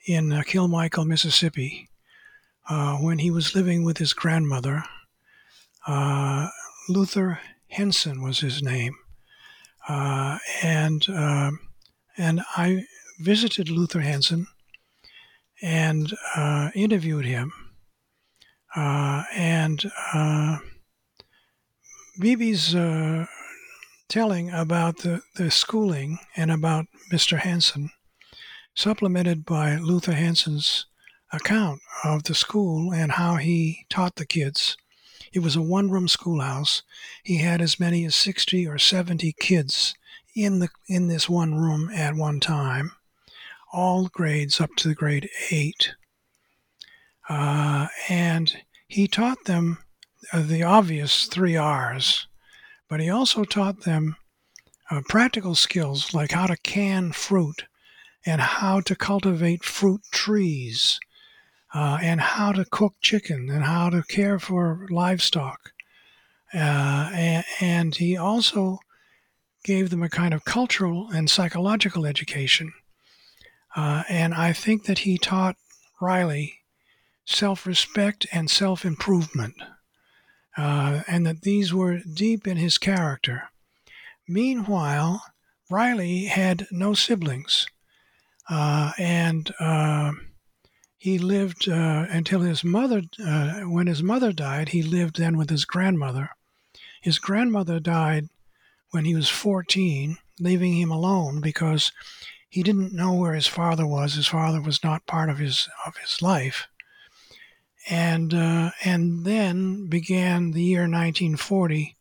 in 0.08 0.32
uh, 0.32 0.42
Kilmichael, 0.42 1.06
Mississippi, 1.06 1.90
uh, 2.70 2.96
when 2.98 3.20
he 3.20 3.30
was 3.30 3.56
living 3.56 3.84
with 3.84 3.98
his 3.98 4.14
grandmother. 4.14 4.84
Uh, 5.86 6.48
Luther 6.90 7.40
Henson 7.68 8.24
was 8.24 8.40
his 8.40 8.64
name. 8.64 8.96
and, 9.88 11.08
and 12.18 12.42
I 12.56 12.86
visited 13.20 13.70
Luther 13.70 14.02
Henson 14.02 14.48
and 15.62 16.14
uh, 16.36 16.72
interviewed 16.74 17.26
him. 17.26 17.52
Uh, 18.76 19.24
and 19.34 19.84
BB's 22.20 22.74
uh, 22.74 23.26
telling 24.08 24.50
about 24.50 25.00
the, 25.00 25.22
the 25.36 25.52
schooling 25.52 26.20
and 26.36 26.52
about 26.52 26.86
Mr. 27.12 27.40
Henson, 27.40 27.92
supplemented 28.74 29.46
by 29.46 29.76
Luther 29.78 30.14
Henson's 30.14 30.86
account 31.34 31.82
of 32.04 32.24
the 32.24 32.36
school 32.36 32.94
and 32.94 33.14
how 33.14 33.36
he 33.36 33.86
taught 33.90 34.16
the 34.16 34.26
kids. 34.26 34.78
It 35.34 35.40
was 35.40 35.56
a 35.56 35.62
one 35.62 35.90
room 35.90 36.08
schoolhouse. 36.08 36.84
He 37.24 37.38
had 37.38 37.62
as 37.62 37.80
many 37.80 38.06
as 38.06 38.16
60 38.16 38.66
or 38.68 38.78
70 38.78 39.34
kids 39.40 39.96
in 40.36 40.60
the 40.60 40.70
in 40.88 41.08
this 41.08 41.30
one 41.30 41.56
room 41.56 41.90
at 41.94 42.16
one 42.16 42.40
time 42.40 42.92
all 43.76 44.08
grades 44.08 44.62
up 44.62 44.70
to 44.78 44.88
the 44.88 44.96
grade 44.96 45.30
eight. 45.52 45.96
Uh, 47.28 47.88
and 48.08 48.64
he 48.88 49.08
taught 49.08 49.44
them 49.46 49.80
the 50.34 50.64
obvious 50.64 51.26
three 51.26 51.56
R's, 51.56 52.28
but 52.90 53.00
he 53.00 53.10
also 53.10 53.44
taught 53.44 53.82
them 53.82 54.16
uh, 54.90 55.02
practical 55.08 55.56
skills 55.56 56.14
like 56.14 56.32
how 56.32 56.48
to 56.48 56.58
can 56.58 57.12
fruit 57.12 57.66
and 58.26 58.42
how 58.42 58.82
to 58.82 58.96
cultivate 58.96 59.64
fruit 59.64 60.02
trees 60.12 61.00
uh, 61.74 61.98
and 62.02 62.22
how 62.22 62.52
to 62.52 62.66
cook 62.66 62.96
chicken 63.02 63.50
and 63.50 63.64
how 63.64 63.90
to 63.90 64.04
care 64.04 64.40
for 64.40 64.88
livestock. 64.90 65.72
Uh, 66.54 67.10
and, 67.14 67.46
and 67.60 67.96
he 67.96 68.16
also 68.16 68.80
gave 69.64 69.90
them 69.90 70.04
a 70.04 70.10
kind 70.10 70.34
of 70.34 70.46
cultural 70.46 71.10
and 71.12 71.30
psychological 71.30 72.06
education 72.06 72.72
uh, 73.76 74.04
and 74.08 74.34
I 74.34 74.54
think 74.54 74.86
that 74.86 75.00
he 75.00 75.18
taught 75.18 75.58
Riley 76.00 76.60
self 77.26 77.66
respect 77.66 78.26
and 78.32 78.50
self 78.50 78.86
improvement, 78.86 79.56
uh, 80.58 81.02
and 81.08 81.26
that 81.26 81.42
these 81.42 81.74
were 81.74 82.00
deep 82.00 82.48
in 82.48 82.58
his 82.58 82.78
character. 82.78 83.50
Meanwhile, 84.28 85.24
Riley 85.70 86.26
had 86.26 86.68
no 86.72 86.94
siblings, 86.94 87.68
uh, 88.50 88.92
and 88.98 89.54
uh, 89.60 90.14
he 90.98 91.18
lived 91.18 91.70
uh, 91.70 92.06
until 92.10 92.42
his 92.42 92.64
mother, 92.64 93.04
uh, 93.24 93.62
when 93.62 93.88
his 93.88 94.02
mother 94.02 94.32
died, 94.32 94.70
he 94.70 94.82
lived 94.82 95.18
then 95.18 95.38
with 95.38 95.50
his 95.50 95.66
grandmother. 95.66 96.30
His 97.02 97.20
grandmother 97.20 97.80
died 97.80 98.30
when 98.92 99.06
he 99.06 99.14
was 99.14 99.30
14, 99.30 100.18
leaving 100.40 100.74
him 100.74 100.90
alone 100.90 101.42
because 101.42 101.92
he 102.50 102.64
didn't 102.64 102.94
know 102.94 103.14
where 103.14 103.34
his 103.34 103.48
father 103.48 103.86
was. 103.86 104.16
His 104.16 104.28
father 104.28 104.62
was 104.62 104.84
not 104.84 105.06
part 105.06 105.30
of 105.30 105.38
his 105.38 105.68
of 105.86 105.98
his 105.98 106.22
life. 106.22 106.68
And 107.88 108.34
uh, 108.34 108.72
and 108.84 109.26
then 109.26 109.88
began 109.88 110.52
the 110.52 110.64
year 110.64 110.82
1940, 110.82 111.96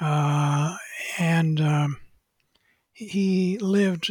uh, 0.00 0.76
and 1.16 1.60
um, 1.60 1.98
he 2.92 3.56
lived 3.58 4.10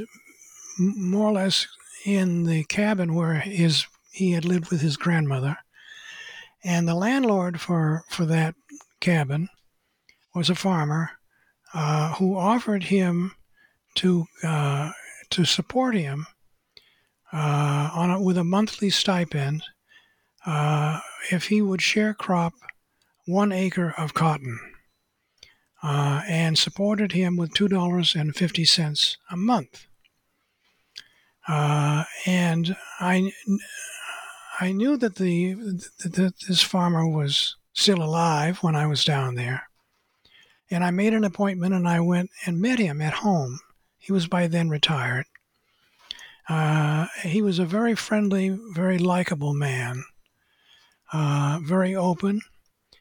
more 0.79 1.27
or 1.27 1.33
less 1.33 1.67
in 2.05 2.45
the 2.45 2.63
cabin 2.63 3.13
where 3.13 3.35
his 3.35 3.85
he 4.11 4.31
had 4.31 4.45
lived 4.45 4.71
with 4.71 4.79
his 4.79 4.95
grandmother, 4.95 5.57
and 6.63 6.87
the 6.87 6.95
landlord 6.95 7.59
for 7.59 8.03
for 8.09 8.25
that 8.25 8.55
cabin 9.01 9.49
was 10.33 10.49
a 10.49 10.55
farmer 10.55 11.11
uh, 11.73 12.13
who 12.15 12.37
offered 12.37 12.83
him 12.83 13.35
to 13.95 14.25
uh, 14.43 14.91
to 15.29 15.45
support 15.45 15.95
him 15.95 16.25
uh, 17.33 17.89
on 17.93 18.11
a, 18.11 18.21
with 18.21 18.37
a 18.37 18.43
monthly 18.43 18.89
stipend 18.89 19.63
uh, 20.45 20.99
if 21.31 21.45
he 21.45 21.61
would 21.61 21.81
share 21.81 22.13
crop 22.13 22.53
one 23.25 23.51
acre 23.51 23.93
of 23.97 24.13
cotton 24.13 24.59
uh, 25.83 26.21
and 26.27 26.57
supported 26.57 27.11
him 27.11 27.37
with 27.37 27.53
$2.50 27.53 29.17
a 29.31 29.37
month. 29.37 29.85
Uh, 31.47 32.03
and 32.25 32.75
I, 32.99 33.31
I 34.59 34.71
knew 34.71 34.97
that 34.97 35.15
the 35.15 35.53
that 35.53 36.33
this 36.47 36.61
farmer 36.61 37.07
was 37.07 37.55
still 37.73 38.03
alive 38.03 38.59
when 38.61 38.75
I 38.75 38.85
was 38.85 39.03
down 39.03 39.35
there, 39.35 39.63
and 40.69 40.83
I 40.83 40.91
made 40.91 41.13
an 41.13 41.23
appointment 41.23 41.73
and 41.73 41.87
I 41.87 42.01
went 42.01 42.29
and 42.45 42.61
met 42.61 42.77
him 42.77 43.01
at 43.01 43.13
home 43.13 43.59
he 43.99 44.13
was 44.13 44.27
by 44.27 44.47
then 44.47 44.69
retired. 44.69 45.25
Uh, 46.47 47.05
he 47.21 47.43
was 47.43 47.59
a 47.59 47.65
very 47.65 47.93
friendly, 47.93 48.57
very 48.73 48.97
likable 48.97 49.53
man, 49.53 50.03
uh, 51.13 51.59
very 51.63 51.95
open, 51.95 52.41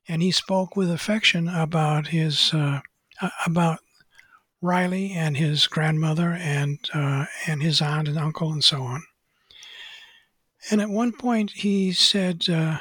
and 0.08 0.22
he 0.22 0.30
spoke 0.30 0.76
with 0.76 0.90
affection 0.90 1.48
about 1.48 2.08
his 2.08 2.52
uh, 2.54 2.80
about 3.46 3.80
Riley 4.60 5.12
and 5.12 5.36
his 5.36 5.66
grandmother 5.66 6.32
and 6.32 6.78
uh, 6.92 7.26
and 7.46 7.62
his 7.62 7.80
aunt 7.80 8.08
and 8.08 8.18
uncle 8.18 8.52
and 8.52 8.64
so 8.64 8.82
on. 8.82 9.02
And 10.70 10.80
at 10.80 10.90
one 10.90 11.12
point, 11.12 11.52
he 11.52 11.92
said 11.92 12.48
uh, 12.48 12.78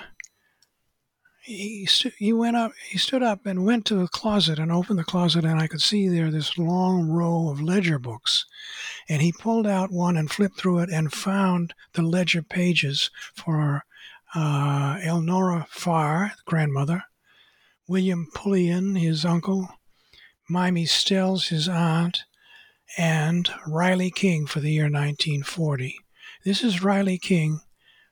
he 1.47 1.85
st- 1.85 2.15
he 2.17 2.33
went 2.33 2.57
up, 2.57 2.71
he 2.89 2.97
stood 2.97 3.23
up 3.23 3.45
and 3.45 3.65
went 3.65 3.85
to 3.85 4.01
a 4.01 4.07
closet 4.07 4.59
and 4.59 4.71
opened 4.71 4.99
the 4.99 5.03
closet, 5.03 5.45
and 5.45 5.59
I 5.59 5.67
could 5.67 5.81
see 5.81 6.07
there 6.07 6.29
this 6.31 6.57
long 6.57 7.07
row 7.07 7.49
of 7.49 7.61
ledger 7.61 7.99
books. 7.99 8.45
And 9.07 9.21
he 9.21 9.31
pulled 9.31 9.67
out 9.67 9.91
one 9.91 10.17
and 10.17 10.29
flipped 10.29 10.57
through 10.57 10.79
it 10.79 10.89
and 10.89 11.13
found 11.13 11.73
the 11.93 12.01
ledger 12.01 12.41
pages 12.41 13.09
for 13.35 13.85
uh, 14.37 14.99
Elnora 15.01 15.65
Farr, 15.67 16.33
grandmother, 16.45 17.03
William 17.87 18.27
Pullian, 18.35 18.95
his 18.95 19.25
uncle, 19.25 19.67
Mimey 20.47 20.85
Stells, 20.85 21.47
his 21.47 21.67
aunt, 21.67 22.23
and 22.97 23.49
Riley 23.65 24.11
King 24.11 24.45
for 24.45 24.59
the 24.59 24.71
year 24.71 24.83
1940. 24.83 25.97
This 26.45 26.63
is 26.63 26.83
Riley 26.83 27.17
King, 27.17 27.61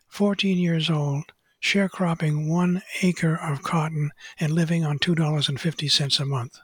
14 0.07 0.57
years 0.57 0.89
old, 0.89 1.25
sharecropping 1.61 2.49
one 2.49 2.81
acre 3.03 3.35
of 3.35 3.61
cotton 3.61 4.09
and 4.39 4.51
living 4.51 4.83
on 4.83 4.97
$2.50 4.97 6.19
a 6.19 6.25
month. 6.25 6.57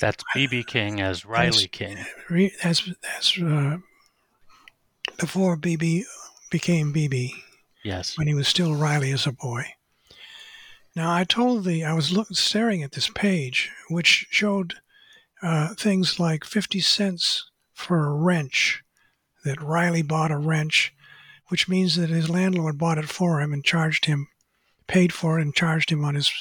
That's 0.00 0.24
B.B. 0.34 0.64
King 0.64 1.02
as 1.02 1.26
Riley 1.26 1.68
That's- 1.70 2.06
King. 2.30 2.50
That's, 2.62 2.90
that's 3.02 3.38
uh, 3.38 3.76
before 5.18 5.58
BB 5.58 6.04
became 6.50 6.94
BB. 6.94 7.32
Yes. 7.86 8.18
when 8.18 8.26
he 8.26 8.34
was 8.34 8.48
still 8.48 8.74
Riley 8.74 9.12
as 9.12 9.26
a 9.26 9.32
boy. 9.32 9.64
Now, 10.96 11.14
I 11.14 11.22
told 11.24 11.64
the, 11.64 11.84
I 11.84 11.92
was 11.92 12.10
look, 12.10 12.28
staring 12.32 12.82
at 12.82 12.92
this 12.92 13.08
page, 13.08 13.70
which 13.88 14.26
showed 14.30 14.74
uh, 15.40 15.74
things 15.74 16.18
like 16.18 16.44
50 16.44 16.80
cents 16.80 17.48
for 17.74 18.06
a 18.06 18.14
wrench, 18.14 18.82
that 19.44 19.62
Riley 19.62 20.02
bought 20.02 20.32
a 20.32 20.38
wrench, 20.38 20.92
which 21.48 21.68
means 21.68 21.94
that 21.94 22.10
his 22.10 22.28
landlord 22.28 22.76
bought 22.76 22.98
it 22.98 23.08
for 23.08 23.40
him 23.40 23.52
and 23.52 23.64
charged 23.64 24.06
him, 24.06 24.26
paid 24.88 25.12
for 25.12 25.38
it 25.38 25.42
and 25.42 25.54
charged 25.54 25.90
him 25.90 26.04
on 26.04 26.16
his 26.16 26.32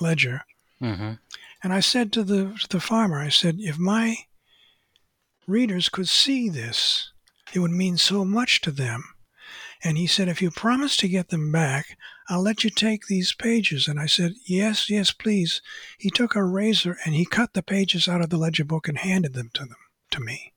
ledger. 0.00 0.42
hmm 0.80 1.12
And 1.62 1.72
I 1.72 1.80
said 1.80 2.12
to 2.14 2.24
the, 2.24 2.56
to 2.60 2.68
the 2.68 2.80
farmer, 2.80 3.20
I 3.20 3.28
said, 3.28 3.58
if 3.60 3.78
my 3.78 4.16
readers 5.46 5.88
could 5.88 6.08
see 6.08 6.48
this, 6.48 7.12
it 7.54 7.60
would 7.60 7.70
mean 7.70 7.98
so 7.98 8.24
much 8.24 8.60
to 8.62 8.72
them. 8.72 9.04
And 9.84 9.96
he 9.96 10.06
said, 10.06 10.28
if 10.28 10.42
you 10.42 10.50
promise 10.50 10.96
to 10.96 11.08
get 11.08 11.28
them 11.28 11.52
back, 11.52 11.96
I'll 12.28 12.42
let 12.42 12.64
you 12.64 12.70
take 12.70 13.06
these 13.06 13.32
pages. 13.32 13.86
And 13.86 14.00
I 14.00 14.06
said, 14.06 14.34
yes, 14.46 14.90
yes, 14.90 15.12
please. 15.12 15.62
He 15.98 16.10
took 16.10 16.34
a 16.34 16.44
razor 16.44 16.98
and 17.04 17.14
he 17.14 17.24
cut 17.24 17.54
the 17.54 17.62
pages 17.62 18.08
out 18.08 18.20
of 18.20 18.30
the 18.30 18.36
ledger 18.36 18.64
book 18.64 18.88
and 18.88 18.98
handed 18.98 19.34
them 19.34 19.50
to 19.54 19.64
them 19.64 19.76
to 20.10 20.20
me. 20.20 20.52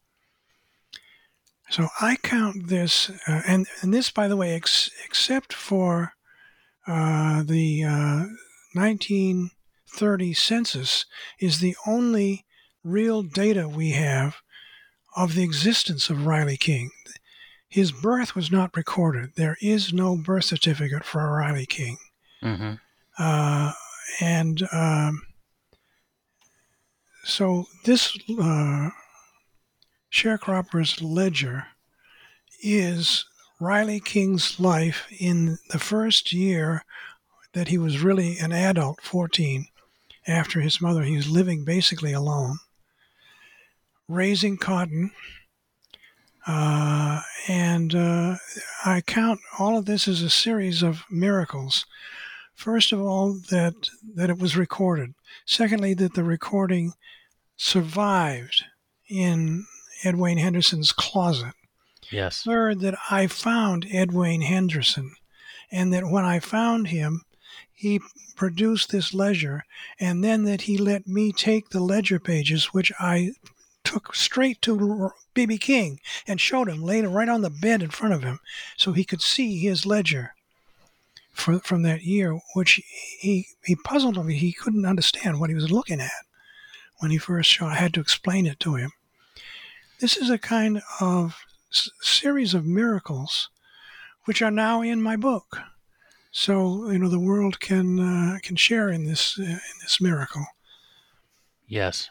So 1.69 1.87
I 2.01 2.17
count 2.17 2.67
this, 2.67 3.09
uh, 3.27 3.41
and, 3.47 3.65
and 3.81 3.93
this, 3.93 4.09
by 4.11 4.27
the 4.27 4.35
way, 4.35 4.53
ex- 4.53 4.91
except 5.05 5.53
for 5.53 6.13
uh, 6.85 7.43
the 7.43 7.83
uh, 7.85 8.25
1930 8.73 10.33
census, 10.33 11.05
is 11.39 11.59
the 11.59 11.75
only 11.87 12.45
real 12.83 13.23
data 13.23 13.69
we 13.69 13.91
have 13.91 14.37
of 15.15 15.35
the 15.35 15.43
existence 15.43 16.09
of 16.09 16.25
Riley 16.25 16.57
King. 16.57 16.89
His 17.71 17.93
birth 17.93 18.35
was 18.35 18.51
not 18.51 18.75
recorded. 18.75 19.31
There 19.37 19.55
is 19.61 19.93
no 19.93 20.17
birth 20.17 20.43
certificate 20.43 21.05
for 21.05 21.25
Riley 21.31 21.65
King. 21.65 21.97
hmm 22.41 22.73
Uh, 23.17 23.71
and 24.19 24.67
um, 24.73 25.21
so 27.23 27.67
this 27.85 28.17
uh, 28.39 28.89
sharecropper's 30.11 31.01
ledger 31.01 31.67
is 32.61 33.25
Riley 33.61 34.01
King's 34.01 34.59
life 34.59 35.07
in 35.17 35.57
the 35.69 35.79
first 35.79 36.33
year 36.33 36.83
that 37.53 37.69
he 37.69 37.77
was 37.77 38.03
really 38.03 38.37
an 38.37 38.51
adult, 38.51 38.99
14, 39.01 39.67
after 40.27 40.59
his 40.59 40.81
mother. 40.81 41.03
He 41.03 41.15
was 41.15 41.29
living 41.29 41.63
basically 41.63 42.11
alone, 42.11 42.57
raising 44.09 44.57
cotton. 44.57 45.11
Uh, 46.47 47.21
and 47.47 47.93
uh, 47.93 48.35
I 48.85 49.01
count 49.01 49.39
all 49.59 49.77
of 49.77 49.85
this 49.85 50.07
as 50.07 50.21
a 50.21 50.29
series 50.29 50.81
of 50.81 51.03
miracles. 51.09 51.85
First 52.55 52.91
of 52.91 53.01
all, 53.01 53.33
that 53.49 53.73
that 54.15 54.29
it 54.29 54.37
was 54.39 54.57
recorded. 54.57 55.13
Secondly, 55.45 55.93
that 55.95 56.13
the 56.13 56.23
recording 56.23 56.93
survived 57.57 58.63
in 59.09 59.65
Ed 60.03 60.15
Wayne 60.15 60.37
Henderson's 60.37 60.91
closet. 60.91 61.53
Yes. 62.11 62.43
Third, 62.43 62.81
that 62.81 62.95
I 63.09 63.27
found 63.27 63.87
Ed 63.91 64.11
Wayne 64.11 64.41
Henderson, 64.41 65.15
and 65.71 65.93
that 65.93 66.09
when 66.09 66.25
I 66.25 66.39
found 66.39 66.87
him, 66.87 67.21
he 67.73 68.01
produced 68.35 68.91
this 68.91 69.13
ledger, 69.13 69.63
and 69.99 70.23
then 70.23 70.43
that 70.43 70.61
he 70.61 70.77
let 70.77 71.07
me 71.07 71.31
take 71.31 71.69
the 71.69 71.79
ledger 71.79 72.19
pages, 72.19 72.73
which 72.73 72.91
I 72.99 73.33
took 73.83 74.15
straight 74.15 74.61
to 74.61 75.11
B.B. 75.33 75.57
King 75.57 75.99
and 76.27 76.39
showed 76.39 76.69
him, 76.69 76.83
laid 76.83 77.03
it 77.03 77.09
right 77.09 77.29
on 77.29 77.41
the 77.41 77.49
bed 77.49 77.81
in 77.81 77.89
front 77.89 78.13
of 78.13 78.23
him, 78.23 78.39
so 78.77 78.91
he 78.91 79.03
could 79.03 79.21
see 79.21 79.59
his 79.59 79.85
ledger 79.85 80.33
from 81.33 81.81
that 81.83 82.03
year, 82.03 82.37
which 82.53 82.81
he, 83.19 83.47
he 83.63 83.75
puzzled 83.75 84.17
him. 84.17 84.27
He 84.27 84.53
couldn't 84.53 84.85
understand 84.85 85.39
what 85.39 85.49
he 85.49 85.55
was 85.55 85.71
looking 85.71 85.99
at 85.99 86.25
when 86.99 87.11
he 87.11 87.17
first 87.17 87.49
showed. 87.49 87.67
I 87.67 87.75
had 87.75 87.93
to 87.95 88.01
explain 88.01 88.45
it 88.45 88.59
to 88.61 88.75
him. 88.75 88.91
This 89.99 90.17
is 90.17 90.29
a 90.29 90.37
kind 90.37 90.81
of 90.99 91.37
s- 91.71 91.89
series 92.01 92.53
of 92.53 92.65
miracles 92.65 93.49
which 94.25 94.41
are 94.41 94.51
now 94.51 94.81
in 94.81 95.01
my 95.01 95.15
book. 95.15 95.59
So 96.31 96.89
you 96.89 96.99
know 96.99 97.09
the 97.09 97.19
world 97.19 97.59
can 97.59 97.99
uh, 97.99 98.37
can 98.41 98.55
share 98.55 98.89
in 98.89 99.05
this 99.05 99.37
uh, 99.37 99.43
in 99.43 99.77
this 99.81 99.99
miracle. 99.99 100.45
Yes. 101.67 102.09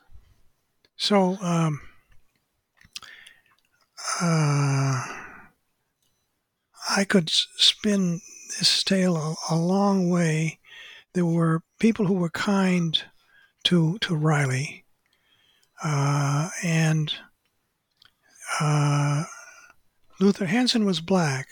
So 1.00 1.38
um, 1.40 1.80
uh, 4.20 5.02
I 6.90 7.04
could 7.08 7.30
spin 7.30 8.20
this 8.58 8.84
tale 8.84 9.16
a, 9.16 9.34
a 9.54 9.56
long 9.56 10.10
way. 10.10 10.58
There 11.14 11.24
were 11.24 11.62
people 11.78 12.04
who 12.04 12.12
were 12.12 12.28
kind 12.28 13.02
to 13.64 13.96
to 14.00 14.14
Riley, 14.14 14.84
uh, 15.82 16.50
and 16.62 17.14
uh, 18.60 19.24
Luther 20.20 20.46
Henson 20.46 20.84
was 20.84 21.00
black. 21.00 21.48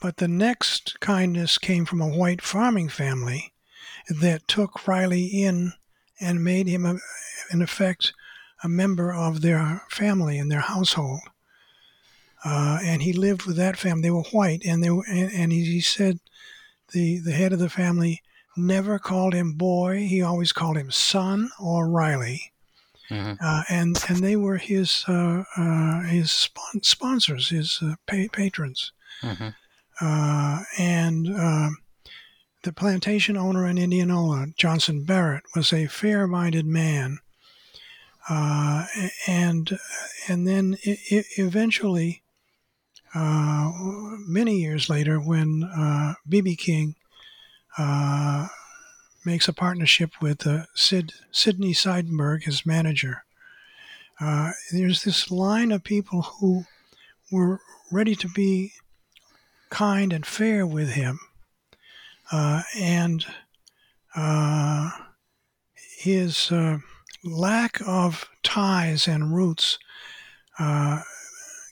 But 0.00 0.16
the 0.16 0.28
next 0.28 0.98
kindness 1.00 1.58
came 1.58 1.84
from 1.84 2.00
a 2.00 2.08
white 2.08 2.40
farming 2.40 2.88
family 2.88 3.52
that 4.08 4.48
took 4.48 4.88
Riley 4.88 5.26
in 5.26 5.74
and 6.20 6.42
made 6.42 6.66
him, 6.66 6.86
a, 6.86 6.98
in 7.52 7.62
effect, 7.62 8.12
a 8.62 8.68
member 8.68 9.12
of 9.12 9.40
their 9.40 9.82
family 9.90 10.38
and 10.38 10.50
their 10.50 10.60
household. 10.60 11.20
Uh, 12.44 12.78
and 12.82 13.02
he 13.02 13.12
lived 13.12 13.44
with 13.44 13.56
that 13.56 13.76
family. 13.76 14.02
They 14.02 14.10
were 14.10 14.22
white, 14.22 14.62
and 14.64 14.82
they 14.82 14.90
were, 14.90 15.04
and, 15.08 15.32
and 15.32 15.52
he, 15.52 15.64
he 15.64 15.80
said 15.80 16.20
the 16.92 17.18
the 17.18 17.32
head 17.32 17.52
of 17.52 17.58
the 17.58 17.68
family 17.68 18.22
never 18.56 18.98
called 18.98 19.34
him 19.34 19.52
boy. 19.52 20.06
He 20.06 20.22
always 20.22 20.52
called 20.52 20.76
him 20.76 20.90
son 20.90 21.50
or 21.60 21.88
Riley. 21.88 22.52
hmm 23.08 23.32
Uh, 23.40 23.62
and 23.68 23.98
and 24.08 24.18
they 24.18 24.36
were 24.36 24.58
his 24.58 25.04
uh, 25.08 25.44
uh, 25.56 26.02
his 26.02 26.30
spon- 26.30 26.82
sponsors, 26.82 27.48
his 27.48 27.80
uh, 27.82 27.94
pa- 28.06 28.32
patrons. 28.32 28.92
hmm 29.20 29.48
Uh, 30.00 30.62
and 30.78 31.26
um, 31.28 31.78
the 32.62 32.72
plantation 32.72 33.36
owner 33.36 33.66
in 33.66 33.78
Indianola, 33.78 34.46
Johnson 34.56 35.04
Barrett, 35.04 35.42
was 35.56 35.72
a 35.72 35.86
fair-minded 35.88 36.66
man. 36.66 37.18
Uh, 38.28 38.86
and 39.26 39.78
and 40.28 40.46
then 40.46 40.76
eventually, 40.82 42.22
uh, 43.14 43.70
many 44.26 44.56
years 44.56 44.90
later, 44.90 45.18
when 45.18 45.64
uh, 45.64 46.14
B.B. 46.28 46.56
King 46.56 46.94
uh, 47.78 48.48
makes 49.24 49.48
a 49.48 49.52
partnership 49.52 50.10
with 50.20 50.46
uh, 50.46 50.64
Sid 50.74 51.12
Sidney 51.30 51.72
Seidenberg, 51.72 52.44
his 52.44 52.66
manager, 52.66 53.24
uh, 54.20 54.50
there's 54.72 55.04
this 55.04 55.30
line 55.30 55.72
of 55.72 55.84
people 55.84 56.22
who 56.22 56.64
were 57.30 57.60
ready 57.90 58.14
to 58.16 58.28
be 58.28 58.72
kind 59.70 60.12
and 60.12 60.26
fair 60.26 60.66
with 60.66 60.90
him. 60.90 61.20
Uh, 62.30 62.62
and 62.78 63.24
uh, 64.14 64.90
his 65.98 66.52
uh, 66.52 66.78
lack 67.24 67.80
of 67.86 68.28
ties 68.42 69.08
and 69.08 69.34
roots 69.34 69.78
uh, 70.58 71.02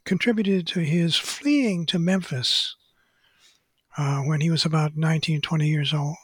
contributed 0.05 0.67
to 0.69 0.81
his 0.81 1.17
fleeing 1.17 1.87
to 1.87 1.99
Memphis 1.99 2.77
uh, 3.99 4.21
when 4.21 4.41
he 4.41 4.51
was 4.51 4.65
about 4.65 4.97
19, 4.97 5.41
20 5.41 5.69
years 5.69 5.93
old. 5.95 6.17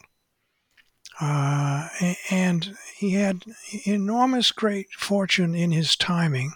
Uh, 1.21 1.87
and 2.31 2.75
he 2.97 3.11
had 3.11 3.43
enormous 3.85 4.51
great 4.51 4.91
fortune 4.97 5.53
in 5.53 5.71
his 5.71 5.95
timing. 5.95 6.53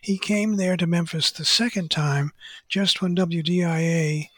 He 0.00 0.16
came 0.16 0.56
there 0.56 0.76
to 0.76 0.86
Memphis 0.86 1.32
the 1.32 1.44
second 1.44 1.90
time, 1.90 2.32
just 2.68 3.02
when 3.02 3.16
WDIA 3.16 4.28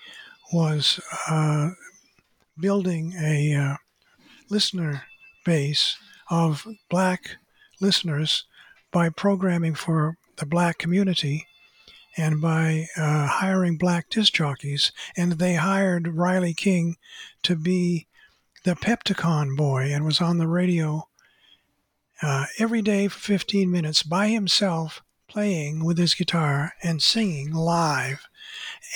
was 0.53 1.01
uh, 1.29 1.71
building 2.59 3.15
a 3.21 3.55
uh, 3.55 3.77
listener 4.49 5.03
base 5.45 5.99
of 6.31 6.67
black 6.89 7.37
listeners 7.81 8.45
by 8.91 9.09
programming 9.09 9.75
for 9.75 10.17
the 10.37 10.47
black 10.47 10.79
community 10.79 11.47
and 12.17 12.41
by 12.41 12.87
uh, 12.97 13.27
hiring 13.27 13.77
black 13.77 14.11
disc 14.11 14.33
jockeys. 14.33 14.93
And 15.17 15.33
they 15.33 15.55
hired 15.55 16.17
Riley 16.17 16.55
King 16.55 16.97
to 17.43 17.55
be 17.55 18.07
the 18.65 18.75
Pepticon 18.75 19.57
boy 19.57 19.93
and 19.93 20.05
was 20.05 20.21
on 20.21 20.39
the 20.39 20.49
radio 20.49 21.09
uh, 22.21 22.47
every 22.59 22.83
day 22.83 23.09
for 23.09 23.19
15 23.19 23.71
minutes 23.71 24.03
by 24.03 24.29
himself, 24.29 25.03
playing 25.29 25.85
with 25.85 25.99
his 25.99 26.15
guitar 26.15 26.73
and 26.83 27.01
singing 27.01 27.53
live 27.53 28.27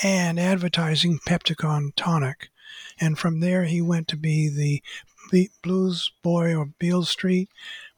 and 0.03 0.39
advertising 0.39 1.19
Pepticon 1.25 1.91
tonic. 1.95 2.49
And 2.99 3.17
from 3.17 3.39
there, 3.39 3.63
he 3.63 3.81
went 3.81 4.07
to 4.09 4.17
be 4.17 4.49
the 4.49 4.81
Blues 5.63 6.11
Boy 6.21 6.59
of 6.59 6.77
Beale 6.77 7.05
Street, 7.05 7.49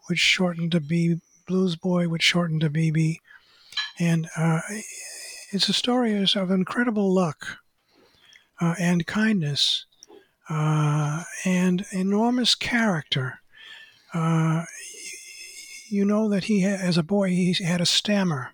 which 0.08 0.20
shortened 0.20 0.72
to 0.72 0.80
B 0.80 1.20
Blues 1.48 1.76
Boy, 1.76 2.08
which 2.08 2.24
shortened 2.24 2.62
to 2.62 2.70
BB. 2.70 3.18
And 4.00 4.28
uh, 4.36 4.62
it's 5.52 5.70
a 5.70 5.74
story 5.74 6.22
of 6.36 6.52
incredible 6.52 7.14
luck 7.14 7.60
uh, 8.60 8.76
and 8.80 9.06
kindness 9.06 9.86
uh, 10.50 11.24
and 11.44 11.86
enormous 11.92 12.56
character. 12.56 13.40
Uh, 14.14 14.64
you 15.90 16.06
know 16.06 16.30
that 16.30 16.46
he, 16.46 16.64
as 16.66 16.98
a 16.98 17.04
boy, 17.04 17.30
he 17.30 17.54
had 17.54 17.82
a 17.82 17.86
stammer. 17.86 18.52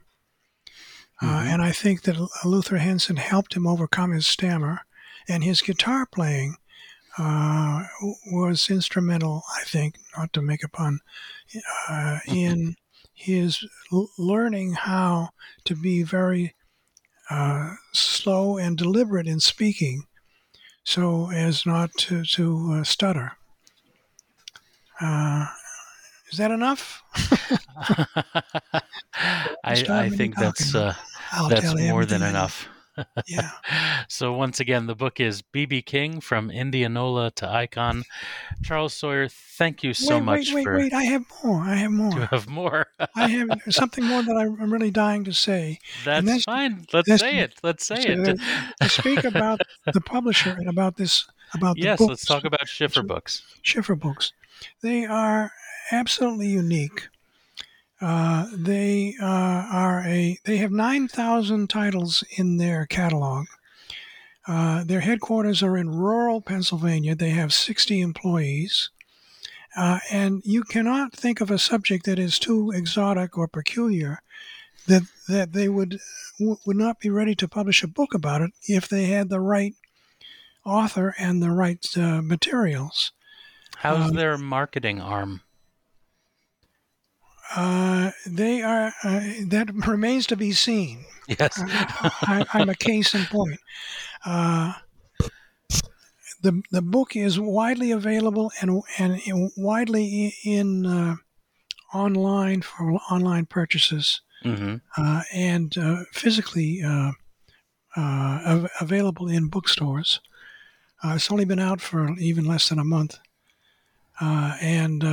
Uh, 1.22 1.26
mm-hmm. 1.26 1.48
and 1.48 1.62
I 1.62 1.72
think 1.72 2.04
that 2.04 2.30
Luther 2.44 2.78
Henson 2.78 3.18
helped 3.18 3.54
him 3.54 3.68
overcome 3.68 4.12
his 4.12 4.28
stammer, 4.28 4.82
and 5.28 5.44
his 5.44 5.62
guitar 5.62 6.06
playing 6.06 6.58
uh, 7.18 7.84
was 8.32 8.70
instrumental, 8.70 9.44
I 9.60 9.64
think, 9.64 9.96
not 10.18 10.32
to 10.34 10.42
make 10.42 10.64
a 10.64 10.70
pun, 10.70 11.00
uh, 11.90 12.20
in 12.28 12.76
his 13.14 13.66
learning 14.18 14.74
how 14.74 15.30
to 15.66 15.76
be 15.76 16.04
very 16.04 16.56
uh, 17.30 17.76
slow 17.94 18.58
and 18.58 18.78
deliberate 18.78 19.28
in 19.28 19.40
speaking 19.40 20.06
so 20.84 21.32
as 21.32 21.66
not 21.66 21.92
to, 21.96 22.24
to 22.26 22.80
uh, 22.80 22.84
stutter. 22.84 23.34
Uh, 25.00 25.48
is 26.32 26.38
that 26.38 26.52
enough? 26.52 27.04
I, 29.64 29.84
I 29.90 30.10
think 30.10 30.36
that's 30.36 30.74
uh, 30.74 30.94
that's 31.50 31.76
more 31.76 32.06
than 32.06 32.24
enough 32.24 32.68
yeah. 33.28 33.52
so 34.08 34.34
once 34.34 34.60
again, 34.60 34.88
the 34.88 34.96
book 34.96 35.20
is 35.20 35.42
BB 35.42 35.86
King 35.86 36.22
from 36.22 36.50
Indianola 36.50 37.32
to 37.32 37.50
Icon. 37.50 38.04
Charles 38.64 38.94
Sawyer, 38.94 39.28
thank 39.28 39.84
you 39.84 39.94
so 39.94 40.16
wait, 40.18 40.24
much. 40.24 40.54
Wait, 40.54 40.56
wait, 40.56 40.64
for... 40.64 40.78
wait! 40.78 40.94
I 40.94 41.04
have 41.04 41.26
more. 41.44 41.62
I 41.62 41.76
have 41.76 41.92
more. 41.92 42.14
You 42.14 42.22
have 42.22 42.48
more. 42.48 42.88
I 43.16 43.28
have 43.28 43.50
something 43.70 44.04
more 44.04 44.24
that 44.24 44.36
I'm 44.36 44.72
really 44.72 44.92
dying 44.92 45.24
to 45.26 45.34
say. 45.34 45.80
That's, 46.06 46.26
that's 46.26 46.44
fine. 46.44 46.86
Let's 46.94 47.10
that's, 47.10 47.22
say 47.22 47.40
it. 47.40 47.60
Let's 47.64 47.86
say 47.86 48.04
it. 48.04 48.40
To 48.82 48.90
speak 48.90 49.24
about 49.24 49.62
the 49.94 50.02
publisher 50.02 50.52
and 50.52 50.68
about 50.68 50.98
this 50.98 51.28
about 51.54 51.78
yes. 51.78 51.98
Books. 51.98 52.10
Let's 52.10 52.26
talk 52.26 52.46
about 52.46 52.68
Schiffer 52.68 53.04
books. 53.04 53.44
Schiffer 53.62 53.96
books. 53.96 54.34
They 54.82 55.06
are 55.06 55.52
absolutely 55.92 56.48
unique. 56.48 57.10
Uh, 58.02 58.48
they 58.52 59.16
uh, 59.22 59.26
are 59.26 60.02
a 60.06 60.38
they 60.46 60.58
have 60.58 60.72
9,000 60.72 61.70
titles 61.70 62.24
in 62.38 62.58
their 62.58 62.86
catalog. 62.88 63.46
Uh, 64.48 64.84
their 64.84 65.02
headquarters 65.02 65.62
are 65.62 65.78
in 65.78 65.90
rural 65.90 66.42
Pennsylvania. 66.42 67.14
They 67.14 67.30
have 67.30 67.54
60 67.54 68.02
employees. 68.02 68.90
Uh, 69.78 70.00
and 70.12 70.42
you 70.44 70.64
cannot 70.64 71.14
think 71.14 71.40
of 71.40 71.52
a 71.52 71.60
subject 71.60 72.06
that 72.06 72.20
is 72.20 72.40
too 72.40 72.72
exotic 72.72 73.38
or 73.38 73.48
peculiar 73.48 74.22
that 74.88 75.04
that 75.30 75.54
they 75.54 75.70
would 75.70 76.00
would 76.40 76.76
not 76.76 77.00
be 77.00 77.10
ready 77.10 77.36
to 77.36 77.48
publish 77.48 77.84
a 77.84 77.88
book 77.88 78.14
about 78.14 78.42
it 78.42 78.52
if 78.68 78.90
they 78.90 79.06
had 79.06 79.30
the 79.30 79.40
right 79.40 79.76
author 80.66 81.14
and 81.18 81.42
the 81.42 81.52
right 81.52 81.86
uh, 81.96 82.22
materials. 82.22 83.12
How's 83.78 84.10
um, 84.10 84.16
their 84.16 84.38
marketing 84.38 85.00
arm? 85.00 85.42
Uh, 87.56 88.12
they 88.26 88.62
are 88.62 88.94
uh, 89.04 89.20
that 89.48 89.72
remains 89.88 90.26
to 90.28 90.38
be 90.38 90.52
seen. 90.52 91.06
Yes, 91.28 91.62
I, 91.62 92.46
am 92.54 92.70
a 92.70 92.76
case 92.76 93.14
in 93.14 93.26
point. 93.26 93.60
Uh, 94.26 94.74
the 96.42 96.62
the 96.72 96.82
book 96.82 97.16
is 97.16 97.40
widely 97.40 97.92
available 97.92 98.52
and 98.62 98.82
and 98.98 99.52
widely 99.58 100.34
in 100.44 100.86
uh, 100.86 101.16
online 101.94 102.62
for 102.62 102.94
online 103.12 103.46
purchases 103.46 104.22
mm-hmm. 104.46 104.78
Uh, 104.98 105.24
and 105.34 105.78
uh, 105.78 106.04
physically 106.14 106.82
av- 107.96 108.70
available 108.80 109.28
in 109.28 109.48
bookstores. 109.48 110.22
it's 111.04 111.32
only 111.32 111.46
been 111.46 111.60
out 111.60 111.82
for 111.82 112.18
even 112.18 112.46
less 112.46 112.70
than 112.70 112.80
a 112.80 112.86
month, 112.86 113.20
and 114.20 115.04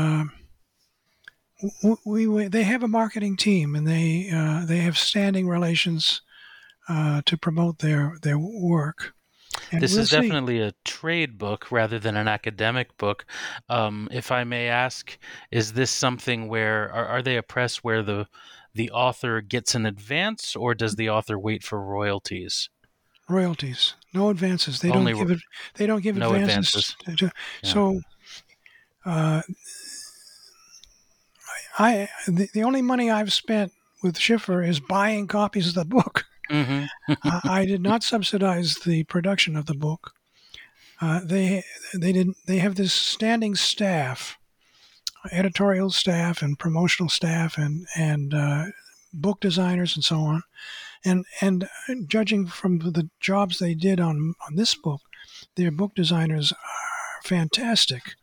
we, 2.04 2.26
we, 2.26 2.48
they 2.48 2.62
have 2.62 2.82
a 2.82 2.88
marketing 2.88 3.36
team 3.36 3.74
and 3.74 3.86
they 3.86 4.30
uh, 4.32 4.64
they 4.64 4.78
have 4.78 4.96
standing 4.96 5.48
relations 5.48 6.22
uh, 6.88 7.22
to 7.26 7.36
promote 7.36 7.80
their 7.80 8.16
their 8.22 8.38
work. 8.38 9.14
And 9.72 9.82
this 9.82 9.92
we'll 9.92 10.02
is 10.02 10.10
see. 10.10 10.20
definitely 10.20 10.60
a 10.60 10.72
trade 10.84 11.36
book 11.36 11.72
rather 11.72 11.98
than 11.98 12.16
an 12.16 12.28
academic 12.28 12.96
book. 12.96 13.24
Um, 13.68 14.08
if 14.12 14.30
I 14.30 14.44
may 14.44 14.68
ask, 14.68 15.18
is 15.50 15.72
this 15.72 15.90
something 15.90 16.48
where 16.48 16.92
are, 16.92 17.06
are 17.06 17.22
they 17.22 17.36
a 17.36 17.42
press 17.42 17.78
where 17.78 18.02
the 18.02 18.28
the 18.74 18.90
author 18.90 19.40
gets 19.40 19.74
an 19.74 19.86
advance, 19.86 20.54
or 20.54 20.74
does 20.74 20.94
the 20.94 21.10
author 21.10 21.38
wait 21.38 21.64
for 21.64 21.82
royalties? 21.82 22.70
Royalties, 23.28 23.94
no 24.14 24.30
advances. 24.30 24.80
They 24.80 24.90
Only 24.90 25.12
don't 25.12 25.26
give 25.26 25.36
it. 25.38 25.42
They 25.74 25.86
don't 25.86 26.02
give 26.02 26.16
no 26.16 26.34
advances. 26.34 26.94
advances. 27.00 27.18
To, 27.18 27.32
yeah. 27.62 27.72
So. 27.72 28.00
Uh, 29.04 29.42
I 31.78 32.08
the, 32.26 32.48
the 32.52 32.64
only 32.64 32.82
money 32.82 33.10
I've 33.10 33.32
spent 33.32 33.72
with 34.02 34.18
Schiffer 34.18 34.62
is 34.62 34.80
buying 34.80 35.26
copies 35.26 35.68
of 35.68 35.74
the 35.74 35.84
book. 35.84 36.24
Mm-hmm. 36.50 37.12
uh, 37.24 37.40
I 37.44 37.66
did 37.66 37.82
not 37.82 38.02
subsidize 38.02 38.76
the 38.76 39.04
production 39.04 39.56
of 39.56 39.66
the 39.66 39.74
book. 39.74 40.12
Uh, 41.00 41.20
they 41.22 41.62
they 41.94 42.12
did 42.12 42.28
they 42.46 42.58
have 42.58 42.74
this 42.74 42.92
standing 42.92 43.54
staff, 43.54 44.38
editorial 45.30 45.90
staff 45.90 46.42
and 46.42 46.58
promotional 46.58 47.08
staff 47.08 47.56
and 47.56 47.86
and 47.96 48.34
uh, 48.34 48.64
book 49.12 49.40
designers 49.40 49.94
and 49.94 50.04
so 50.04 50.20
on, 50.20 50.42
and 51.04 51.24
and 51.40 51.68
judging 52.08 52.46
from 52.46 52.78
the 52.78 53.08
jobs 53.20 53.58
they 53.58 53.74
did 53.74 54.00
on 54.00 54.34
on 54.46 54.56
this 54.56 54.74
book, 54.74 55.02
their 55.54 55.70
book 55.70 55.94
designers 55.94 56.52
are 56.52 57.22
fantastic. 57.22 58.14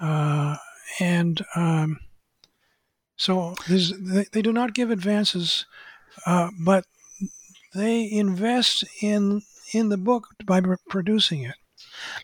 Uh, 0.00 0.56
and 1.00 1.44
um, 1.54 1.98
so 3.18 3.54
they, 3.68 4.24
they 4.32 4.42
do 4.42 4.52
not 4.52 4.74
give 4.74 4.90
advances, 4.90 5.66
uh, 6.24 6.50
but 6.58 6.86
they 7.74 8.10
invest 8.10 8.84
in 9.02 9.42
in 9.74 9.90
the 9.90 9.98
book 9.98 10.28
by 10.46 10.62
producing 10.88 11.42
it. 11.42 11.56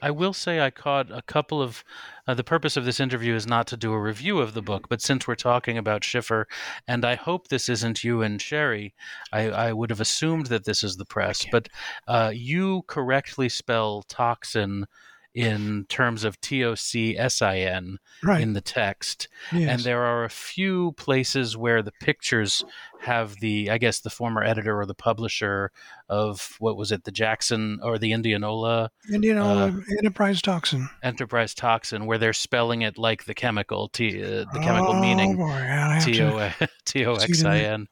I 0.01 0.11
will 0.11 0.33
say 0.33 0.61
I 0.61 0.71
caught 0.71 1.11
a 1.11 1.23
couple 1.23 1.61
of. 1.61 1.85
Uh, 2.27 2.33
the 2.33 2.45
purpose 2.45 2.79
of 2.79 2.87
this 2.87 3.01
interview 3.01 3.35
is 3.35 3.47
not 3.47 3.67
to 3.67 3.77
do 3.77 3.93
a 3.93 4.01
review 4.01 4.39
of 4.39 4.55
the 4.55 4.63
book, 4.63 4.89
but 4.89 5.03
since 5.03 5.27
we're 5.27 5.35
talking 5.35 5.77
about 5.77 6.05
Schiffer, 6.05 6.47
and 6.89 7.05
I 7.05 7.17
hope 7.17 7.49
this 7.49 7.69
isn't 7.69 8.03
you 8.03 8.23
and 8.23 8.41
Sherry, 8.41 8.95
I, 9.31 9.51
I 9.51 9.73
would 9.75 9.91
have 9.91 10.01
assumed 10.01 10.47
that 10.47 10.65
this 10.65 10.83
is 10.83 10.97
the 10.97 11.05
press, 11.05 11.45
but 11.53 11.69
uh, 12.09 12.33
you 12.35 12.83
correctly 12.87 13.51
spell 13.51 14.03
tocsin 14.09 14.87
in 15.35 15.85
terms 15.89 16.23
of 16.23 16.41
T 16.41 16.65
O 16.65 16.77
C 16.77 17.19
S 17.19 17.43
I 17.43 17.59
N 17.59 17.99
right. 18.23 18.41
in 18.41 18.53
the 18.53 18.61
text. 18.61 19.29
Yes. 19.53 19.69
And 19.69 19.81
there 19.83 20.05
are 20.05 20.25
a 20.25 20.31
few 20.31 20.93
places 20.93 21.57
where 21.57 21.83
the 21.83 21.93
pictures 22.01 22.65
have 23.01 23.35
the, 23.41 23.69
I 23.71 23.79
guess, 23.79 24.01
the 24.01 24.11
former 24.11 24.45
editor 24.45 24.79
or 24.79 24.87
the 24.87 24.95
publisher 24.95 25.73
of 26.09 26.55
what 26.61 26.77
was 26.77 26.93
it, 26.93 27.05
the 27.05 27.11
Jackson 27.11 27.81
or 27.83 27.99
the 27.99 28.13
Indianola? 28.13 28.91
Indianola 29.13 29.69
uh, 29.69 29.81
Enterprise 29.99 30.41
Tocsin. 30.41 30.89
Enterprise 31.03 31.53
Tocsin, 31.53 32.07
where 32.07 32.19
they're 32.19 32.33
spelling 32.33 32.83
it 32.83 32.97
like 32.97 33.25
the 33.25 33.35
chemical, 33.35 33.89
T, 33.89 34.23
uh, 34.23 34.45
the 34.53 34.61
chemical 34.61 34.95
oh, 34.95 35.01
meaning 35.01 35.37
T 36.85 37.05
O 37.07 37.15
X 37.15 37.45
I 37.45 37.59
N. 37.59 37.89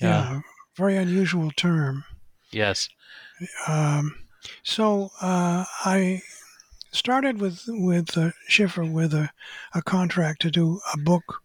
Yeah. 0.00 0.40
Very 0.76 0.96
unusual 0.96 1.52
term. 1.52 2.04
Yes. 2.50 2.88
Um, 3.68 4.16
so 4.62 5.10
uh, 5.20 5.64
I 5.84 6.22
started 6.92 7.40
with 7.40 7.64
with 7.68 8.16
uh, 8.18 8.30
Schiffer 8.48 8.84
with 8.84 9.14
a, 9.14 9.30
a 9.74 9.82
contract 9.82 10.42
to 10.42 10.50
do 10.50 10.80
a 10.92 10.98
book 10.98 11.42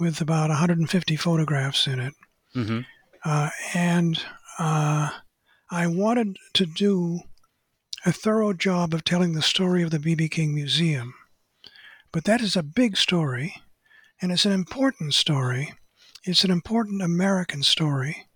with 0.00 0.20
about 0.20 0.48
150 0.50 1.16
photographs 1.16 1.86
in 1.86 1.98
it, 2.00 2.14
Mm-hmm. 2.54 2.80
uh, 3.24 3.50
and 3.74 4.20
uh, 4.58 5.10
I 5.70 5.86
wanted 5.86 6.36
to 6.54 6.66
do 6.66 7.20
a 8.06 8.12
thorough 8.12 8.52
job 8.52 8.94
of 8.94 9.04
telling 9.04 9.32
the 9.34 9.42
story 9.42 9.82
of 9.82 9.90
the 9.90 9.98
BB 9.98 10.30
King 10.30 10.54
Museum. 10.54 11.14
But 12.12 12.24
that 12.24 12.40
is 12.40 12.56
a 12.56 12.62
big 12.62 12.96
story, 12.96 13.54
and 14.22 14.32
it's 14.32 14.46
an 14.46 14.52
important 14.52 15.14
story. 15.14 15.74
It's 16.24 16.44
an 16.44 16.50
important 16.50 17.02
American 17.02 17.62
story. 17.62 18.26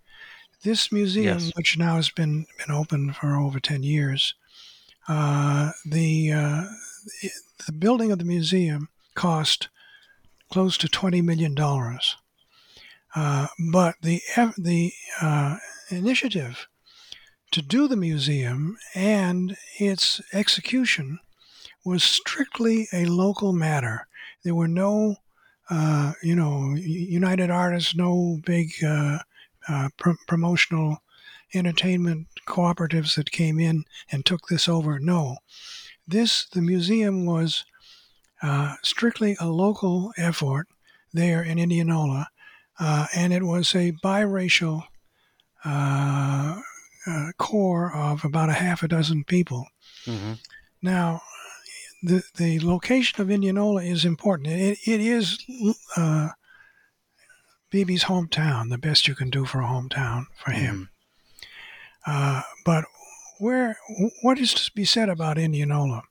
This 0.62 0.92
museum, 0.92 1.38
Yes. 1.38 1.52
which 1.56 1.78
now 1.78 1.96
has 1.96 2.10
been, 2.10 2.46
been 2.58 2.74
open 2.74 3.12
for 3.12 3.36
over 3.36 3.58
10 3.60 3.82
years, 3.82 4.34
uh, 5.08 5.70
the, 5.84 6.32
uh, 6.32 6.64
the 7.66 7.72
building 7.72 8.12
of 8.12 8.18
the 8.18 8.24
museum 8.24 8.88
cost 9.14 9.68
close 10.50 10.76
to 10.78 10.88
$20 10.88 11.22
million. 11.22 11.56
Uh, 13.14 13.46
but 13.72 13.96
the, 14.02 14.20
the 14.56 14.92
uh, 15.20 15.56
initiative 15.90 16.66
to 17.50 17.60
do 17.60 17.86
the 17.86 17.96
museum 17.96 18.78
and 18.94 19.56
its 19.78 20.20
execution 20.32 21.18
was 21.84 22.02
strictly 22.02 22.88
a 22.92 23.04
local 23.04 23.52
matter. 23.52 24.06
There 24.44 24.54
were 24.54 24.68
no, 24.68 25.16
uh, 25.68 26.12
you 26.22 26.34
know, 26.34 26.74
United 26.74 27.50
Artists, 27.50 27.94
no 27.94 28.40
big 28.44 28.72
uh, 28.84 29.18
pr- 29.98 30.12
promotional 30.26 31.01
entertainment 31.54 32.26
cooperatives 32.46 33.14
that 33.16 33.30
came 33.30 33.58
in 33.58 33.84
and 34.10 34.24
took 34.24 34.48
this 34.48 34.68
over. 34.68 34.98
No, 34.98 35.38
this 36.06 36.46
the 36.46 36.62
museum 36.62 37.26
was 37.26 37.64
uh, 38.42 38.74
strictly 38.82 39.36
a 39.40 39.46
local 39.46 40.12
effort 40.16 40.66
there 41.12 41.42
in 41.42 41.58
Indianola, 41.58 42.28
uh, 42.78 43.06
and 43.14 43.32
it 43.32 43.42
was 43.42 43.74
a 43.74 43.92
biracial 44.04 44.84
uh, 45.64 46.60
uh, 47.06 47.32
core 47.38 47.94
of 47.94 48.24
about 48.24 48.48
a 48.48 48.54
half 48.54 48.82
a 48.82 48.88
dozen 48.88 49.24
people. 49.24 49.66
Mm-hmm. 50.06 50.32
Now, 50.80 51.22
the 52.02 52.22
the 52.36 52.60
location 52.60 53.20
of 53.20 53.30
Indianola 53.30 53.82
is 53.82 54.04
important. 54.04 54.48
It, 54.48 54.78
it 54.86 55.00
is 55.00 55.38
uh, 55.96 56.30
BB's 57.72 58.04
hometown, 58.04 58.70
the 58.70 58.78
best 58.78 59.08
you 59.08 59.14
can 59.14 59.30
do 59.30 59.44
for 59.44 59.62
a 59.62 59.66
hometown 59.66 60.26
for 60.36 60.50
him. 60.50 60.90
Uh, 62.06 62.42
but 62.64 62.84
where 63.38 63.76
what 64.22 64.38
is 64.38 64.54
to 64.54 64.70
be 64.72 64.84
said 64.84 65.08
about 65.08 65.38
Indianola? 65.38 66.02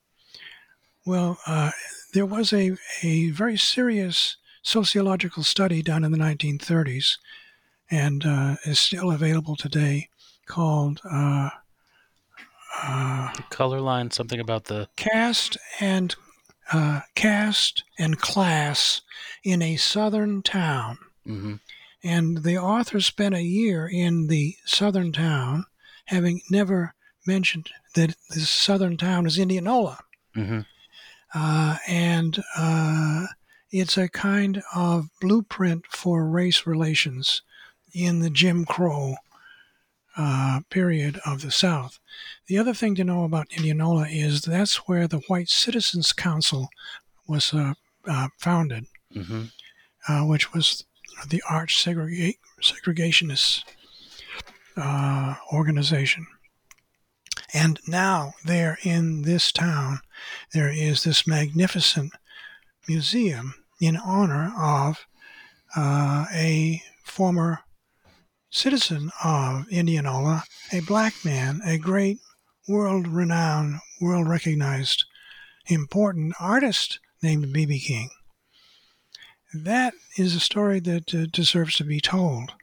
Well, 1.06 1.38
uh, 1.48 1.72
there 2.14 2.26
was 2.26 2.54
a, 2.54 2.78
a 3.02 3.30
very 3.32 3.58
serious 3.58 4.38
sociological 4.62 5.44
study 5.44 5.82
done 5.82 6.04
in 6.04 6.12
the 6.12 6.18
1930s 6.18 7.18
and 7.90 8.26
uh, 8.26 8.56
is 8.66 8.80
still 8.80 9.12
available 9.12 9.56
today 9.56 10.10
called 10.46 11.02
uh, 11.10 11.50
uh, 12.82 13.34
The 13.36 13.44
color 13.50 13.82
line, 13.82 14.12
something 14.12 14.40
about 14.40 14.66
the. 14.66 14.88
caste 14.96 15.58
and 15.80 16.16
uh, 16.72 17.02
caste 17.16 17.84
and 18.00 18.20
class 18.20 19.02
in 19.44 19.62
a 19.62 19.76
southern 19.76 20.42
town. 20.42 20.98
Mm-hmm. 21.28 21.56
And 22.04 22.44
the 22.44 22.58
author 22.58 23.00
spent 23.02 23.36
a 23.36 23.44
year 23.44 23.88
in 23.88 24.28
the 24.28 24.56
southern 24.66 25.12
town, 25.12 25.66
having 26.12 26.42
never 26.50 26.94
mentioned 27.26 27.70
that 27.96 28.16
this 28.30 28.50
southern 28.50 28.98
town 28.98 29.26
is 29.26 29.38
Indianola. 29.40 30.00
Mm-hmm. 30.36 30.60
Uh, 31.34 31.78
and 31.88 32.44
uh, 32.58 33.26
it's 33.72 33.98
a 33.98 34.10
kind 34.10 34.62
of 34.76 35.08
blueprint 35.22 35.86
for 35.88 36.28
race 36.28 36.68
relations 36.68 37.42
in 37.94 38.20
the 38.20 38.30
Jim 38.30 38.66
Crow 38.66 39.16
uh, 40.18 40.60
period 40.70 41.20
of 41.26 41.42
the 41.42 41.52
South. 41.52 42.00
The 42.48 42.58
other 42.58 42.74
thing 42.74 42.96
to 42.96 43.04
know 43.04 43.24
about 43.24 43.48
Indianola 43.56 44.08
is 44.10 44.42
that's 44.42 44.76
where 44.88 45.08
the 45.08 45.20
White 45.30 45.50
Citizens 45.50 46.12
Council 46.12 46.70
was 47.28 47.54
uh, 47.54 47.74
uh, 48.08 48.28
founded, 48.38 48.86
Mm-hmm. 49.16 49.44
uh, 50.08 50.26
which 50.26 50.54
was 50.54 50.86
the 51.28 51.44
arch 51.50 51.76
segrega- 51.84 52.38
segregationist 52.62 53.64
uh, 54.78 55.36
organization. 55.54 56.28
And 57.54 57.80
now, 57.88 58.34
there 58.46 58.78
in 58.84 59.24
this 59.24 59.52
town, 59.52 60.00
there 60.54 60.70
is 60.70 61.04
this 61.04 61.28
magnificent 61.28 62.14
museum 62.88 63.56
in 63.82 63.98
honor 63.98 64.54
of 64.58 65.06
uh, 65.76 66.26
a 66.34 66.82
former 67.04 67.60
citizen 68.50 69.12
of 69.24 69.68
Indianola, 69.70 70.44
a 70.72 70.82
black 70.82 71.14
man, 71.24 71.62
a 71.66 71.78
great 71.78 72.20
world 72.68 73.08
renowned, 73.08 73.80
world 74.00 74.28
recognized, 74.28 75.06
important 75.68 76.34
artist 76.40 77.00
named 77.22 77.52
B.B. 77.52 77.80
King. 77.80 78.10
That 79.54 79.94
is 80.18 80.36
a 80.36 80.40
story 80.40 80.80
that 80.82 81.14
uh, 81.14 81.26
deserves 81.32 81.76
to 81.78 81.84
be 81.84 82.00
told. 82.00 82.54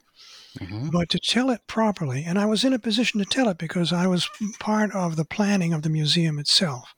Mm-hmm. 0.59 0.89
But 0.89 1.09
to 1.09 1.19
tell 1.19 1.49
it 1.49 1.61
properly, 1.67 2.23
and 2.25 2.37
I 2.37 2.45
was 2.45 2.63
in 2.63 2.73
a 2.73 2.79
position 2.79 3.19
to 3.19 3.25
tell 3.25 3.47
it 3.47 3.57
because 3.57 3.93
I 3.93 4.07
was 4.07 4.29
part 4.59 4.93
of 4.93 5.15
the 5.15 5.25
planning 5.25 5.73
of 5.73 5.83
the 5.83 5.89
museum 5.89 6.37
itself. 6.37 6.93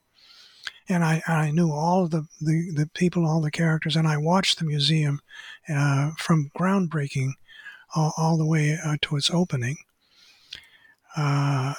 And 0.90 1.04
I, 1.04 1.22
I 1.28 1.52
knew 1.52 1.72
all 1.72 2.04
of 2.04 2.12
the, 2.12 2.26
the, 2.42 2.72
the 2.76 2.90
people, 2.94 3.26
all 3.26 3.40
the 3.40 3.52
characters, 3.52 3.96
and 3.96 4.08
I 4.08 4.18
watched 4.18 4.60
the 4.60 4.66
museum 4.66 5.22
uh, 5.70 6.12
from 6.18 6.52
groundbreaking 6.58 7.34
all, 7.96 8.14
all 8.18 8.38
the 8.38 8.46
way 8.46 8.78
uh, 8.84 8.98
to 9.02 9.16
its 9.16 9.30
opening. 9.30 9.78
Uh, 11.16 11.74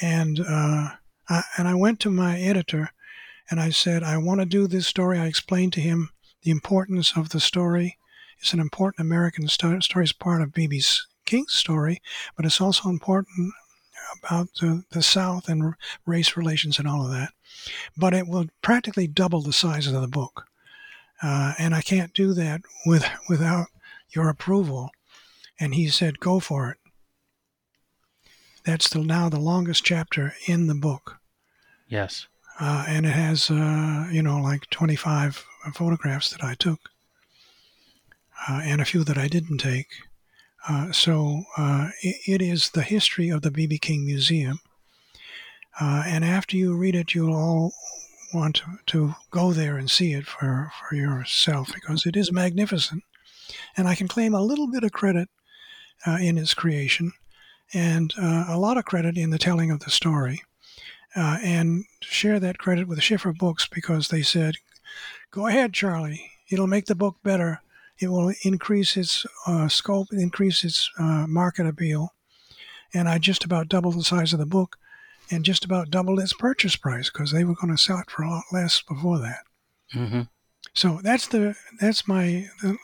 and 0.00 0.40
uh, 0.40 0.90
I, 1.28 1.42
and 1.58 1.68
I 1.68 1.74
went 1.74 2.00
to 2.00 2.10
my 2.10 2.38
editor 2.38 2.90
and 3.50 3.60
I 3.60 3.70
said, 3.70 4.02
I 4.02 4.16
want 4.18 4.40
to 4.40 4.46
do 4.46 4.66
this 4.66 4.86
story. 4.86 5.18
I 5.18 5.26
explained 5.26 5.72
to 5.74 5.80
him 5.80 6.10
the 6.42 6.50
importance 6.50 7.16
of 7.16 7.30
the 7.30 7.40
story. 7.40 7.98
It's 8.40 8.52
an 8.52 8.60
important 8.60 9.00
American 9.00 9.48
sto- 9.48 9.80
story. 9.80 10.04
It's 10.04 10.12
part 10.12 10.42
of 10.42 10.52
B.B.'s 10.52 11.06
King's 11.24 11.54
story, 11.54 12.00
but 12.36 12.44
it's 12.44 12.60
also 12.60 12.88
important 12.88 13.52
about 14.22 14.48
the, 14.60 14.84
the 14.90 15.02
South 15.02 15.48
and 15.48 15.62
r- 15.62 15.78
race 16.06 16.36
relations 16.36 16.78
and 16.78 16.86
all 16.86 17.04
of 17.04 17.10
that. 17.10 17.30
But 17.96 18.14
it 18.14 18.28
will 18.28 18.46
practically 18.62 19.06
double 19.06 19.42
the 19.42 19.52
size 19.52 19.86
of 19.86 20.00
the 20.00 20.08
book. 20.08 20.46
Uh, 21.22 21.54
and 21.58 21.74
I 21.74 21.80
can't 21.80 22.12
do 22.12 22.32
that 22.34 22.60
with, 22.84 23.08
without 23.28 23.68
your 24.10 24.28
approval. 24.28 24.90
And 25.58 25.74
he 25.74 25.88
said, 25.88 26.20
go 26.20 26.40
for 26.40 26.70
it. 26.70 26.78
That's 28.64 28.88
the, 28.88 29.00
now 29.00 29.28
the 29.28 29.40
longest 29.40 29.84
chapter 29.84 30.34
in 30.46 30.66
the 30.66 30.74
book. 30.74 31.18
Yes. 31.88 32.26
Uh, 32.58 32.84
and 32.88 33.06
it 33.06 33.10
has, 33.10 33.50
uh, 33.50 34.08
you 34.10 34.22
know, 34.22 34.40
like 34.40 34.68
25 34.70 35.44
photographs 35.74 36.30
that 36.30 36.42
I 36.42 36.54
took, 36.54 36.90
uh, 38.48 38.60
and 38.62 38.80
a 38.80 38.84
few 38.84 39.04
that 39.04 39.18
I 39.18 39.28
didn't 39.28 39.58
take. 39.58 39.88
Uh, 40.68 40.92
so 40.92 41.44
uh, 41.56 41.90
it, 42.02 42.16
it 42.26 42.42
is 42.42 42.70
the 42.70 42.82
history 42.82 43.28
of 43.28 43.42
the 43.42 43.50
B.B. 43.50 43.78
King 43.78 44.04
Museum. 44.04 44.60
Uh, 45.80 46.02
and 46.06 46.24
after 46.24 46.56
you 46.56 46.76
read 46.76 46.96
it, 46.96 47.14
you'll 47.14 47.34
all 47.34 47.72
want 48.34 48.56
to, 48.56 48.64
to 48.86 49.14
go 49.30 49.52
there 49.52 49.76
and 49.76 49.90
see 49.90 50.12
it 50.12 50.26
for, 50.26 50.72
for 50.80 50.94
yourself 50.94 51.72
because 51.72 52.06
it 52.06 52.16
is 52.16 52.32
magnificent. 52.32 53.02
And 53.76 53.86
I 53.86 53.94
can 53.94 54.08
claim 54.08 54.34
a 54.34 54.42
little 54.42 54.70
bit 54.70 54.84
of 54.84 54.92
credit 54.92 55.28
uh, 56.06 56.18
in 56.20 56.36
its 56.38 56.54
creation 56.54 57.12
and 57.72 58.12
a 58.16 58.56
lot 58.56 58.78
of 58.78 58.84
credit 58.84 59.16
in 59.16 59.30
the 59.30 59.38
telling 59.38 59.70
of 59.70 59.80
the 59.80 59.90
story 59.90 60.42
uh, 61.16 61.38
and 61.42 61.86
share 62.00 62.38
that 62.38 62.58
credit 62.58 62.86
with 62.86 63.02
Schiffer 63.02 63.32
Books 63.32 63.66
because 63.66 64.08
they 64.08 64.22
said, 64.22 64.56
"Go 65.30 65.46
ahead, 65.46 65.72
Charlie. 65.72 66.30
It'll 66.50 66.66
make 66.66 66.86
the 66.86 66.94
book 66.94 67.16
better. 67.24 67.62
It 67.98 68.08
will 68.08 68.32
increase 68.42 68.96
its 68.96 69.26
uh, 69.46 69.68
scope, 69.68 70.08
increase 70.12 70.64
its 70.64 70.90
uh, 70.98 71.26
market 71.26 71.66
appeal." 71.66 72.14
And 72.94 73.08
I 73.08 73.18
just 73.18 73.44
about 73.44 73.68
doubled 73.68 73.96
the 73.96 74.04
size 74.04 74.32
of 74.32 74.38
the 74.38 74.46
book, 74.46 74.76
and 75.30 75.44
just 75.44 75.64
about 75.64 75.90
doubled 75.90 76.20
its 76.20 76.32
purchase 76.32 76.76
price 76.76 77.10
because 77.10 77.32
they 77.32 77.44
were 77.44 77.54
going 77.54 77.74
to 77.74 77.82
sell 77.82 77.98
it 77.98 78.10
for 78.10 78.22
a 78.22 78.30
lot 78.30 78.44
less 78.52 78.82
before 78.82 79.18
that. 79.18 79.44
Mm-hmm. 79.94 80.22
So 80.74 81.00
that's 81.02 81.28
the 81.28 81.56
that's 81.80 82.06
my 82.06 82.46
the, 82.62 82.78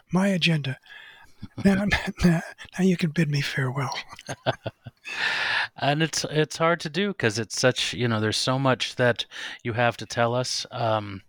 my 0.12 0.28
agenda. 0.28 0.78
Now, 1.64 1.86
now, 2.24 2.42
now 2.78 2.84
you 2.84 2.96
can 2.96 3.10
bid 3.10 3.30
me 3.30 3.40
farewell. 3.40 3.96
and 5.80 6.02
it's 6.02 6.24
it's 6.30 6.56
hard 6.56 6.80
to 6.80 6.90
do 6.90 7.08
because 7.08 7.38
it's 7.38 7.58
such 7.58 7.94
you 7.94 8.08
know 8.08 8.20
there's 8.20 8.36
so 8.36 8.58
much 8.58 8.96
that 8.96 9.26
you 9.62 9.72
have 9.72 9.96
to 9.98 10.06
tell 10.06 10.34
us 10.34 10.66
um, 10.70 11.22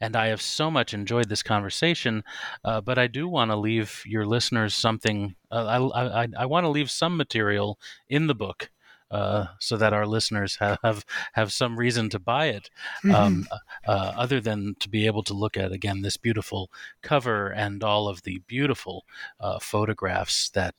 and 0.00 0.16
i 0.16 0.26
have 0.28 0.42
so 0.42 0.70
much 0.70 0.94
enjoyed 0.94 1.28
this 1.28 1.42
conversation 1.42 2.22
uh, 2.64 2.80
but 2.80 2.98
i 2.98 3.06
do 3.06 3.28
want 3.28 3.50
to 3.50 3.56
leave 3.56 4.02
your 4.06 4.26
listeners 4.26 4.74
something 4.74 5.34
uh, 5.50 5.90
i, 5.94 6.22
I, 6.22 6.28
I 6.38 6.46
want 6.46 6.64
to 6.64 6.70
leave 6.70 6.90
some 6.90 7.16
material 7.16 7.78
in 8.08 8.26
the 8.26 8.34
book 8.34 8.70
uh, 9.10 9.46
so 9.58 9.76
that 9.76 9.92
our 9.92 10.06
listeners 10.06 10.56
have 10.60 11.04
have 11.32 11.52
some 11.52 11.76
reason 11.76 12.08
to 12.10 12.18
buy 12.20 12.46
it, 12.46 12.70
Mm-hmm. 13.04 13.14
um, 13.14 13.48
uh, 13.86 14.12
other 14.16 14.40
than 14.40 14.76
to 14.78 14.88
be 14.88 15.06
able 15.06 15.24
to 15.24 15.34
look 15.34 15.56
at 15.56 15.72
again 15.72 16.02
this 16.02 16.16
beautiful 16.16 16.70
cover 17.02 17.48
and 17.48 17.82
all 17.82 18.06
of 18.06 18.22
the 18.22 18.38
beautiful 18.46 19.04
uh, 19.40 19.58
photographs 19.58 20.50
that. 20.50 20.74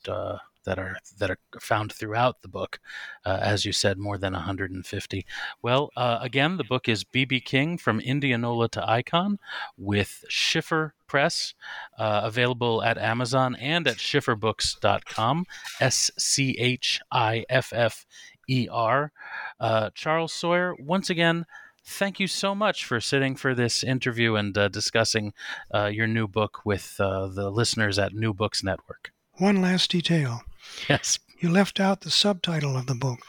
That 0.64 0.78
are 0.78 0.98
that 1.18 1.32
are 1.32 1.40
found 1.60 1.92
throughout 1.92 2.42
the 2.42 2.48
book, 2.48 2.80
uh, 3.26 3.40
as 3.42 3.66
you 3.66 3.72
said, 3.72 3.98
more 3.98 4.18
than 4.18 4.34
150. 4.34 5.26
Well, 5.62 5.92
uh, 5.96 6.20
again, 6.22 6.58
the 6.58 6.64
book 6.64 6.88
is 6.88 7.04
BB 7.04 7.46
King 7.46 7.78
from 7.78 8.00
Indianola 8.00 8.70
to 8.70 8.90
Icon, 8.90 9.40
with 9.78 10.24
Schiffer 10.28 10.94
Press, 11.08 11.54
uh, 11.98 12.22
available 12.24 12.82
at 12.84 12.98
Amazon 12.98 13.56
and 13.56 13.88
at 13.88 13.98
schifferbooks.com. 13.98 15.46
S 15.80 16.12
C 16.18 16.56
H 16.58 17.02
I 17.12 17.44
F 17.50 17.74
F 17.76 18.06
E 18.48 18.68
R. 18.72 19.12
Uh, 19.60 19.90
Charles 19.94 20.32
Sawyer, 20.32 20.76
once 20.80 21.10
again, 21.10 21.46
thank 21.84 22.20
you 22.20 22.28
so 22.28 22.56
much 22.56 22.86
for 22.86 23.02
sitting 23.02 23.36
for 23.36 23.54
this 23.54 23.84
interview 23.84 24.36
and 24.36 24.58
uh, 24.58 24.68
discussing 24.68 25.34
uh, 25.74 25.88
your 25.88 26.08
new 26.08 26.28
book 26.28 26.60
with 26.66 26.98
the 26.98 27.52
listeners 27.52 28.00
at 28.00 28.14
New 28.14 28.34
Books 28.34 28.64
Network. 28.64 29.12
One 29.34 29.62
last 29.62 29.92
detail. 29.92 30.44
Yes. 30.90 31.20
You 31.40 31.50
left 31.50 31.80
out 31.80 32.02
the 32.02 32.12
subtitle 32.12 32.78
of 32.78 32.88
the 32.88 32.96
book. 32.96 33.20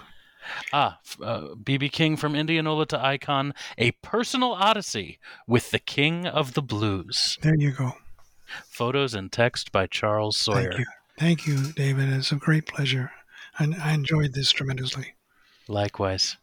Ah, 0.72 0.98
BB 1.04 1.92
King 1.92 2.16
from 2.16 2.34
Indianola 2.34 2.84
to 2.86 3.02
Icon, 3.02 3.54
a 3.78 3.92
personal 3.92 4.52
odyssey 4.52 5.18
with 5.46 5.70
the 5.70 5.78
King 5.78 6.26
of 6.26 6.54
the 6.54 6.62
Blues. 6.62 7.38
There 7.42 7.54
you 7.56 7.72
go. 7.72 7.92
Photos 8.68 9.14
and 9.14 9.30
text 9.30 9.72
by 9.72 9.86
Charles 9.86 10.36
Sawyer. 10.36 10.72
Thank 10.72 10.78
you. 10.78 10.84
Thank 11.18 11.46
you, 11.46 11.72
David. 11.72 12.08
It's 12.12 12.32
a 12.32 12.36
great 12.36 12.66
pleasure. 12.66 13.12
And 13.58 13.74
I 13.76 13.92
enjoyed 13.92 14.34
this 14.34 14.50
tremendously. 14.50 15.14
Likewise. 15.68 16.36